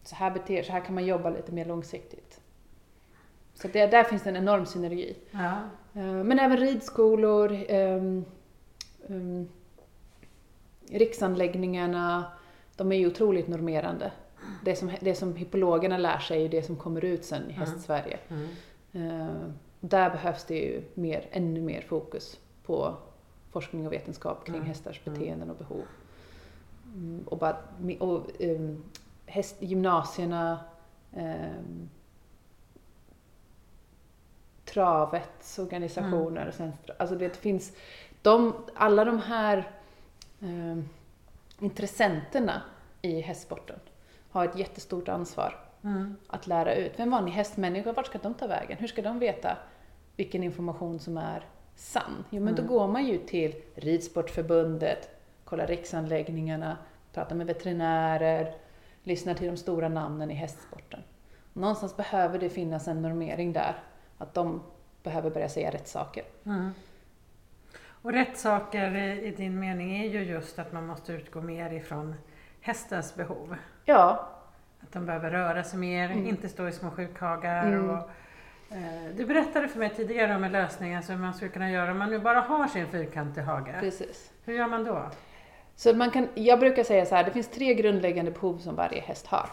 Så 0.03 0.15
här, 0.15 0.31
beter, 0.31 0.63
så 0.63 0.71
här 0.71 0.79
kan 0.81 0.95
man 0.95 1.05
jobba 1.05 1.29
lite 1.29 1.51
mer 1.51 1.65
långsiktigt. 1.65 2.39
Så 3.53 3.67
det, 3.67 3.85
där 3.87 4.03
finns 4.03 4.23
det 4.23 4.29
en 4.29 4.35
enorm 4.35 4.65
synergi. 4.65 5.15
Ja. 5.31 5.53
Eh, 5.93 6.13
Men 6.23 6.39
även 6.39 6.57
ridskolor, 6.57 7.57
ehm, 7.67 8.25
ehm, 9.09 9.47
riksanläggningarna, 10.89 12.25
de 12.75 12.91
är 12.91 12.95
ju 12.95 13.07
otroligt 13.07 13.47
normerande. 13.47 14.11
Det 14.65 14.75
som, 14.75 14.91
det 14.99 15.15
som 15.15 15.35
hippologerna 15.35 15.97
lär 15.97 16.19
sig 16.19 16.37
är 16.37 16.41
ju 16.41 16.47
det 16.47 16.63
som 16.63 16.75
kommer 16.75 17.05
ut 17.05 17.25
sen 17.25 17.41
i 17.41 17.45
Mm. 17.45 17.55
hästsverige. 17.55 18.19
Mm. 18.29 18.47
Eh, 19.21 19.35
Där 19.85 20.09
behövs 20.09 20.43
det 20.45 20.55
ju 20.57 20.81
mer, 20.93 21.27
ännu 21.31 21.61
mer 21.61 21.81
fokus 21.81 22.39
på 22.65 22.95
forskning 23.51 23.87
och 23.87 23.93
vetenskap 23.93 24.45
kring 24.45 24.55
Mm. 24.55 24.67
hästars 24.67 25.01
Mm. 25.05 25.19
beteenden 25.19 25.49
och 25.49 25.55
behov. 25.57 25.81
Mm, 26.95 27.23
Och, 27.25 27.37
bara, 27.37 27.57
och 27.99 28.27
um, 28.39 28.83
häst, 29.25 29.55
gymnasierna, 29.61 30.59
ehm, 31.13 31.89
travets 34.65 35.59
organisationer, 35.59 36.47
och 36.47 36.53
sen, 36.53 36.73
alltså 36.97 37.15
det 37.15 37.37
finns, 37.37 37.73
de, 38.21 38.53
alla 38.75 39.05
de 39.05 39.19
här 39.19 39.71
ehm, 40.41 40.89
intressenterna 41.59 42.61
i 43.01 43.21
hästsporten 43.21 43.79
har 44.31 44.45
ett 44.45 44.59
jättestort 44.59 45.09
ansvar 45.09 45.59
Mm. 45.85 46.15
att 46.27 46.47
lära 46.47 46.75
ut. 46.75 46.91
Vem 46.97 47.11
vanlig 47.11 47.31
hästmänniska, 47.31 47.91
vart 47.93 48.05
ska 48.05 48.17
de 48.17 48.33
ta 48.33 48.47
vägen? 48.47 48.77
Hur 48.77 48.87
ska 48.87 49.01
de 49.01 49.19
veta 49.19 49.57
vilken 50.15 50.43
information 50.43 50.99
som 50.99 51.17
är 51.17 51.45
sann? 51.75 52.25
Jo, 52.29 52.43
men 52.43 52.55
då 52.55 52.61
Mm. 52.61 52.73
går 52.73 52.87
man 52.87 53.05
ju 53.05 53.17
till 53.17 53.55
Ridsportförbundet, 53.75 55.09
kollar 55.45 55.67
riksanläggningarna, 55.67 56.77
pratar 57.13 57.35
med 57.35 57.47
veterinärer, 57.47 58.55
lyssnar 59.03 59.33
till 59.33 59.47
de 59.47 59.57
stora 59.57 59.89
namnen 59.89 60.31
i 60.31 60.33
hästsporten. 60.33 60.99
Någonstans 61.53 61.97
behöver 61.97 62.39
det 62.39 62.49
finnas 62.49 62.87
en 62.87 63.01
normering 63.01 63.53
där, 63.53 63.75
att 64.17 64.33
de 64.33 64.61
behöver 65.03 65.29
börja 65.29 65.49
säga 65.49 65.71
rätt 65.71 65.87
saker. 65.87 66.23
Mm. 66.45 66.69
Och 67.85 68.11
rätt 68.13 68.37
saker 68.37 68.95
i, 68.95 69.31
din 69.37 69.59
mening 69.59 69.97
är 69.97 70.09
ju 70.09 70.23
just 70.23 70.59
att 70.59 70.71
man 70.73 70.85
måste 70.87 71.13
utgå 71.13 71.41
mer 71.41 71.71
ifrån 71.73 72.15
hästens 72.61 73.15
behov. 73.15 73.55
Ja, 73.85 74.29
Att 74.81 74.91
de 74.91 75.05
behöver 75.05 75.31
röra 75.31 75.63
sig 75.63 75.79
mer, 75.79 76.05
Mm. 76.11 76.25
inte 76.27 76.49
stå 76.49 76.67
i 76.67 76.71
små 76.71 76.89
sjukhagar. 76.91 77.67
Mm. 77.67 77.89
Och, 77.89 78.09
eh, 78.75 79.15
du 79.17 79.25
berättade 79.25 79.67
för 79.67 79.79
mig 79.79 79.89
tidigare 79.89 80.35
om 80.35 80.43
en 80.43 80.51
lösning 80.51 80.95
alltså 80.95 81.11
hur 81.11 81.19
man 81.19 81.33
skulle 81.33 81.51
kunna 81.51 81.71
göra 81.71 81.91
om 81.91 81.97
man 81.97 82.09
nu 82.09 82.19
bara 82.19 82.39
har 82.41 82.67
sin 82.67 82.87
fyrkantiga 82.87 83.43
hage. 83.43 83.75
precis. 83.79 84.31
Hur 84.45 84.53
gör 84.53 84.67
man 84.67 84.83
då? 84.83 85.03
Så 85.75 85.93
man 85.95 86.11
kan, 86.11 86.27
jag 86.35 86.59
brukar 86.59 86.83
säga 86.83 87.05
så 87.05 87.15
här, 87.15 87.23
det 87.23 87.31
finns 87.31 87.47
tre 87.51 87.73
grundläggande 87.73 88.31
behov 88.31 88.57
som 88.57 88.75
varje 88.75 89.01
häst 89.01 89.27
har. 89.27 89.49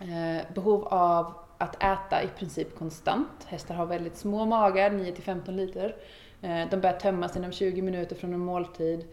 Eh, 0.00 0.42
behov 0.54 0.84
av 0.84 1.34
att 1.58 1.82
äta 1.82 2.22
i 2.22 2.28
princip 2.38 2.78
konstant. 2.78 3.44
Hästar 3.46 3.74
har 3.74 3.86
väldigt 3.86 4.16
små 4.16 4.46
magar, 4.46 4.90
9-15 4.90 5.50
liter. 5.56 5.96
Eh, 6.42 6.70
de 6.70 6.76
börjar 6.80 6.98
tömmas 6.98 7.36
inom 7.36 7.52
20 7.52 7.82
minuter 7.82 8.16
från 8.16 8.32
en 8.34 8.40
måltid. 8.40 9.04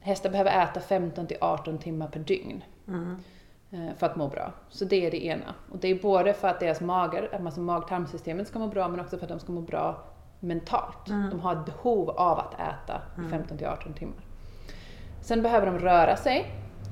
Hästar 0.00 0.30
behöver 0.30 0.62
äta 0.62 0.80
15-18 0.80 1.78
timmar 1.78 2.08
per 2.08 2.20
dygn 2.20 2.64
Mm. 2.88 3.16
eh, 3.70 3.94
för 3.96 4.06
att 4.06 4.16
må 4.16 4.28
bra. 4.28 4.52
Så 4.68 4.84
det 4.84 5.06
är 5.06 5.10
det 5.10 5.24
ena. 5.26 5.54
Och 5.70 5.78
det 5.78 5.88
är 5.88 5.94
både 6.02 6.34
för 6.34 6.48
att 6.48 6.60
deras 6.60 6.80
magar, 6.80 7.40
alltså 7.46 7.60
mag-tarmsystemet 7.60 8.48
ska 8.48 8.58
må 8.58 8.66
bra, 8.66 8.88
men 8.88 9.00
också 9.00 9.16
för 9.18 9.24
att 9.24 9.28
de 9.30 9.40
ska 9.40 9.52
må 9.52 9.60
bra 9.60 10.04
mentalt. 10.40 11.08
Mm. 11.08 11.30
De 11.30 11.40
har 11.40 11.52
ett 11.52 11.64
behov 11.66 12.10
av 12.10 12.38
att 12.38 12.54
äta 12.54 13.00
i 13.16 13.20
Mm. 13.20 13.30
15-18 13.30 13.94
timmar. 13.94 14.24
Sen 15.28 15.42
behöver 15.42 15.66
de 15.66 15.78
röra 15.78 16.16
sig 16.16 16.46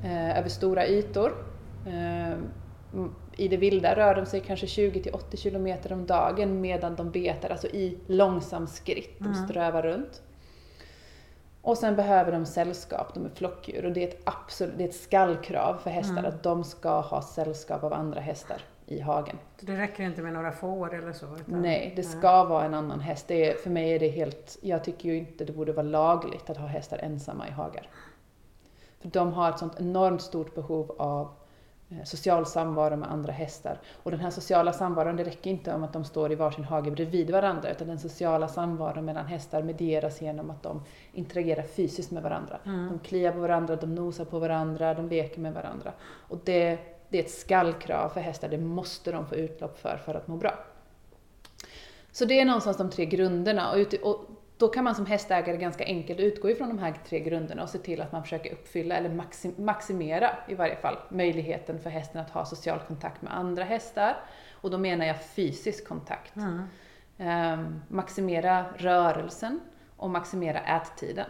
eh, 0.04 0.38
över 0.38 0.48
stora 0.48 0.86
ytor. 0.86 1.32
Eh, 1.86 2.38
I 3.36 3.48
det 3.48 3.56
vilda 3.56 3.96
rör 3.96 4.14
de 4.14 4.26
sig 4.26 4.40
kanske 4.40 4.66
20-80 4.66 5.36
kilometer 5.36 5.92
om 5.92 6.06
dagen 6.06 6.60
medan 6.60 6.96
de 6.96 7.10
betar, 7.10 7.50
alltså 7.50 7.66
i 7.66 7.98
långsam 8.06 8.66
skritt. 8.66 9.18
De 9.18 9.24
Mm. 9.24 9.48
strövar 9.48 9.82
runt. 9.82 10.22
Och 11.62 11.78
sen 11.78 11.96
behöver 11.96 12.32
de 12.32 12.46
sällskap, 12.46 13.14
de 13.14 13.24
är 13.24 13.28
flockdjur 13.30 13.84
och 13.84 13.92
det 13.92 14.02
är 14.04 14.08
ett, 14.08 14.20
absolut, 14.24 14.78
det 14.78 14.84
är 14.84 14.88
ett 14.88 14.94
skallkrav 14.94 15.76
för 15.82 15.90
hästar 15.90 16.12
Mm. 16.18 16.24
att 16.24 16.42
de 16.42 16.64
ska 16.64 17.00
ha 17.00 17.22
sällskap 17.22 17.84
av 17.84 17.92
andra 17.92 18.20
hästar 18.20 18.62
i 18.86 19.00
hagen. 19.00 19.36
Så 19.60 19.66
det 19.66 19.76
räcker 19.78 20.02
inte 20.04 20.22
med 20.22 20.32
några 20.32 20.52
får 20.52 20.94
eller 20.94 21.12
så? 21.12 21.26
Utan, 21.26 21.62
Nej, 21.62 21.92
det 21.96 22.02
ska 22.02 22.44
vara 22.44 22.64
en 22.64 22.74
annan 22.74 23.00
häst. 23.00 23.24
Det 23.28 23.50
är, 23.50 23.54
för 23.54 23.70
mig 23.70 23.94
är 23.94 23.98
det 23.98 24.08
helt, 24.08 24.58
jag 24.62 24.84
tycker 24.84 25.08
ju 25.08 25.16
inte 25.16 25.44
det 25.44 25.52
borde 25.52 25.72
vara 25.72 25.86
lagligt 25.86 26.50
att 26.50 26.56
ha 26.56 26.66
hästar 26.66 26.98
ensamma 26.98 27.48
i 27.48 27.50
hagar. 27.50 27.88
För 29.00 29.08
de 29.08 29.32
har 29.32 29.50
ett 29.50 29.58
sånt 29.58 29.80
enormt 29.80 30.22
stort 30.22 30.54
behov 30.54 30.94
av 30.98 31.30
eh, 31.88 32.04
social 32.04 32.46
samvaro 32.46 32.96
med 32.96 33.12
andra 33.12 33.32
hästar. 33.32 33.80
Och 34.02 34.10
den 34.10 34.20
här 34.20 34.30
sociala 34.30 34.72
samvaron, 34.72 35.16
det 35.16 35.24
räcker 35.24 35.50
inte 35.50 35.74
om 35.74 35.84
att 35.84 35.92
de 35.92 36.04
står 36.04 36.32
i 36.32 36.34
varsin 36.34 36.64
hage 36.64 36.90
bredvid 36.90 37.30
varandra, 37.30 37.70
utan 37.70 37.88
den 37.88 37.98
sociala 37.98 38.48
samvaron 38.48 39.04
mellan 39.04 39.26
hästar 39.26 39.62
medieras 39.62 40.22
genom 40.22 40.50
att 40.50 40.62
de 40.62 40.82
interagerar 41.12 41.62
fysiskt 41.62 42.10
med 42.10 42.22
varandra. 42.22 42.58
Mm. 42.64 42.88
De 42.88 42.98
kliar 42.98 43.32
på 43.32 43.38
varandra, 43.38 43.76
de 43.76 43.94
nosar 43.94 44.24
på 44.24 44.38
varandra, 44.38 44.94
de 44.94 45.08
leker 45.08 45.40
med 45.40 45.54
varandra. 45.54 45.92
Och 46.28 46.38
det, 46.44 46.78
det 47.08 47.18
är 47.18 47.22
ett 47.22 47.30
skallkrav 47.30 48.08
för 48.08 48.20
hästar, 48.20 48.48
det 48.48 48.58
måste 48.58 49.12
de 49.12 49.26
få 49.26 49.34
utlopp 49.34 49.78
för 49.78 49.96
för 49.96 50.14
att 50.14 50.28
må 50.28 50.36
bra. 50.36 50.54
Så 52.12 52.24
det 52.24 52.40
är 52.40 52.44
någonstans 52.44 52.76
de 52.76 52.90
tre 52.90 53.06
grunderna 53.06 53.72
och, 53.72 53.76
ut, 53.76 53.92
och 53.92 54.20
då 54.58 54.68
kan 54.68 54.84
man 54.84 54.94
som 54.94 55.06
hästägare 55.06 55.56
ganska 55.56 55.84
enkelt 55.84 56.20
utgå 56.20 56.50
ifrån 56.50 56.68
de 56.68 56.78
här 56.78 56.94
tre 57.08 57.20
grunderna 57.20 57.62
och 57.62 57.68
se 57.68 57.78
till 57.78 58.00
att 58.00 58.12
man 58.12 58.22
försöker 58.22 58.52
uppfylla, 58.52 58.96
eller 58.96 59.08
maxim, 59.08 59.54
maximera 59.58 60.30
i 60.48 60.54
varje 60.54 60.76
fall, 60.76 60.96
möjligheten 61.08 61.80
för 61.80 61.90
hästen 61.90 62.20
att 62.20 62.30
ha 62.30 62.44
social 62.44 62.78
kontakt 62.88 63.22
med 63.22 63.36
andra 63.36 63.64
hästar. 63.64 64.16
Och 64.52 64.70
då 64.70 64.78
menar 64.78 65.06
jag 65.06 65.24
fysisk 65.24 65.88
kontakt. 65.88 66.36
Mm. 66.36 66.62
Ehm, 67.18 67.80
maximera 67.88 68.64
rörelsen 68.76 69.60
och 69.96 70.10
maximera 70.10 70.60
ättiden. 70.60 71.26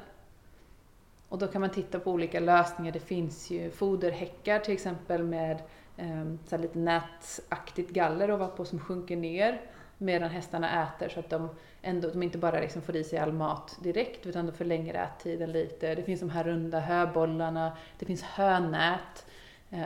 Och 1.29 1.39
då 1.39 1.47
kan 1.47 1.61
man 1.61 1.71
titta 1.71 2.01
på 2.01 2.11
olika 2.11 2.41
lösningar. 2.41 2.93
Det 2.93 3.01
finns 3.01 3.51
ju 3.51 3.71
foderhäckar 3.71 4.59
till 4.59 4.75
exempel 4.75 5.23
med 5.23 5.63
um, 5.99 6.39
så 6.47 6.57
lite 6.57 6.79
nätaktigt 6.79 7.91
galler 7.91 8.31
ovanpå 8.31 8.65
som 8.65 8.79
sjunker 8.79 9.17
ner 9.17 9.61
medan 9.99 10.31
hästarna 10.31 10.83
äter 10.83 11.09
så 11.09 11.21
att 11.21 11.31
de, 11.31 11.49
ändå, 11.83 12.09
de 12.11 12.23
inte 12.23 12.39
bara 12.39 12.61
liksom 12.61 12.83
får 12.83 12.97
i 12.97 13.05
sig 13.05 13.19
all 13.19 13.33
mat 13.33 13.79
direkt 13.83 14.27
utan 14.27 14.47
de 14.47 14.53
förlänger 14.53 14.95
ättiden 14.95 15.53
lite. 15.53 15.95
Det 15.95 16.03
finns 16.03 16.21
de 16.21 16.31
här 16.31 16.45
runda 16.45 16.81
höbollarna, 16.81 17.77
det 17.99 18.07
finns 18.07 18.23
hönät. 18.23 19.27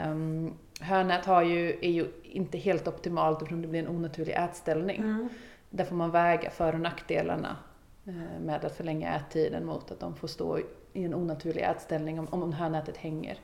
Um, 0.06 0.58
hönät 0.80 1.26
har 1.26 1.42
ju, 1.42 1.78
är 1.80 1.90
ju 1.90 2.06
inte 2.22 2.58
helt 2.58 2.88
optimalt 2.88 3.42
eftersom 3.42 3.62
det 3.62 3.68
blir 3.68 3.80
en 3.80 3.88
onaturlig 3.88 4.34
ätställning. 4.34 4.96
Mm. 4.96 5.28
Där 5.70 5.84
får 5.84 5.96
man 5.96 6.10
väga 6.10 6.50
för 6.50 6.72
och 6.72 6.80
nackdelarna 6.80 7.56
eh, 8.06 8.40
med 8.40 8.64
att 8.64 8.76
förlänga 8.76 9.14
ättiden 9.14 9.66
mot 9.66 9.90
att 9.90 10.00
de 10.00 10.16
får 10.16 10.28
stå 10.28 10.58
i 10.92 11.04
en 11.04 11.14
onaturlig 11.14 11.62
ätställning 11.62 12.18
om, 12.18 12.28
om 12.30 12.52
hönätet 12.52 12.96
hänger. 12.96 13.38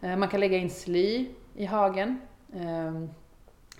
Eh, 0.00 0.16
Man 0.16 0.28
kan 0.28 0.40
lägga 0.40 0.56
in 0.56 0.70
sly 0.70 1.28
i 1.54 1.64
hagen 1.64 2.20
eh, 2.54 3.04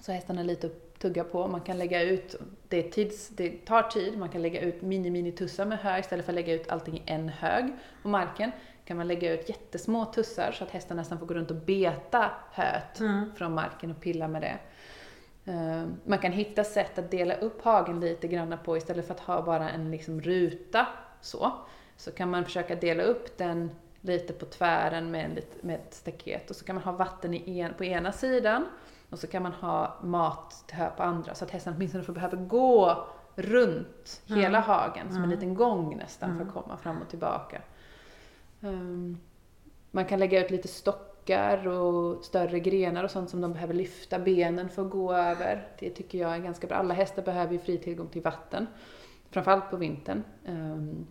så 0.00 0.12
hästarna 0.12 0.40
är 0.40 0.44
lite 0.44 0.66
att 0.66 0.91
tugga 1.02 1.24
på. 1.24 1.48
Man 1.48 1.60
kan 1.60 1.78
lägga 1.78 2.02
ut, 2.02 2.34
det, 2.68 2.82
tids, 2.82 3.28
det 3.28 3.64
tar 3.66 3.82
tid, 3.82 4.18
man 4.18 4.28
kan 4.28 4.42
lägga 4.42 4.60
ut 4.60 4.82
mini-mini-tussar 4.82 5.64
med 5.64 5.78
hö 5.78 5.98
istället 5.98 6.24
för 6.24 6.32
att 6.32 6.34
lägga 6.34 6.54
ut 6.54 6.68
allting 6.68 6.94
i 6.96 7.02
en 7.06 7.28
hög 7.28 7.72
på 8.02 8.08
marken. 8.08 8.52
kan 8.84 8.96
man 8.96 9.08
lägga 9.08 9.32
ut 9.32 9.48
jättesmå 9.48 10.04
tussar 10.04 10.52
så 10.52 10.64
att 10.64 10.70
hästarna 10.70 11.00
nästan 11.00 11.18
får 11.18 11.26
gå 11.26 11.34
runt 11.34 11.50
och 11.50 11.56
beta 11.56 12.30
höet 12.52 13.00
Mm. 13.00 13.34
från 13.34 13.54
marken 13.54 13.90
och 13.90 14.00
pilla 14.00 14.28
med 14.28 14.42
det. 14.42 14.58
Eh, 15.52 15.84
Man 16.04 16.18
kan 16.18 16.32
hitta 16.32 16.64
sätt 16.64 16.98
att 16.98 17.10
dela 17.10 17.34
upp 17.34 17.62
hagen 17.64 18.00
lite 18.00 18.28
grann 18.28 18.58
på 18.64 18.76
istället 18.76 19.06
för 19.06 19.14
att 19.14 19.20
ha 19.20 19.42
bara 19.42 19.70
en 19.70 19.90
liksom 19.90 20.20
ruta 20.20 20.86
så. 21.20 21.52
Så 21.96 22.12
kan 22.12 22.30
man 22.30 22.44
försöka 22.44 22.74
dela 22.74 23.02
upp 23.02 23.38
den 23.38 23.70
lite 24.00 24.32
på 24.32 24.46
tvären 24.46 25.10
med, 25.10 25.24
en 25.24 25.38
med 25.60 25.74
ett 25.74 25.94
staket 25.94 26.50
och 26.50 26.56
så 26.56 26.64
kan 26.64 26.74
man 26.74 26.84
ha 26.84 26.92
vatten 26.92 27.34
i 27.34 27.60
en, 27.60 27.74
på 27.74 27.84
ena 27.84 28.12
sidan 28.12 28.66
och 29.12 29.18
så 29.18 29.26
kan 29.26 29.42
man 29.42 29.52
ha 29.52 29.98
mat 30.02 30.64
till 30.66 30.76
hö 30.76 30.90
på 30.96 31.02
andra 31.02 31.34
så 31.34 31.44
att 31.44 31.50
hästen 31.50 31.74
åtminstone 31.76 32.04
får 32.04 32.12
behöva 32.12 32.36
gå 32.36 33.06
runt 33.36 34.22
Mm. 34.28 34.40
hela 34.40 34.60
hagen 34.60 35.06
som 35.08 35.16
en 35.16 35.24
Mm. 35.24 35.30
liten 35.30 35.54
gång 35.54 35.96
nästan 35.96 36.36
för 36.38 36.44
att 36.46 36.52
komma 36.52 36.76
fram 36.76 37.02
och 37.02 37.08
tillbaka. 37.08 37.62
Ehm, 38.62 39.18
man 39.90 40.04
kan 40.04 40.18
lägga 40.18 40.44
ut 40.44 40.50
lite 40.50 40.68
stockar 40.68 41.66
och 41.68 42.24
större 42.24 42.60
grenar 42.60 43.04
och 43.04 43.10
sånt 43.10 43.30
som 43.30 43.40
de 43.40 43.52
behöver 43.52 43.74
lyfta 43.74 44.18
benen 44.18 44.68
för 44.68 44.82
att 44.82 44.90
gå 44.90 45.12
över. 45.14 45.68
Det 45.78 45.90
tycker 45.90 46.18
jag 46.18 46.34
är 46.34 46.38
ganska 46.38 46.66
bra. 46.66 46.76
Alla 46.76 46.94
hästar 46.94 47.22
behöver 47.22 47.52
ju 47.52 47.58
fri 47.58 47.78
tillgång 47.78 48.08
till 48.08 48.22
vatten. 48.22 48.66
Framförallt 49.30 49.70
på 49.70 49.76
vintern. 49.76 50.22
ehm, 50.46 51.06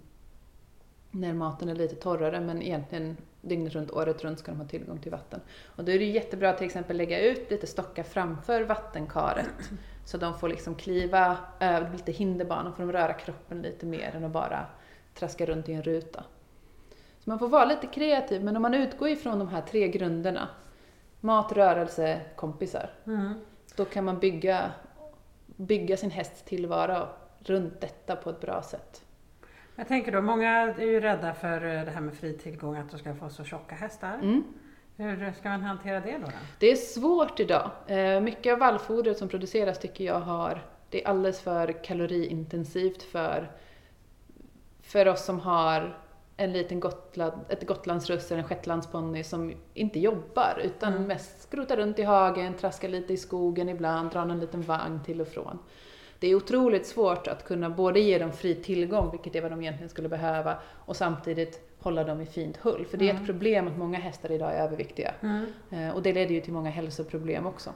när 1.11 1.33
maten 1.33 1.69
är 1.69 1.75
lite 1.75 1.95
torrare 1.95 2.39
men 2.41 2.61
egentligen 2.61 3.17
dygnet 3.41 3.73
runt, 3.73 3.91
året 3.91 4.23
runt 4.23 4.39
ska 4.39 4.51
de 4.51 4.57
ha 4.59 4.67
tillgång 4.67 4.99
till 4.99 5.11
vatten. 5.11 5.41
Och 5.75 5.83
då 5.83 5.91
är 5.91 5.99
det 5.99 6.05
jättebra 6.05 6.49
att 6.49 6.57
till 6.57 6.65
exempel 6.67 6.97
lägga 6.97 7.21
ut 7.21 7.51
lite 7.51 7.67
stockar 7.67 8.03
framför 8.03 8.61
vattenkaret. 8.61 9.47
Så 10.05 10.17
de 10.17 10.39
får 10.39 10.49
liksom 10.49 10.75
kliva 10.75 11.37
över 11.59 11.91
lite 11.91 12.11
hinderbana, 12.11 12.71
får 12.71 12.83
de 12.83 12.91
röra 12.91 13.13
kroppen 13.13 13.61
lite 13.61 13.85
mer 13.85 14.15
än 14.15 14.23
att 14.23 14.31
bara 14.31 14.65
traska 15.15 15.45
runt 15.45 15.69
i 15.69 15.73
en 15.73 15.83
ruta. 15.83 16.23
Så 17.19 17.29
man 17.29 17.39
får 17.39 17.47
vara 17.47 17.65
lite 17.65 17.87
kreativ, 17.87 18.43
men 18.43 18.55
om 18.55 18.61
man 18.61 18.73
utgår 18.73 19.09
ifrån 19.09 19.39
de 19.39 19.47
här 19.47 19.61
tre 19.61 19.87
grunderna, 19.87 20.47
mat, 21.19 21.51
rörelse, 21.51 22.21
kompisar, 22.35 22.89
Mm. 23.05 23.33
då 23.75 23.85
kan 23.85 24.05
man 24.05 24.19
bygga, 24.19 24.71
bygga 25.45 25.97
sin 25.97 26.11
hästs 26.11 26.43
tillvaro 26.43 27.07
runt 27.39 27.81
detta 27.81 28.15
på 28.15 28.29
ett 28.29 28.39
bra 28.41 28.61
sätt. 28.63 29.01
Jag 29.75 29.87
tänker 29.87 30.11
då, 30.11 30.21
många 30.21 30.49
är 30.51 30.85
ju 30.85 30.99
rädda 30.99 31.33
för 31.33 31.65
eh, 31.65 31.85
det 31.85 31.91
här 31.91 32.01
med 32.01 32.13
fri 32.13 32.33
tillgång, 32.37 32.77
att 32.77 32.91
de 32.91 32.99
ska 32.99 33.15
få 33.15 33.29
så 33.29 33.43
tjocka 33.43 33.75
hästar. 33.75 34.13
Mm. 34.13 34.43
Hur 34.97 35.31
ska 35.39 35.49
man 35.49 35.61
hantera 35.61 35.99
det 35.99 36.11
då? 36.17 36.25
då? 36.25 36.31
Det 36.59 36.71
är 36.71 36.75
svårt 36.75 37.39
idag. 37.39 37.71
Eh, 37.87 38.21
Mycket 38.21 38.53
av 38.53 38.59
vallfodret 38.59 39.17
som 39.17 39.27
produceras 39.27 39.79
tycker 39.79 40.03
jag 40.03 40.19
har, 40.19 40.61
det 40.89 41.03
är 41.03 41.07
alldeles 41.07 41.41
för 41.41 41.83
kaloriintensivt 41.83 43.03
för, 43.03 43.51
för 44.81 45.07
oss 45.07 45.25
som 45.25 45.39
har 45.39 45.97
en 46.37 46.53
liten 46.53 46.79
Gotland, 46.79 47.33
ett 47.49 47.67
gotlandsruss 47.67 48.31
eller 48.31 48.41
en 48.41 48.47
shetlandsponny 48.47 49.23
som 49.23 49.53
inte 49.73 49.99
jobbar 49.99 50.61
utan 50.63 50.93
Mm. 50.93 51.07
mest 51.07 51.41
skrotar 51.41 51.77
runt 51.77 51.99
i 51.99 52.03
hagen, 52.03 52.53
traskar 52.53 52.89
lite 52.89 53.13
i 53.13 53.17
skogen 53.17 53.69
ibland, 53.69 54.11
drar 54.11 54.21
en 54.21 54.39
liten 54.39 54.61
vagn 54.61 55.03
till 55.05 55.21
och 55.21 55.27
från. 55.27 55.59
Det 56.21 56.27
är 56.27 56.35
otroligt 56.35 56.85
svårt 56.87 57.27
att 57.27 57.43
kunna 57.45 57.69
både 57.69 57.99
ge 57.99 58.17
dem 58.19 58.31
fri 58.31 58.55
tillgång, 58.55 59.11
vilket 59.11 59.35
är 59.35 59.41
vad 59.41 59.51
de 59.51 59.61
egentligen 59.61 59.89
skulle 59.89 60.09
behöva, 60.09 60.57
och 60.85 60.95
samtidigt 60.95 61.61
hålla 61.79 62.03
dem 62.03 62.21
i 62.21 62.25
fint 62.25 62.57
hull. 62.57 62.85
För 62.85 62.97
det 62.97 63.05
är 63.05 63.09
ett 63.09 63.15
Mm. 63.15 63.25
problem 63.25 63.67
att 63.67 63.77
många 63.77 63.97
hästar 63.99 64.31
idag 64.31 64.53
är 64.55 64.63
överviktiga. 64.63 65.13
Mm. 65.21 65.45
Eh, 65.71 65.95
Och 65.95 66.01
det 66.01 66.13
leder 66.13 66.35
ju 66.35 66.41
till 66.41 66.53
många 66.53 66.69
hälsoproblem 66.69 67.45
också. 67.47 67.69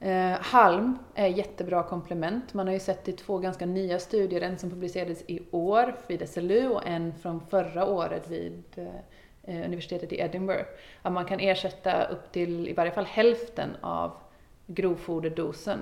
Eh, 0.00 0.32
halm 0.40 0.98
är 1.14 1.26
jättebra 1.26 1.82
komplement. 1.82 2.54
Man 2.54 2.66
har 2.66 2.74
ju 2.74 2.80
sett 2.80 3.08
i 3.08 3.12
två 3.12 3.38
ganska 3.38 3.66
nya 3.66 3.98
studier, 3.98 4.40
en 4.40 4.58
som 4.58 4.70
publicerades 4.70 5.24
i 5.26 5.40
år 5.50 5.94
vid 6.06 6.28
SLU 6.28 6.68
och 6.68 6.86
en 6.86 7.14
från 7.22 7.40
förra 7.46 7.86
året 7.86 8.28
vid 8.30 8.62
eh, 9.44 9.64
universitetet 9.64 10.12
i 10.12 10.20
Edinburgh. 10.20 10.64
Att 11.02 11.12
man 11.12 11.24
kan 11.24 11.40
ersätta 11.40 12.04
upp 12.04 12.32
till 12.32 12.68
i 12.68 12.72
varje 12.72 12.92
fall 12.92 13.04
hälften 13.04 13.70
av 13.80 14.12
grovfoderdosen, 14.66 15.78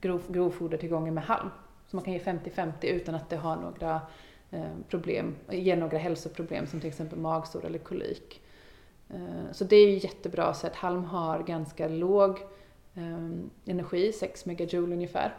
grov, 0.00 0.22
grovfodertillgången 0.28 1.14
med 1.14 1.24
halm. 1.24 1.50
Så 1.86 1.96
man 1.96 2.04
kan 2.04 2.12
ge 2.12 2.18
50-50 2.18 2.84
utan 2.84 3.14
att 3.14 3.30
det 3.30 3.36
har 3.36 3.56
några 3.56 4.00
eh, 4.50 4.72
problem, 4.88 5.36
ger 5.50 5.76
några 5.76 5.98
hälsoproblem 5.98 6.66
som 6.66 6.80
till 6.80 6.88
exempel 6.88 7.18
magsår 7.18 7.64
eller 7.64 7.78
kolik. 7.78 8.42
Eh, 9.08 9.52
så 9.52 9.64
det 9.64 9.76
är 9.76 9.90
ju 9.90 9.98
jättebra 9.98 10.54
sätt. 10.54 10.74
Halm 10.74 11.04
har 11.04 11.42
ganska 11.42 11.88
låg 11.88 12.38
eh, 12.94 13.18
energi, 13.64 14.12
6 14.12 14.46
megajoule 14.46 14.94
ungefär, 14.94 15.34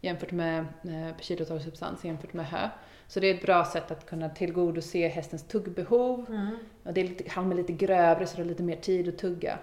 jämfört 0.00 0.32
med 0.32 0.66
per 0.82 1.22
kilotorrsubstans 1.22 2.04
jämfört 2.04 2.32
med 2.32 2.46
hö. 2.46 2.68
Så 3.06 3.20
det 3.20 3.30
är 3.30 3.34
ett 3.34 3.42
bra 3.42 3.64
sätt 3.64 3.90
att 3.90 4.06
kunna 4.06 4.28
tillgodose 4.28 5.08
hästens 5.08 5.48
tuggbehov. 5.48 6.26
Mm. 6.28 6.56
Och 6.82 6.94
det 6.94 7.00
är 7.00 7.08
lite, 7.08 7.30
halm 7.30 7.52
är 7.52 7.56
lite 7.56 7.72
grövre 7.72 8.26
så 8.26 8.36
det 8.36 8.42
har 8.42 8.48
lite 8.48 8.62
mer 8.62 8.76
tid 8.76 9.08
att 9.08 9.18
tugga. 9.18 9.58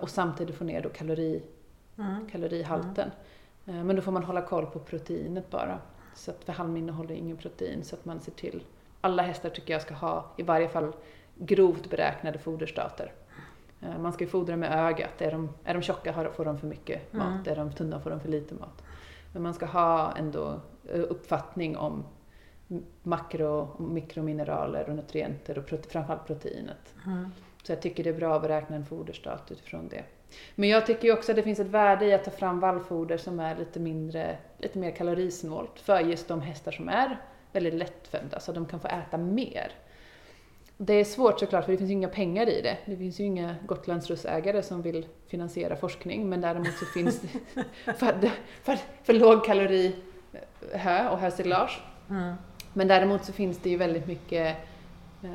Och 0.00 0.10
samtidigt 0.10 0.54
få 0.56 0.64
ner 0.64 0.82
då 0.82 0.88
kalori, 0.88 1.42
Mm. 1.98 2.26
kalorihalten. 2.30 3.10
Eh, 3.66 3.74
Men 3.84 3.96
då 3.96 4.02
får 4.02 4.12
man 4.12 4.24
hålla 4.24 4.42
koll 4.42 4.66
på 4.66 4.78
proteinet 4.78 5.50
bara. 5.50 5.78
Så 6.14 6.30
att 6.30 6.44
för 6.44 6.52
halm 6.52 6.76
innehåller 6.76 7.14
ingen 7.14 7.36
protein 7.36 7.84
så 7.84 7.96
att 7.96 8.04
man 8.04 8.20
ser 8.20 8.32
till. 8.32 8.62
Alla 9.00 9.22
hästar 9.22 9.50
tycker 9.50 9.72
jag 9.72 9.82
ska 9.82 9.94
ha 9.94 10.30
i 10.36 10.42
varje 10.42 10.68
fall 10.68 10.92
grovt 11.38 11.90
beräknade 11.90 12.38
foderstater. 12.38 13.12
Eh, 13.82 13.98
Man 13.98 14.12
ska 14.12 14.24
ju 14.24 14.30
fodra 14.30 14.56
med 14.56 14.72
ögat. 14.86 15.22
Är 15.22 15.30
de, 15.32 15.48
är 15.64 15.74
de 15.74 15.82
tjocka 15.82 16.30
får 16.34 16.44
de 16.44 16.58
för 16.58 16.66
mycket 16.66 17.14
Mm. 17.14 17.26
mat, 17.32 17.46
är 17.46 17.56
de 17.56 17.72
tunna 17.72 18.00
får 18.00 18.10
de 18.10 18.20
för 18.20 18.28
lite 18.28 18.54
mat. 18.54 18.82
Men 19.32 19.42
man 19.42 19.54
ska 19.54 19.66
ha 19.66 20.16
ändå 20.16 20.60
eh, 20.92 21.00
uppfattning 21.08 21.76
om 21.76 22.04
makro 23.02 23.46
och 23.46 23.80
mikromineraler 23.80 24.88
och 24.88 24.96
nutrienter 24.96 25.58
och 25.58 25.66
prote, 25.66 25.88
framförallt 25.88 26.26
proteinet. 26.26 26.94
Mm. 27.06 27.30
Så 27.62 27.72
jag 27.72 27.82
tycker 27.82 28.04
det 28.04 28.10
är 28.10 28.14
bra 28.18 28.34
att 28.36 28.42
beräkna 28.42 28.76
en 28.76 28.86
foderstat 28.86 29.50
utifrån 29.52 29.88
det. 29.88 30.04
Men 30.54 30.68
jag 30.68 30.86
tycker 30.86 31.04
ju 31.04 31.14
också 31.14 31.32
att 31.32 31.36
det 31.36 31.42
finns 31.42 31.60
ett 31.60 31.66
värde 31.66 32.06
i 32.06 32.14
att 32.14 32.24
ta 32.24 32.30
fram 32.30 32.60
vallfoder 32.60 33.16
som 33.16 33.40
är 33.40 33.56
lite 33.56 33.80
mindre, 33.80 34.36
lite 34.58 34.78
mer 34.78 34.90
kalorisnålt 34.90 35.80
för 35.80 36.00
just 36.00 36.28
de 36.28 36.40
hästar 36.40 36.72
som 36.72 36.88
är 36.88 37.20
väldigt 37.52 37.74
lättfödda 37.74 38.40
så 38.40 38.52
de 38.52 38.66
kan 38.66 38.80
få 38.80 38.88
äta 38.88 39.18
mer. 39.18 39.72
Det 40.78 40.94
är 40.94 41.04
svårt 41.04 41.40
såklart 41.40 41.64
för 41.64 41.72
det 41.72 41.78
finns 41.78 41.90
ju 41.90 41.94
inga 41.94 42.08
pengar 42.08 42.48
i 42.48 42.60
det. 42.62 42.76
Det 42.86 42.96
finns 42.96 43.20
ju 43.20 43.24
inga 43.24 43.56
Gotlandsrussägare 43.66 44.62
som 44.62 44.82
vill 44.82 45.06
finansiera 45.26 45.76
forskning 45.76 46.28
men 46.28 46.40
däremot 46.40 46.78
så 46.78 46.84
finns 46.84 47.20
det 47.20 47.28
för, 47.92 48.30
för, 48.62 48.78
för 49.02 49.12
lågkalori 49.12 49.94
hö 50.72 51.08
och 51.08 51.18
hösilage 51.18 51.82
Mm. 52.10 52.34
men 52.72 52.88
däremot 52.88 53.24
så 53.24 53.32
finns 53.32 53.58
det 53.58 53.70
ju 53.70 53.76
väldigt 53.76 54.06
mycket 54.06 54.56
eh, 55.22 55.30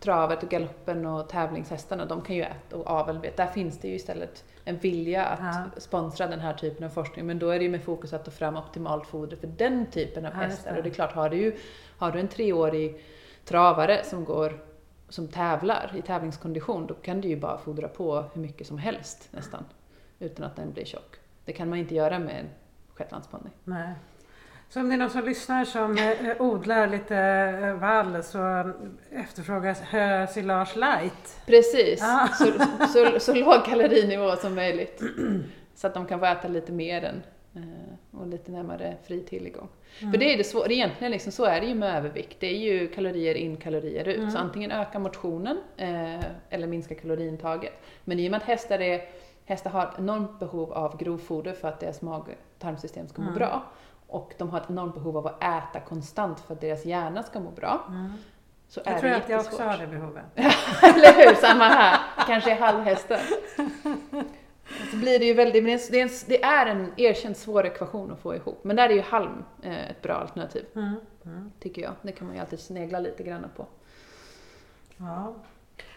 travet 0.00 0.42
och 0.42 0.48
galoppen 0.48 1.06
och 1.06 1.28
tävlingshästarna, 1.28 2.06
de 2.06 2.22
kan 2.22 2.36
ju 2.36 2.42
äta 2.42 2.76
och 2.76 2.90
avel, 2.90 3.20
där 3.36 3.46
finns 3.46 3.78
det 3.78 3.88
ju 3.88 3.94
istället 3.94 4.44
en 4.64 4.78
vilja 4.78 5.24
att 5.26 5.40
Ja. 5.74 5.80
sponsra 5.80 6.26
den 6.26 6.40
här 6.40 6.54
typen 6.54 6.84
av 6.84 6.88
forskning. 6.90 7.26
Men 7.26 7.38
då 7.38 7.50
är 7.50 7.58
det 7.58 7.64
ju 7.64 7.70
med 7.70 7.82
fokus 7.82 8.12
att 8.12 8.24
ta 8.24 8.30
fram 8.30 8.56
optimalt 8.56 9.06
foder 9.06 9.36
för 9.36 9.46
den 9.46 9.86
typen 9.86 10.26
av 10.26 10.32
Ja, 10.32 10.38
hästar. 10.38 10.76
Och 10.76 10.82
det 10.82 10.88
är 10.88 10.94
klart, 10.94 11.12
har 11.12 11.28
du, 11.28 11.36
ju, 11.36 11.56
har 11.98 12.10
du 12.12 12.20
en 12.20 12.28
treårig 12.28 13.04
travare 13.44 14.04
som 14.04 14.24
går 14.24 14.60
som 15.08 15.28
tävlar 15.28 15.92
i 15.96 16.02
tävlingskondition, 16.02 16.86
då 16.86 16.94
kan 16.94 17.20
du 17.20 17.28
ju 17.28 17.36
bara 17.36 17.58
fodra 17.58 17.88
på 17.88 18.24
hur 18.34 18.42
mycket 18.42 18.66
som 18.66 18.78
helst 18.78 19.28
nästan, 19.30 19.64
utan 20.18 20.46
att 20.46 20.56
den 20.56 20.72
blir 20.72 20.84
tjock. 20.84 21.16
Det 21.44 21.52
kan 21.52 21.68
man 21.68 21.78
inte 21.78 21.94
göra 21.94 22.18
med 22.18 22.40
en 22.40 22.46
shetlandsponny. 22.94 23.50
Så 24.72 24.80
om 24.80 24.88
det 24.88 24.94
är 24.94 24.98
någon 24.98 25.10
som 25.10 25.24
lyssnar 25.24 25.64
som 25.64 25.98
eh, 25.98 26.40
odlar 26.42 26.86
lite 26.86 27.16
eh, 27.62 27.74
vall 27.74 28.22
så 28.22 28.72
efterfrågas 29.10 29.80
hösilage 29.80 30.76
light. 30.76 31.40
Precis, 31.46 32.00
Ah. 32.02 32.28
så, 32.28 32.44
så, 32.88 33.20
så 33.20 33.34
låg 33.34 33.64
kalorinivå 33.64 34.36
som 34.36 34.54
möjligt. 34.54 35.02
Så 35.74 35.86
att 35.86 35.94
de 35.94 36.06
kan 36.06 36.20
få 36.20 36.26
äta 36.26 36.48
lite 36.48 36.72
mer 36.72 37.02
än, 37.04 37.22
eh, 37.56 38.18
och 38.20 38.26
lite 38.26 38.52
närmare 38.52 38.96
fri 39.06 39.20
tillgång. 39.22 39.68
Mm. 40.00 40.12
För 40.12 40.18
det 40.18 40.34
är 40.34 40.38
det 40.38 40.44
svåra, 40.44 40.66
egentligen 40.72 41.10
liksom, 41.10 41.32
så 41.32 41.44
är 41.44 41.60
det 41.60 41.66
ju 41.66 41.74
med 41.74 41.96
övervikt. 41.96 42.36
Det 42.40 42.46
är 42.46 42.58
ju 42.58 42.88
kalorier 42.88 43.34
in, 43.34 43.56
kalorier 43.56 44.08
ut. 44.08 44.18
Mm. 44.18 44.30
Så 44.30 44.38
antingen 44.38 44.70
öka 44.70 44.98
motionen 44.98 45.58
eller 46.50 46.66
minska 46.66 46.94
kaloriintaget. 46.94 47.72
Men 48.04 48.18
i 48.18 48.26
och 48.26 48.30
med 48.30 48.38
att 48.38 48.46
hästar, 48.46 48.78
är, 48.80 49.00
hästar 49.44 49.70
har 49.70 49.82
ett 49.86 49.98
enormt 49.98 50.38
behov 50.38 50.72
av 50.72 50.96
grovfoder 50.96 51.52
för 51.52 51.68
att 51.68 51.80
deras 51.80 52.02
mag-tarmsystem 52.02 53.08
ska 53.08 53.22
må 53.22 53.28
Mm. 53.28 53.38
bra. 53.38 53.62
Och 54.10 54.34
de 54.38 54.50
har 54.50 54.60
ett 54.60 54.70
enormt 54.70 54.94
behov 54.94 55.16
av 55.16 55.26
att 55.26 55.42
äta 55.42 55.80
konstant 55.80 56.40
för 56.40 56.54
att 56.54 56.60
deras 56.60 56.84
hjärna 56.84 57.22
ska 57.22 57.40
må 57.40 57.50
bra. 57.50 57.84
Mm. 57.88 58.12
Så 58.68 58.80
Jag 58.84 58.94
är 58.94 58.98
tror 59.00 59.10
det 59.10 59.16
att 59.16 59.28
jag 59.28 59.40
också 59.40 59.62
har 59.62 59.78
det 59.78 59.86
behovet. 59.86 60.24
Eller 60.82 61.26
hur? 61.26 61.34
Samma 61.34 61.64
här. 61.64 61.98
Kanske 62.26 62.50
är 62.50 62.60
halvhästen. 62.60 63.18
Så 64.90 64.96
blir 64.96 65.18
det 65.18 65.24
ju 65.24 65.34
väldigt, 65.34 65.64
men 65.64 65.78
det 65.90 66.00
är, 66.00 66.02
en, 66.02 66.10
det 66.26 66.42
är 66.42 66.66
en 66.66 66.92
erkänt 66.96 67.36
svår 67.36 67.66
ekvation 67.66 68.12
att 68.12 68.20
få 68.20 68.34
ihop. 68.34 68.64
Men 68.64 68.76
där 68.76 68.88
är 68.88 68.94
ju 68.94 69.00
halm 69.00 69.44
eh, 69.62 69.90
ett 69.90 70.02
bra 70.02 70.14
alternativ, 70.14 70.64
Mm. 70.74 70.94
Mm. 71.24 71.52
tycker 71.60 71.82
jag. 71.82 71.92
Det 72.02 72.12
kan 72.12 72.26
man 72.26 72.36
ju 72.36 72.40
alltid 72.42 72.60
snegla 72.60 73.00
lite 73.00 73.22
grann 73.22 73.46
på. 73.56 73.66
Ja. 74.96 75.34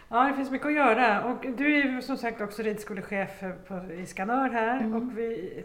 ja, 0.08 0.24
det 0.24 0.34
finns 0.34 0.50
mycket 0.50 0.66
att 0.66 0.72
göra. 0.74 1.24
Och 1.24 1.46
du 1.56 1.80
är 1.80 1.84
ju 1.84 2.02
som 2.02 2.16
sagt 2.16 2.40
också 2.40 2.62
ridskolechef 2.62 3.40
på, 3.68 3.92
i 3.92 4.06
Skanör 4.06 4.48
här. 4.48 4.80
Mm. 4.80 4.94
Och 4.94 5.18
vi, 5.18 5.64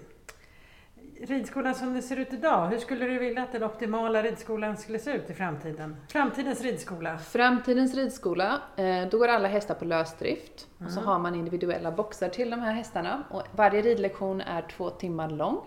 ridskolan 1.21 1.75
som 1.75 1.93
den 1.93 2.01
ser 2.03 2.17
ut 2.17 2.33
idag, 2.33 2.67
hur 2.67 2.77
skulle 2.77 3.05
du 3.05 3.19
vilja 3.19 3.43
att 3.43 3.51
den 3.51 3.63
optimala 3.63 4.23
ridskolan 4.23 4.77
skulle 4.77 4.99
se 4.99 5.11
ut 5.11 5.29
i 5.29 5.33
framtiden? 5.33 5.95
Framtidens 6.07 6.61
ridskola. 6.61 7.17
Framtidens 7.17 7.95
ridskola, 7.95 8.61
eh, 8.77 9.07
då 9.11 9.17
går 9.17 9.27
alla 9.27 9.47
hästar 9.47 9.75
på 9.75 9.85
lösdrift. 9.85 10.67
Och 10.85 10.91
så 10.91 10.99
Mm. 10.99 11.07
har 11.07 11.19
man 11.19 11.35
individuella 11.35 11.91
boxar 11.91 12.29
till 12.29 12.49
de 12.49 12.59
här 12.59 12.73
hästarna. 12.73 13.23
Och 13.29 13.43
varje 13.55 13.81
ridlektion 13.81 14.41
är 14.41 14.61
två 14.61 14.89
timmar 14.89 15.29
lång. 15.29 15.57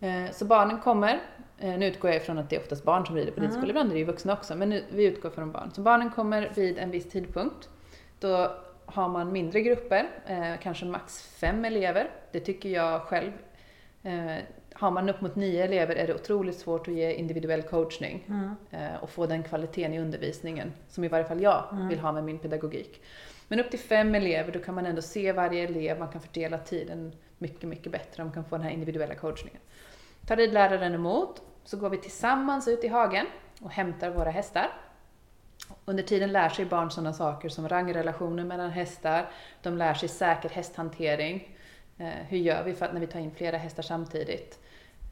Eh, 0.00 0.30
Så 0.32 0.44
barnen 0.44 0.78
kommer, 0.80 1.20
eh, 1.58 1.78
nu 1.78 1.86
utgår 1.86 2.10
jag 2.10 2.16
ifrån 2.16 2.38
att 2.38 2.50
det 2.50 2.56
är 2.56 2.60
oftast 2.60 2.84
barn 2.84 3.06
som 3.06 3.16
rider 3.16 3.32
på 3.32 3.38
Mm. 3.38 3.50
ridskola, 3.50 3.68
ibland 3.70 3.88
är 3.90 3.92
det 3.94 3.98
ju 3.98 4.04
vuxna 4.04 4.32
också, 4.32 4.54
men 4.56 4.68
nu, 4.68 4.84
vi 4.90 5.04
utgår 5.04 5.30
från 5.30 5.52
barn. 5.52 5.70
Så 5.74 5.80
barnen 5.80 6.10
kommer 6.10 6.50
vid 6.54 6.78
en 6.78 6.90
viss 6.90 7.08
tidpunkt. 7.10 7.68
Då 8.20 8.52
har 8.86 9.08
man 9.08 9.32
mindre 9.32 9.60
grupper, 9.60 10.06
kanske 10.62 10.84
max 10.86 11.22
fem 11.40 11.64
elever. 11.64 12.10
Det 12.32 12.40
tycker 12.40 12.68
jag 12.68 13.02
själv. 13.02 13.32
Har 14.80 14.90
man 14.90 15.08
upp 15.08 15.20
mot 15.20 15.36
nio 15.36 15.64
elever 15.64 15.96
är 15.96 16.06
det 16.06 16.14
otroligt 16.14 16.58
svårt 16.58 16.88
att 16.88 16.94
ge 16.94 17.12
individuell 17.12 17.62
coachning 17.62 18.24
Mm. 18.28 18.96
och 19.00 19.10
få 19.10 19.26
den 19.26 19.42
kvaliteten 19.42 19.94
i 19.94 20.00
undervisningen 20.00 20.72
som 20.88 21.04
i 21.04 21.08
varje 21.08 21.24
fall 21.24 21.42
jag 21.42 21.64
Mm. 21.72 21.88
vill 21.88 21.98
ha 21.98 22.12
med 22.12 22.24
min 22.24 22.38
pedagogik. 22.38 23.02
Men 23.48 23.60
upp 23.60 23.70
till 23.70 23.78
fem 23.78 24.14
elever, 24.14 24.52
då 24.52 24.58
kan 24.58 24.74
man 24.74 24.86
ändå 24.86 25.02
se 25.02 25.32
varje 25.32 25.64
elev, 25.64 25.98
man 25.98 26.08
kan 26.08 26.20
fördela 26.20 26.58
tiden 26.58 27.12
mycket, 27.38 27.68
mycket 27.68 27.92
bättre 27.92 28.24
man 28.24 28.32
kan 28.32 28.44
få 28.44 28.56
den 28.56 28.64
här 28.64 28.70
individuella 28.72 29.14
coachningen. 29.14 29.60
Tar 30.26 30.36
ridläraren 30.36 30.94
emot, 30.94 31.42
så 31.64 31.76
går 31.76 31.90
vi 31.90 31.96
tillsammans 31.98 32.68
ut 32.68 32.84
i 32.84 32.88
hagen 32.88 33.26
och 33.62 33.70
hämtar 33.70 34.10
våra 34.10 34.30
hästar. 34.30 34.68
Under 35.84 36.02
tiden 36.02 36.32
lär 36.32 36.48
sig 36.48 36.64
barn 36.64 36.90
sådana 36.90 37.12
saker 37.12 37.48
som 37.48 37.68
rangrelationer 37.68 38.44
mellan 38.44 38.70
hästar, 38.70 39.30
de 39.62 39.76
lär 39.78 39.94
sig 39.94 40.08
säker 40.08 40.48
hästhantering. 40.48 41.56
Eh, 41.98 42.06
hur 42.28 42.38
gör 42.38 42.64
vi 42.64 42.72
för 42.74 42.86
att 42.86 42.92
när 42.92 43.00
vi 43.00 43.06
tar 43.06 43.20
in 43.20 43.30
flera 43.30 43.56
hästar 43.56 43.82
samtidigt? 43.82 44.58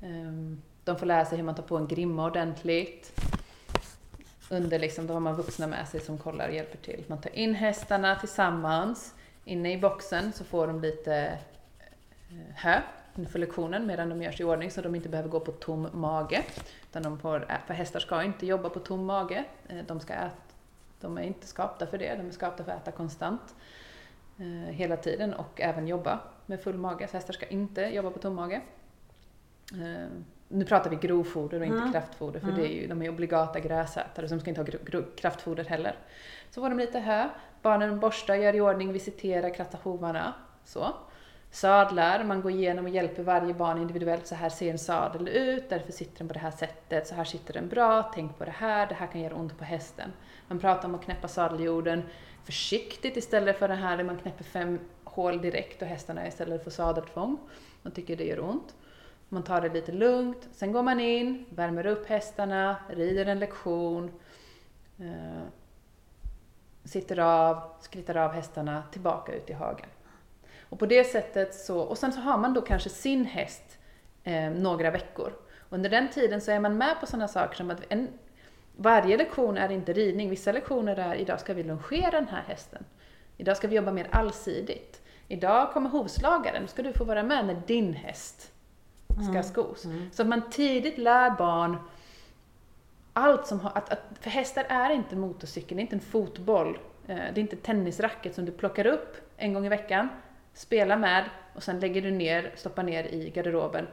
Ehm, 0.03 0.63
de 0.85 0.97
får 0.97 1.07
lära 1.07 1.25
sig 1.25 1.39
hur 1.39 1.45
man 1.45 1.55
tar 1.55 1.63
på 1.63 1.77
en 1.77 1.87
grimma 1.87 2.27
ordentligt. 2.27 3.21
Under 4.51 4.79
liksom, 4.79 5.07
då 5.07 5.13
har 5.15 5.21
man 5.21 5.37
vuxna 5.37 5.67
med 5.67 5.89
sig 5.89 6.01
som 6.01 6.19
kollar 6.19 6.49
och 6.49 6.55
hjälper 6.55 6.79
till. 6.79 7.05
Man 7.07 7.21
tar 7.21 7.37
in 7.37 7.55
hästarna 7.55 8.17
tillsammans. 8.17 9.15
Inne 9.45 9.73
i 9.73 9.79
boxen 9.79 10.33
så 10.33 10.45
får 10.45 10.67
de 10.67 10.81
lite 10.81 11.39
eh, 12.31 12.55
hö 12.55 12.81
inför 13.17 13.39
lektionen 13.39 13.87
medan 13.87 14.09
de 14.09 14.23
gör 14.23 14.33
sig 14.33 14.41
i 14.41 14.45
ordning 14.45 14.71
så 14.71 14.81
de 14.81 14.95
inte 14.95 15.09
behöver 15.09 15.29
gå 15.29 15.41
på 15.41 15.53
tom 15.53 15.89
mage. 15.93 16.45
Utan 16.91 17.03
de 17.03 17.19
får, 17.19 17.47
för 17.67 17.75
hästar 17.75 18.01
ska 18.01 18.23
inte 18.23 18.47
jobba 18.47 18.69
på 18.69 18.81
tom 18.81 19.05
mage. 19.05 19.45
Eh, 19.69 19.85
de, 19.87 20.01
ska 20.01 20.13
äta, 20.13 20.33
de 21.01 21.19
är 21.19 21.23
inte 21.23 21.47
skapta 21.47 21.87
för 21.87 21.99
det, 21.99 22.15
de 22.15 22.27
är 22.27 22.31
skapta 22.31 22.65
för 22.65 22.73
att 22.73 22.83
äta 22.83 22.91
konstant. 22.91 23.55
Eh, 24.39 24.73
hela 24.73 24.97
tiden 24.97 25.35
och 25.35 25.61
även 25.61 25.89
jobba 25.89 26.21
med 26.47 26.61
full 26.61 26.79
mage. 26.79 27.09
Så 27.09 27.17
hästar 27.17 27.33
ska 27.33 27.47
inte 27.47 27.83
jobba 27.83 28.11
på 28.11 28.19
tom 28.19 28.35
mage. 28.35 28.61
Eh, 29.73 30.09
Nu 30.51 30.65
pratar 30.65 30.91
vi 30.91 30.97
grovfoder 30.97 31.61
och 31.61 31.67
inte 31.67 31.79
Mm. 31.79 31.93
kraftfoder 31.93 32.41
för 32.41 32.49
Mm. 32.49 32.61
det 32.61 32.67
är 32.69 32.73
ju, 32.73 32.87
de 32.87 33.03
är 33.03 33.09
obligata 33.09 33.61
gräsätare 33.61 34.29
så 34.29 34.35
de 34.35 34.41
ska 34.41 34.51
inte 34.51 34.61
ha 34.95 35.03
kraftfoder 35.17 35.65
heller. 35.65 35.97
Så 36.51 36.61
får 36.61 36.69
de 36.69 36.79
lite 36.79 36.99
hö, 36.99 37.29
barnen 37.63 38.01
borstar, 38.01 38.35
gör 38.35 38.55
i 38.55 38.61
ordning, 38.61 38.93
visiterar, 38.93 39.55
krattar 39.55 39.79
hovarna. 39.83 40.35
Så. 40.65 40.89
Sadlar, 41.51 42.25
man 42.25 42.41
går 42.43 42.53
igenom 42.53 42.85
och 42.85 42.91
hjälper 42.91 43.23
varje 43.23 43.55
barn 43.55 43.79
individuellt. 43.79 44.27
Så 44.27 44.35
här 44.35 44.49
ser 44.49 44.71
en 44.71 44.79
sadel 44.79 45.29
ut, 45.29 45.71
därför 45.71 45.93
sitter 45.93 46.19
den 46.19 46.29
på 46.29 46.35
det 46.35 46.41
här 46.41 46.51
sättet, 46.51 47.07
så 47.07 47.15
här 47.15 47.25
sitter 47.25 47.55
den 47.55 47.69
bra, 47.69 48.11
tänk 48.15 48.39
på 48.39 48.45
det 48.45 48.51
här, 48.51 48.87
det 48.87 48.95
här 48.95 49.07
kan 49.07 49.21
göra 49.21 49.35
ont 49.35 49.59
på 49.59 49.65
hästen. 49.65 50.13
Man 50.49 50.59
pratar 50.59 50.89
om 50.89 50.95
att 50.95 51.05
knäppa 51.05 51.29
sadeljorden 51.29 52.03
försiktigt 52.45 53.17
istället 53.17 53.59
för 53.59 53.69
det 53.69 53.75
här 53.75 53.97
där 53.97 54.05
man 54.05 54.17
knäpper 54.19 54.45
fem 54.45 54.79
hål 55.05 55.41
direkt 55.43 55.83
och 55.83 55.89
hästarna 55.89 56.27
istället 56.29 56.65
för 56.65 56.71
sadeltvång. 56.71 57.39
Man 57.83 57.93
tycker 57.93 58.17
det 58.17 58.25
gör 58.25 58.41
ont. 58.41 58.75
Man 59.29 59.43
tar 59.43 59.61
det 59.61 59.69
lite 59.69 59.93
lugnt, 59.93 60.49
sen 60.53 60.73
går 60.73 60.83
man 60.83 61.01
in, 61.01 61.47
värmer 61.51 61.87
upp 61.87 62.07
hästarna, 62.07 62.77
rider 62.89 63.27
en 63.27 63.39
lektion, 63.39 64.11
eh, 64.99 65.43
sitter 66.85 67.19
av, 67.19 67.63
skrittar 67.81 68.17
av 68.17 68.33
hästarna, 68.33 68.83
tillbaka 68.93 69.33
ut 69.33 69.51
i 69.51 69.53
hagen. 69.53 69.87
Och 70.61 70.79
på 70.79 70.87
det 70.87 71.05
sättet 71.05 71.55
så, 71.55 71.81
och 71.81 71.99
sen 71.99 72.13
så 72.13 72.21
har 72.21 72.39
man 72.39 72.55
då 72.55 72.61
kanske 72.61 72.89
sin 72.89 73.25
häst 73.25 73.79
eh, 74.25 74.51
några 74.51 74.91
veckor. 74.91 75.33
Under 75.71 75.91
den 75.91 76.11
tiden 76.11 76.41
så 76.41 76.51
är 76.51 76.61
man 76.61 76.79
med 76.79 77.01
på 77.01 77.07
sådana 77.07 77.29
saker 77.29 77.57
som 77.57 77.71
att 77.71 77.83
en, 77.89 78.09
varje 78.77 79.17
lektion 79.17 79.59
är 79.59 79.69
inte 79.69 79.93
ridning. 79.93 80.31
Vissa 80.31 80.53
lektioner 80.53 80.97
är 80.97 81.15
idag 81.15 81.41
ska 81.41 81.55
vi 81.55 81.63
longera 81.63 82.11
den 82.11 82.29
här 82.29 82.43
hästen. 82.43 82.85
Idag 83.37 83.57
ska 83.57 83.69
vi 83.69 83.77
jobba 83.77 83.93
mer 83.93 84.09
allsidigt. 84.13 85.03
Idag 85.29 85.73
kommer 85.73 85.91
hovslagaren, 85.91 86.63
då 86.63 86.69
ska 86.69 86.83
du 86.83 86.93
få 86.93 87.05
vara 87.05 87.23
med 87.23 87.47
när 87.47 87.63
din 87.67 87.95
häst 87.95 88.53
ska 89.25 89.43
skos. 89.43 89.85
Mm. 89.85 90.11
Så 90.13 90.23
att 90.23 90.29
man 90.29 90.51
tidigt 90.51 90.99
lär 90.99 91.31
barn 91.31 91.77
allt 93.13 93.47
som 93.47 93.61
har, 93.61 93.71
att, 93.71 93.93
att, 93.93 94.03
för 94.21 94.31
hästar 94.31 94.67
är 94.69 94.91
inte 94.91 95.15
en 95.15 95.21
motorcykel, 95.21 95.77
det 95.77 95.81
är 95.81 95.83
inte 95.83 95.97
en 95.97 96.01
fotboll, 96.01 96.79
eh, 97.07 97.17
det 97.17 97.23
är 97.23 97.39
inte 97.39 97.57
tennisracket 97.57 98.35
som 98.35 98.45
du 98.45 98.53
plockar 98.53 98.87
upp 98.87 99.17
en 99.37 99.55
gång 99.55 99.67
i 99.67 99.69
veckan, 99.69 100.09
spelar 100.55 100.97
med 100.97 101.25
och 101.55 101.63
sen 101.63 101.81
lägger 101.81 102.03
du 102.03 102.11
ner, 102.11 102.53
stoppar 102.57 102.83
ner 102.83 103.05
i 103.05 103.31
garderoben 103.31 103.87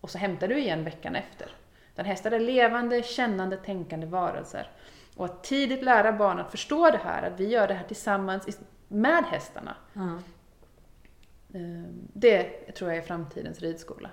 och 0.00 0.10
så 0.10 0.18
hämtar 0.18 0.48
du 0.48 0.58
igen 0.58 0.84
veckan 0.84 1.16
efter. 1.16 1.50
Utan 1.92 2.04
hästar 2.04 2.30
är 2.30 2.40
levande, 2.40 3.02
kännande, 3.02 3.56
tänkande 3.56 4.06
varelser. 4.06 4.70
Och 5.16 5.24
att 5.24 5.44
tidigt 5.44 5.84
lära 5.84 6.12
barn 6.12 6.38
att 6.38 6.50
förstå 6.50 6.90
det 6.90 7.00
här, 7.04 7.22
att 7.22 7.40
vi 7.40 7.48
gör 7.48 7.68
det 7.68 7.74
här 7.74 7.86
tillsammans 7.86 8.60
med 8.88 9.24
hästarna. 9.24 9.76
Mm. 9.94 10.18
Det 12.12 12.44
tror 12.74 12.90
jag 12.90 12.98
är 12.98 13.02
framtidens 13.02 13.60
ridskola. 13.60 14.10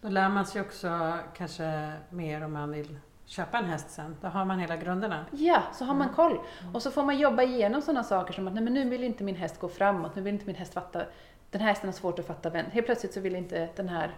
Då 0.00 0.08
lär 0.08 0.28
man 0.28 0.46
sig 0.46 0.60
också 0.60 1.18
kanske 1.36 1.92
mer 2.10 2.44
om 2.44 2.52
man 2.52 2.70
vill 2.70 2.98
köpa 3.26 3.58
en 3.58 3.64
häst 3.64 3.90
sen. 3.90 4.16
Då 4.20 4.28
har 4.28 4.44
man 4.44 4.58
hela 4.58 4.76
grunderna. 4.76 5.26
Ja, 5.30 5.62
så 5.74 5.84
har 5.84 5.94
man 5.94 6.02
Mm. 6.02 6.14
koll. 6.14 6.40
Och 6.74 6.82
så 6.82 6.90
får 6.90 7.02
man 7.04 7.18
jobba 7.18 7.42
igenom 7.42 7.82
sådana 7.82 8.04
saker 8.04 8.32
som 8.32 8.48
att 8.48 8.54
nej, 8.54 8.64
men 8.64 8.74
nu 8.74 8.88
vill 8.88 9.04
inte 9.04 9.24
min 9.24 9.36
häst 9.36 9.60
gå 9.60 9.68
framåt, 9.68 10.14
nu 10.16 10.22
vill 10.22 10.34
inte 10.34 10.46
min 10.46 10.56
häst 10.56 10.74
fatta, 10.74 11.04
den 11.50 11.60
här 11.60 11.68
hästen 11.68 11.88
har 11.88 11.92
svårt 11.92 12.18
att 12.18 12.26
fatta 12.26 12.50
vänster. 12.50 12.72
Helt 12.74 12.86
plötsligt 12.86 13.14
så 13.14 13.20
vill 13.20 13.36
inte 13.36 13.68
den 13.76 13.88
här 13.88 14.10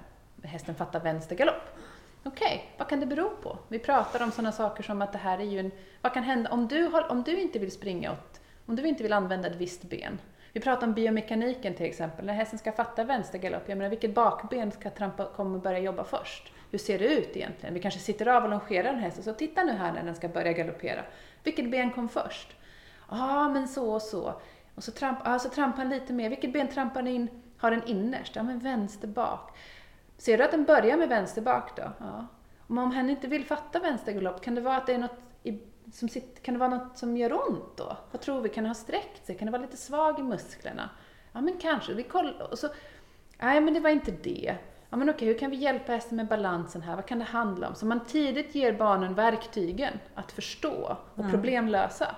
hästen 0.42 0.74
fatta 0.74 0.98
vänster 0.98 1.36
galopp. 1.36 1.76
Okej, 2.24 2.74
vad 2.78 2.88
kan 2.88 3.01
det 3.01 3.07
bero 3.07 3.30
på? 3.42 3.59
Vi 3.68 3.78
pratar 3.78 4.22
om 4.24 4.30
sådana 4.32 4.53
saker 4.53 4.82
som 4.82 5.03
att 5.03 5.12
det 5.12 5.18
här 5.18 5.38
är 5.38 5.44
ju 5.44 5.59
en, 5.59 5.70
vad 6.01 6.14
kan 6.14 6.22
hända 6.22 6.51
om 6.51 6.68
du, 6.68 6.82
har, 6.82 7.11
om 7.11 7.22
du 7.22 7.40
inte 7.40 7.59
vill 7.59 7.72
springa 7.72 8.12
åt, 8.12 8.40
om 8.66 8.76
du 8.76 8.82
inte 8.82 9.03
vill 9.03 9.12
använda 9.12 9.48
ett 9.48 9.57
visst 9.57 9.82
ben. 9.82 10.18
Vi 10.53 10.61
pratar 10.61 10.86
om 10.86 10.94
biomekaniken 10.94 11.74
till 11.74 11.86
exempel, 11.86 12.24
när 12.26 12.34
hästen 12.34 12.59
ska 12.59 12.72
fatta 12.72 13.05
vänster 13.05 13.38
galopp, 13.38 13.62
jag 13.66 13.78
menar 13.78 13.90
vilket 13.90 14.14
bakben 14.14 14.72
ska 14.72 14.90
trampa, 14.90 15.28
kommer 15.36 15.59
börja 15.59 15.78
jobba 15.78 16.05
först? 16.05 16.53
Hur 16.70 16.78
ser 16.78 16.98
det 16.98 17.05
ut 17.05 17.36
egentligen? 17.36 17.74
Vi 17.74 17.80
kanske 17.80 18.01
sitter 18.01 18.28
av 18.28 18.44
och 18.44 18.51
longerar 18.51 18.88
en 18.88 18.98
häst 18.98 19.18
och 19.18 19.24
så 19.24 19.32
titta 19.32 19.64
nu 19.64 19.72
här 19.72 19.92
när 19.92 20.05
den 20.05 20.14
ska 20.14 20.28
börja 20.28 20.53
galoppera. 20.53 21.03
Vilket 21.42 21.70
ben 21.70 21.90
kom 21.90 22.09
först? 22.09 22.57
Ja, 23.11 23.16
ah, 23.20 23.48
men 23.48 23.68
så 23.68 23.92
och 23.92 24.03
så. 24.03 24.34
Och 24.74 24.84
så, 24.84 24.92
tramp, 24.92 25.18
ah, 25.24 25.38
så 25.38 25.48
trampar 25.48 25.78
han 25.78 25.88
lite 25.88 26.12
mer. 26.12 26.28
Vilket 26.28 26.53
ben 26.53 26.68
trampar 26.68 27.03
den 27.03 27.12
in? 27.12 27.28
Har 27.59 27.70
den 27.70 27.84
innerst? 27.84 28.36
Ja, 28.36 28.42
men 28.42 28.59
vänster 28.59 29.09
bak. 29.09 29.57
Ser 30.18 30.38
du 30.38 30.44
att 30.44 30.51
den 30.51 30.64
börjar 30.64 30.96
med 30.96 31.09
vänster 31.09 31.42
bak 31.42 31.76
då? 31.76 31.92
Ja. 31.98 32.26
Om 32.66 32.92
hen 32.92 33.11
inte 33.11 33.28
vill 33.28 33.44
fatta 33.44 33.80
vänster 33.80 34.12
galopp, 34.12 34.44
kan 34.44 34.55
det 34.55 34.61
vara 34.61 34.76
att 34.76 34.86
det 34.86 34.92
är 34.92 34.98
något 34.98 35.20
som 35.93 36.09
sitter, 36.09 36.43
kan 36.43 36.55
det 36.55 36.61
vara 36.61 36.70
något 36.70 36.99
som 36.99 37.16
gör 37.16 37.32
ont 37.49 37.76
då? 37.76 37.97
Vad 38.12 38.20
tror 38.20 38.41
vi? 38.41 38.49
Kan 38.49 38.64
det 38.64 38.70
ha 38.70 38.74
sträckt 38.74 39.26
sig? 39.26 39.36
Kan 39.38 39.47
det 39.47 39.53
vara 39.53 39.62
lite 39.62 39.76
svag 39.76 40.18
i 40.18 40.22
musklerna? 40.22 40.91
Ja, 41.32 41.41
men 41.41 41.59
kanske. 41.59 41.95
Vi 41.95 42.03
kollar. 42.03 42.51
Och 42.53 42.59
så, 42.59 42.68
nej, 43.38 43.61
men 43.61 43.74
det 43.74 43.80
var 43.80 43.91
inte 43.91 44.11
det. 44.11 44.57
Ja, 44.91 44.97
men 44.97 45.11
okej, 45.11 45.28
hur 45.28 45.38
kan 45.38 45.51
vi 45.51 45.57
hjälpa 45.57 45.93
hästen 45.93 46.16
med 46.16 46.26
balansen 46.26 46.82
här? 46.82 46.97
Vad 46.97 47.07
kan 47.07 47.18
det 47.18 47.24
handla 47.24 47.68
om? 47.68 47.74
Så 47.74 47.86
man 47.86 48.05
tidigt 48.05 48.55
ger 48.55 48.72
barnen 48.72 49.14
verktygen 49.14 49.93
att 50.14 50.32
förstå 50.32 50.97
och 51.14 51.18
Mm. 51.18 51.30
problemlösa. 51.30 52.16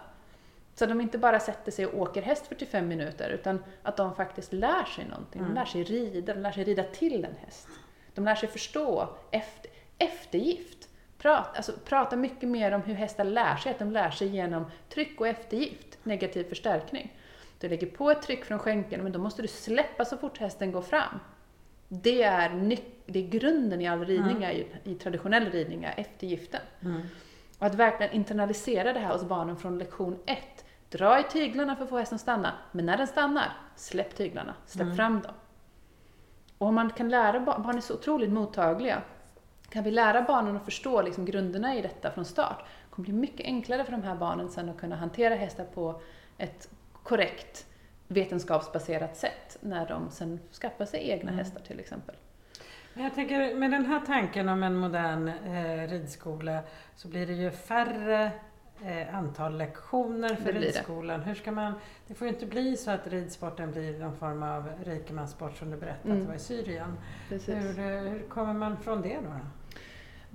Så 0.74 0.86
de 0.86 1.00
inte 1.00 1.18
bara 1.18 1.40
sätter 1.40 1.72
sig 1.72 1.86
och 1.86 2.00
åker 2.00 2.22
häst 2.22 2.46
45 2.46 2.88
minuter, 2.88 3.30
utan 3.30 3.64
att 3.82 3.96
de 3.96 4.14
faktiskt 4.14 4.52
lär 4.52 4.84
sig 4.84 5.04
någonting. 5.04 5.40
De 5.40 5.44
Mm. 5.44 5.54
lär 5.54 5.64
sig 5.64 5.84
rida, 5.84 6.34
de 6.34 6.40
lär 6.40 6.52
sig 6.52 6.64
rida 6.64 6.82
till 6.82 7.24
en 7.24 7.34
häst. 7.44 7.68
De 8.14 8.24
lär 8.24 8.34
sig 8.34 8.48
förstå 8.48 9.08
efter, 9.30 9.70
eftergift. 9.98 10.88
Prata, 11.22 11.56
alltså, 11.56 11.72
prata 11.84 12.16
mycket 12.16 12.48
mer 12.48 12.72
om 12.72 12.82
hur 12.82 12.94
hästar 12.94 13.24
lär 13.24 13.56
sig, 13.56 13.72
att 13.72 13.78
de 13.78 13.90
lär 13.92 14.10
sig 14.10 14.28
genom 14.28 14.64
tryck 14.88 15.20
och 15.20 15.28
eftergift, 15.28 15.98
negativ 16.02 16.44
förstärkning. 16.44 17.16
Du 17.60 17.68
lägger 17.68 17.86
på 17.86 18.10
ett 18.10 18.22
tryck 18.22 18.44
från 18.44 18.58
skänkeln, 18.58 19.02
men 19.02 19.12
då 19.12 19.18
måste 19.18 19.42
du 19.42 19.48
släppa 19.48 20.04
så 20.04 20.16
fort 20.16 20.38
hästen 20.38 20.72
går 20.72 20.82
fram. 20.82 21.18
Det 21.88 22.22
är, 22.22 22.76
det 23.06 23.18
är 23.18 23.28
grunden 23.28 23.80
i 23.80 23.88
all 23.88 24.04
ridning, 24.04 24.36
Mm. 24.36 24.66
i 24.84 24.94
traditionell 24.94 25.50
ridning, 25.50 25.84
är 25.84 25.94
eftergiften. 25.96 26.60
Mm. 26.80 27.02
Och 27.58 27.66
att 27.66 27.74
verkligen 27.74 28.12
internalisera 28.12 28.92
det 28.92 29.00
här 29.00 29.12
hos 29.12 29.24
barnen 29.24 29.56
från 29.56 29.78
lektion 29.78 30.18
ett. 30.26 30.64
Dra 30.90 31.20
i 31.20 31.22
tyglarna 31.22 31.76
för 31.76 31.84
att 31.84 31.90
få 31.90 31.98
hästen 31.98 32.16
att 32.16 32.20
stanna, 32.22 32.52
men 32.72 32.86
när 32.86 32.96
den 32.96 33.06
stannar, 33.06 33.52
släpp 33.76 34.16
tyglarna, 34.16 34.54
släpp 34.66 34.84
Mm. 34.84 34.96
fram 34.96 35.20
dem. 35.20 35.32
Och 36.58 36.66
om 36.66 36.74
man 36.74 36.90
kan 36.90 37.08
lära 37.08 37.40
barn, 37.40 37.62
barn 37.62 37.76
är 37.76 37.80
så 37.80 37.94
otroligt 37.94 38.30
mottagliga, 38.30 39.02
kan 39.72 39.84
vi 39.84 39.90
lära 39.90 40.22
barnen 40.22 40.56
att 40.56 40.64
förstå 40.64 41.02
liksom 41.02 41.24
grunderna 41.24 41.74
i 41.76 41.82
detta 41.82 42.10
från 42.10 42.24
start, 42.24 42.58
det 42.58 42.90
kommer 42.94 43.04
bli 43.08 43.14
mycket 43.14 43.46
enklare 43.46 43.84
för 43.84 43.92
de 43.92 44.02
här 44.02 44.14
barnen 44.16 44.50
sen 44.50 44.68
att 44.68 44.76
kunna 44.78 44.96
hantera 44.96 45.34
hästar 45.34 45.64
på 45.64 46.00
ett 46.38 46.68
korrekt 47.02 47.66
vetenskapsbaserat 48.08 49.16
sätt 49.16 49.56
när 49.60 49.88
de 49.88 50.10
sen 50.10 50.40
skaffar 50.60 50.84
sig 50.84 51.10
egna 51.10 51.30
Mm. 51.30 51.38
hästar 51.44 51.60
till 51.60 51.80
exempel. 51.80 52.14
Men 52.94 53.04
jag 53.04 53.14
tänker 53.14 53.54
med 53.54 53.70
den 53.70 53.86
här 53.86 54.00
tanken 54.06 54.48
om 54.48 54.62
en 54.62 54.76
modern 54.76 55.28
eh, 55.28 55.88
ridskola 55.88 56.60
så 56.96 57.08
blir 57.08 57.26
det 57.26 57.32
ju 57.32 57.50
färre 57.50 58.30
eh, 58.84 59.14
antal 59.16 59.56
lektioner 59.58 60.28
för 60.28 60.36
Det 60.36 60.52
blir 60.52 60.60
det. 60.60 60.66
ridskolan. 60.66 61.20
Hur 61.22 61.34
ska 61.34 61.52
man, 61.52 61.72
det 62.06 62.14
får 62.14 62.26
ju 62.26 62.32
inte 62.32 62.46
bli 62.46 62.76
så 62.76 62.90
att 62.90 63.06
ridsporten 63.06 63.72
blir 63.72 63.98
någon 63.98 64.16
form 64.16 64.42
av 64.42 64.68
rikemanssport 64.84 65.56
som 65.56 65.70
du 65.70 65.76
berättade 65.76 65.98
att 65.98 66.04
Mm. 66.06 66.20
det 66.20 66.26
var 66.28 66.34
i 66.34 66.38
Syrien. 66.38 66.96
Hur, 67.28 67.78
eh, 67.78 67.84
hur 67.86 68.28
kommer 68.28 68.52
man 68.54 68.76
från 68.76 69.02
det 69.02 69.14
då? 69.16 69.20
då? 69.22 69.46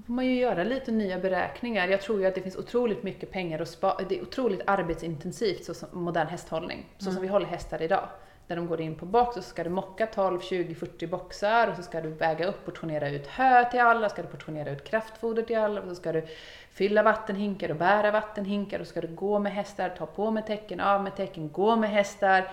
Får 0.05 0.13
man 0.13 0.25
ju 0.25 0.35
göra 0.35 0.63
lite 0.63 0.91
nya 0.91 1.19
beräkningar. 1.19 1.87
Jag 1.87 2.01
tror 2.01 2.19
ju 2.19 2.25
att 2.25 2.35
det 2.35 2.41
finns 2.41 2.55
otroligt 2.55 3.03
mycket 3.03 3.31
pengar 3.31 3.59
att 3.61 3.67
spara. 3.67 4.05
Det 4.09 4.17
är 4.17 4.21
otroligt 4.21 4.61
arbetsintensivt, 4.67 5.65
så 5.65 5.73
som 5.73 5.89
modern 5.91 6.27
hästhållning. 6.27 6.85
Så 6.97 7.05
Mm. 7.05 7.13
som 7.13 7.21
vi 7.21 7.27
håller 7.27 7.45
hästar 7.45 7.81
idag. 7.81 8.09
När 8.47 8.55
de 8.55 8.67
går 8.67 8.81
in 8.81 8.95
på 8.95 9.05
box 9.05 9.35
så 9.35 9.41
ska 9.41 9.63
du 9.63 9.69
mocka 9.69 10.07
12, 10.07 10.39
20, 10.41 10.75
40 10.75 11.07
boxar 11.07 11.67
och 11.67 11.75
så 11.75 11.83
ska 11.83 12.01
du 12.01 12.09
väga 12.09 12.47
upp, 12.47 12.65
portionera 12.65 13.09
ut 13.09 13.27
hö 13.27 13.71
till 13.71 13.79
alla, 13.79 14.09
ska 14.09 14.21
du 14.21 14.27
portionera 14.27 14.69
ut 14.71 14.83
kraftfoder 14.83 15.43
till 15.43 15.57
alla 15.57 15.81
och 15.81 15.87
så 15.89 15.95
ska 15.95 16.11
du 16.11 16.25
fylla 16.71 17.03
vattenhinkar 17.03 17.69
och 17.69 17.75
bära 17.75 18.11
vattenhinkar 18.11 18.79
och 18.79 18.87
så 18.87 18.91
ska 18.91 19.01
du 19.01 19.07
gå 19.07 19.39
med 19.39 19.51
hästar, 19.53 19.89
ta 19.97 20.05
på 20.05 20.31
med 20.31 20.47
tecken, 20.47 20.79
av 20.79 21.03
med 21.03 21.15
tecken, 21.15 21.49
gå 21.51 21.75
med 21.75 21.89
hästar 21.89 22.51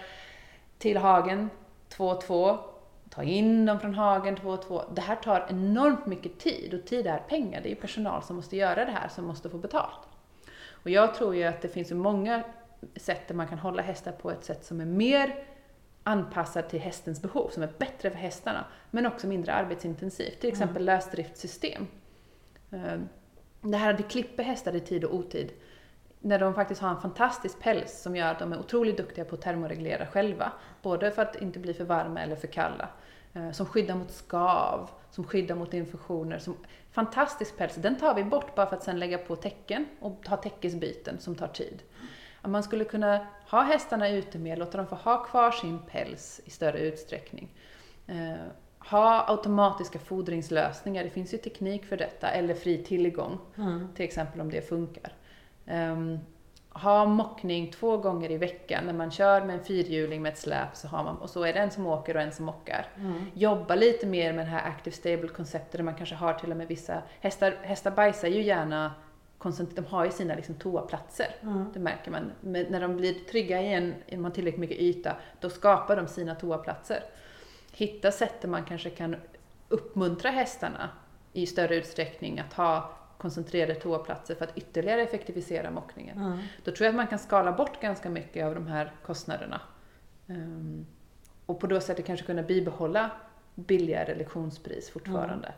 till 0.79 0.97
hagen, 0.97 1.51
två 1.89 2.09
och 2.09 2.21
två, 2.21 2.59
ta 3.15 3.23
in 3.23 3.67
dem 3.67 3.81
från 3.81 3.95
hagen 3.95 4.37
två 4.37 4.49
och 4.51 4.63
två. 4.63 4.83
Det 4.95 5.01
här 5.01 5.17
tar 5.17 5.47
enormt 5.51 6.07
mycket 6.07 6.39
tid 6.39 6.75
och 6.75 6.87
tid 6.87 7.07
är 7.07 7.19
pengar. 7.19 7.61
Det 7.61 7.69
är 7.69 7.71
ju 7.71 7.77
personal 7.77 8.23
som 8.23 8.37
måste 8.37 8.57
göra 8.57 8.85
det 8.85 8.91
här 8.91 9.09
som 9.09 9.25
måste 9.25 9.51
få 9.51 9.59
betalt. 9.59 10.01
Och 10.71 10.91
jag 10.91 11.15
tror 11.15 11.37
ju 11.37 11.45
att 11.45 11.63
det 11.63 11.69
finns 11.69 11.91
ju 11.91 11.95
många 11.95 12.43
sätt 12.97 13.29
där 13.29 13.35
man 13.35 13.49
kan 13.49 13.59
hålla 13.59 13.83
hästar 13.83 14.13
på 14.13 14.31
ett 14.31 14.45
sätt 14.45 14.65
som 14.65 14.81
är 14.81 14.85
mer 14.85 15.45
anpassad 16.03 16.69
till 16.69 16.81
hästens 16.81 17.23
behov, 17.23 17.49
som 17.49 17.63
är 17.63 17.73
bättre 17.79 18.11
för 18.11 18.19
hästarna, 18.19 18.65
men 18.91 19.07
också 19.07 19.27
mindre 19.27 19.53
arbetsintensivt. 19.53 20.41
Till 20.41 20.51
exempel 20.51 20.85
lösdriftssystem. 20.85 21.87
Eh, 22.71 22.99
Det 23.61 23.77
här 23.77 23.95
att 23.95 24.01
vi 24.01 24.03
klipper 24.03 24.43
hästar 24.43 24.77
i 24.77 24.81
tid 24.81 25.05
och 25.05 25.15
otid. 25.15 25.53
När 26.25 26.39
de 26.39 26.55
faktiskt 26.55 26.81
har 26.81 26.91
en 26.91 27.01
fantastisk 27.01 27.61
päls 27.61 28.03
som 28.03 28.17
gör 28.17 28.31
att 28.31 28.39
de 28.39 28.53
är 28.53 28.59
otroligt 28.59 28.97
duktiga 28.97 29.25
på 29.25 29.35
att 29.35 29.41
termoreglera 29.41 30.07
själva. 30.07 30.53
Både 30.83 31.11
för 31.11 31.23
att 31.23 31.37
inte 31.43 31.59
bli 31.59 31.75
för 31.75 31.85
varma 31.85 32.21
eller 32.23 32.37
för 32.37 32.47
kalla. 32.47 32.89
Eh, 33.35 33.51
Som 33.51 33.67
skyddar 33.67 33.95
mot 33.95 34.11
skav, 34.11 34.91
som 35.11 35.25
skyddar 35.25 35.55
mot 35.55 35.75
infektioner. 35.75 36.39
Som, 36.39 36.57
fantastisk 36.93 37.57
päls, 37.57 37.75
den 37.75 37.97
tar 37.97 38.15
vi 38.15 38.25
bort 38.25 38.55
bara 38.55 38.67
för 38.67 38.77
att 38.77 38.83
sen 38.83 38.99
lägga 38.99 39.19
på 39.19 39.37
täcken 39.37 39.87
och 40.01 40.27
ha 40.29 40.37
täckesbyten 40.37 41.19
som 41.19 41.35
tar 41.35 41.49
tid. 41.49 41.83
Att 42.43 42.51
man 42.51 42.63
skulle 42.63 42.85
kunna 42.85 43.27
ha 43.51 43.63
hästarna 43.63 44.09
ute 44.09 44.39
mer, 44.39 44.57
låta 44.57 44.79
dem 44.79 44.87
få 44.87 44.95
ha 44.95 45.25
kvar 45.25 45.51
sin 45.51 45.79
päls 45.79 46.41
i 46.45 46.51
större 46.51 46.79
utsträckning. 46.79 47.49
Eh, 48.07 48.35
ha 48.79 49.25
automatiska 49.29 49.99
fodringslösningar, 49.99 51.05
det 51.05 51.11
finns 51.11 51.35
ju 51.35 51.39
teknik 51.39 51.85
för 51.87 51.97
detta, 51.97 52.31
eller 52.31 52.55
fri 52.55 52.85
tillgång, 52.85 53.39
Mm. 53.57 53.89
till 53.95 54.05
exempel 54.05 54.41
om 54.41 54.51
det 54.51 54.69
funkar. 54.69 55.13
Ehm, 55.67 56.19
ha 56.75 57.07
mockning 57.07 57.71
två 57.71 57.97
gånger 57.97 58.31
i 58.31 58.37
veckan, 58.37 58.85
när 58.87 58.93
man 58.93 59.11
kör 59.11 59.45
med 59.45 59.59
en 59.59 59.65
fyrhjuling 59.65 60.23
med 60.23 60.33
ett 60.33 60.39
släp 60.39 60.77
så 60.77 60.89
har 60.89 61.05
man, 61.05 61.17
och 61.17 61.31
så 61.31 61.45
är 61.45 61.53
det 61.53 61.59
en 61.59 61.71
som 61.71 61.87
åker 61.87 62.17
och 62.17 62.23
en 62.23 62.33
som 62.33 62.45
mockar. 62.45 62.87
Mm. 62.97 63.25
Jobba 63.35 63.75
lite 63.75 64.07
mer 64.07 64.33
med 64.33 64.47
det 64.47 64.51
här 64.51 64.69
active 64.69 64.97
stable 64.97 65.29
konceptet 65.29 65.73
där 65.73 65.83
man 65.83 65.95
kanske 65.95 66.15
har 66.15 66.35
till 66.35 66.51
och 66.51 66.57
med 66.57 66.69
vissa, 66.69 67.03
hästar, 67.21 67.57
hästar 67.63 67.91
bajsar 67.91 68.29
ju 68.29 68.43
gärna, 68.43 68.93
de 69.75 69.85
har 69.85 70.05
ju 70.05 70.11
sina 70.11 70.35
liksom 70.35 70.55
toaplatser. 70.55 71.27
Mm. 71.43 71.67
Det 71.73 71.81
märker 71.81 72.11
man. 72.11 72.33
Men 72.41 72.67
när 72.71 72.81
de 72.81 72.97
blir 72.97 73.15
trygga 73.15 73.63
i 73.63 73.75
en, 73.75 73.95
i 74.07 74.15
en 74.15 74.33
tillräckligt 74.33 74.61
mycket 74.61 74.79
yta, 74.79 75.17
då 75.41 75.51
skapar 75.51 75.97
de 75.97 76.07
sina 76.07 76.35
toaplatser. 76.35 77.05
Hitta 77.73 78.13
sätt 78.13 78.41
där 78.41 78.49
man 78.49 78.65
kanske 78.65 78.91
kan 78.91 79.17
uppmuntra 79.69 80.31
hästarna 80.31 80.91
i 81.33 81.47
större 81.47 81.77
utsträckning 81.77 82.39
att 82.39 82.53
ha 82.53 82.91
koncentrerade 83.19 83.75
toaplatser 83.75 84.35
för 84.35 84.45
att 84.45 84.59
ytterligare 84.59 85.03
effektivisera 85.03 85.71
mockningen. 85.71 86.19
Mm. 86.19 86.39
Då 86.65 86.73
tror 86.73 86.85
jag 86.85 86.91
att 86.91 86.97
man 86.97 87.07
kan 87.07 87.19
skala 87.19 87.53
bort 87.53 87.81
ganska 87.81 88.11
mycket 88.11 88.47
av 88.47 88.55
de 88.55 88.67
här 88.67 88.93
kostnaderna. 89.07 89.61
Ehm, 90.27 90.87
och 91.47 91.61
på 91.61 91.67
det 91.67 91.81
sättet 91.81 92.07
kanske 92.07 92.27
kunna 92.27 92.43
bibehålla 92.43 93.11
billigare 93.55 94.15
lektionspris 94.15 94.91
fortfarande. 94.91 95.53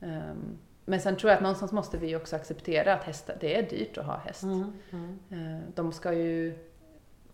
Ehm, 0.00 0.58
Men 0.86 1.00
sen 1.00 1.16
tror 1.16 1.30
jag 1.30 1.36
att 1.36 1.42
någonstans 1.42 1.72
måste 1.72 1.98
vi 1.98 2.16
också 2.16 2.36
acceptera 2.36 2.94
att 2.94 3.04
hästar, 3.04 3.36
det 3.40 3.58
är 3.58 3.62
dyrt 3.70 3.98
att 3.98 4.06
ha 4.06 4.16
häst. 4.16 4.42
Mm. 4.42 4.72
Mm. 4.90 5.18
Eh, 5.30 5.60
De 5.74 5.92
ska 5.92 6.12
ju 6.12 6.58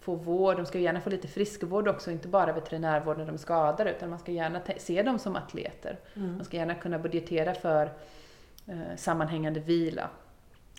få 0.00 0.14
vård, 0.14 0.56
de 0.56 0.66
ska 0.66 0.78
ju 0.78 0.84
gärna 0.84 1.00
få 1.00 1.10
lite 1.10 1.28
friskvård 1.28 1.88
också, 1.88 2.10
inte 2.10 2.28
bara 2.28 2.52
veterinärvård 2.52 3.18
när 3.18 3.26
de 3.26 3.34
är 3.34 3.38
skadade, 3.38 3.90
utan 3.90 4.10
man 4.10 4.18
ska 4.18 4.32
gärna 4.32 4.60
se 4.78 5.02
dem 5.02 5.18
som 5.18 5.36
atleter. 5.36 5.98
Mm. 6.14 6.36
Man 6.36 6.44
ska 6.44 6.56
gärna 6.56 6.74
kunna 6.74 6.98
budgetera 6.98 7.54
för 7.54 7.92
sammanhängande 8.96 9.60
vila. 9.60 10.10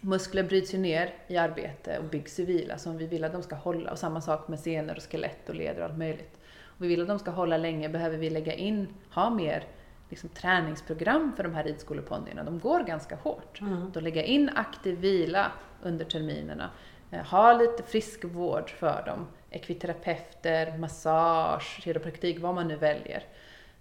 Muskler 0.01 0.43
bryts 0.43 0.73
ju 0.73 0.77
ner 0.77 1.13
i 1.27 1.37
arbete 1.37 1.97
och 1.97 2.03
byggs 2.03 2.39
i 2.39 2.45
vila 2.45 2.77
som 2.77 2.97
vi 2.97 3.07
vill 3.07 3.23
att 3.23 3.31
de 3.31 3.43
ska 3.43 3.55
hålla. 3.55 3.91
Och 3.91 3.99
samma 3.99 4.21
sak 4.21 4.47
med 4.47 4.59
senor 4.59 4.95
och 4.95 5.03
skelett 5.03 5.49
och 5.49 5.55
leder 5.55 5.79
och 5.79 5.85
allt 5.85 5.97
möjligt. 5.97 6.37
Och 6.63 6.83
vi 6.83 6.87
vill 6.87 7.01
att 7.01 7.07
de 7.07 7.19
ska 7.19 7.31
hålla 7.31 7.57
länge 7.57 7.89
behöver 7.89 8.17
vi 8.17 8.29
lägga 8.29 8.53
in, 8.53 8.87
ha 9.13 9.29
mer 9.29 9.63
liksom, 10.09 10.29
träningsprogram 10.29 11.33
för 11.35 11.43
de 11.43 11.55
här 11.55 11.63
ridskoleponnyerna. 11.63 12.43
De 12.43 12.59
går 12.59 12.79
ganska 12.83 13.15
hårt. 13.15 13.61
Mm. 13.61 13.91
Då 13.93 13.99
lägga 13.99 14.23
in 14.23 14.49
aktiv 14.55 14.99
vila 14.99 15.51
under 15.83 16.05
terminerna. 16.05 16.69
Eh, 17.11 17.25
Ha 17.25 17.53
lite 17.53 17.83
friskvård 17.83 18.69
för 18.69 19.03
dem. 19.05 19.27
Ekviterapeuter, 19.49 20.77
massage, 20.77 21.81
kiropraktik, 21.83 22.39
vad 22.39 22.55
man 22.55 22.67
nu 22.67 22.75
väljer. 22.75 23.23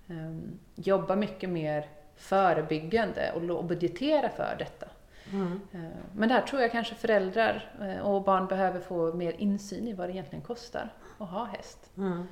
Ehm, 0.09 0.59
Jobba 0.75 1.17
mycket 1.17 1.51
mer 1.51 1.87
förebyggande 2.21 3.33
och 3.33 3.65
budgetera 3.65 4.29
för 4.29 4.57
detta. 4.59 4.87
Mm. 5.33 5.61
Eh, 5.73 5.81
Men 6.15 6.29
där 6.29 6.41
tror 6.41 6.63
jag 6.63 6.73
kanske 6.73 6.95
föräldrar 6.95 7.75
eh, 7.83 8.01
och 8.01 8.23
barn 8.23 8.47
behöver 8.47 8.81
få 8.81 9.13
mer 9.13 9.33
insyn 9.39 9.89
i 9.89 9.93
vad 9.93 10.09
det 10.09 10.13
egentligen 10.13 10.45
kostar 10.45 10.93
att 11.19 11.29
ha 11.29 11.45
häst. 11.45 11.91
Mm. 11.97 12.27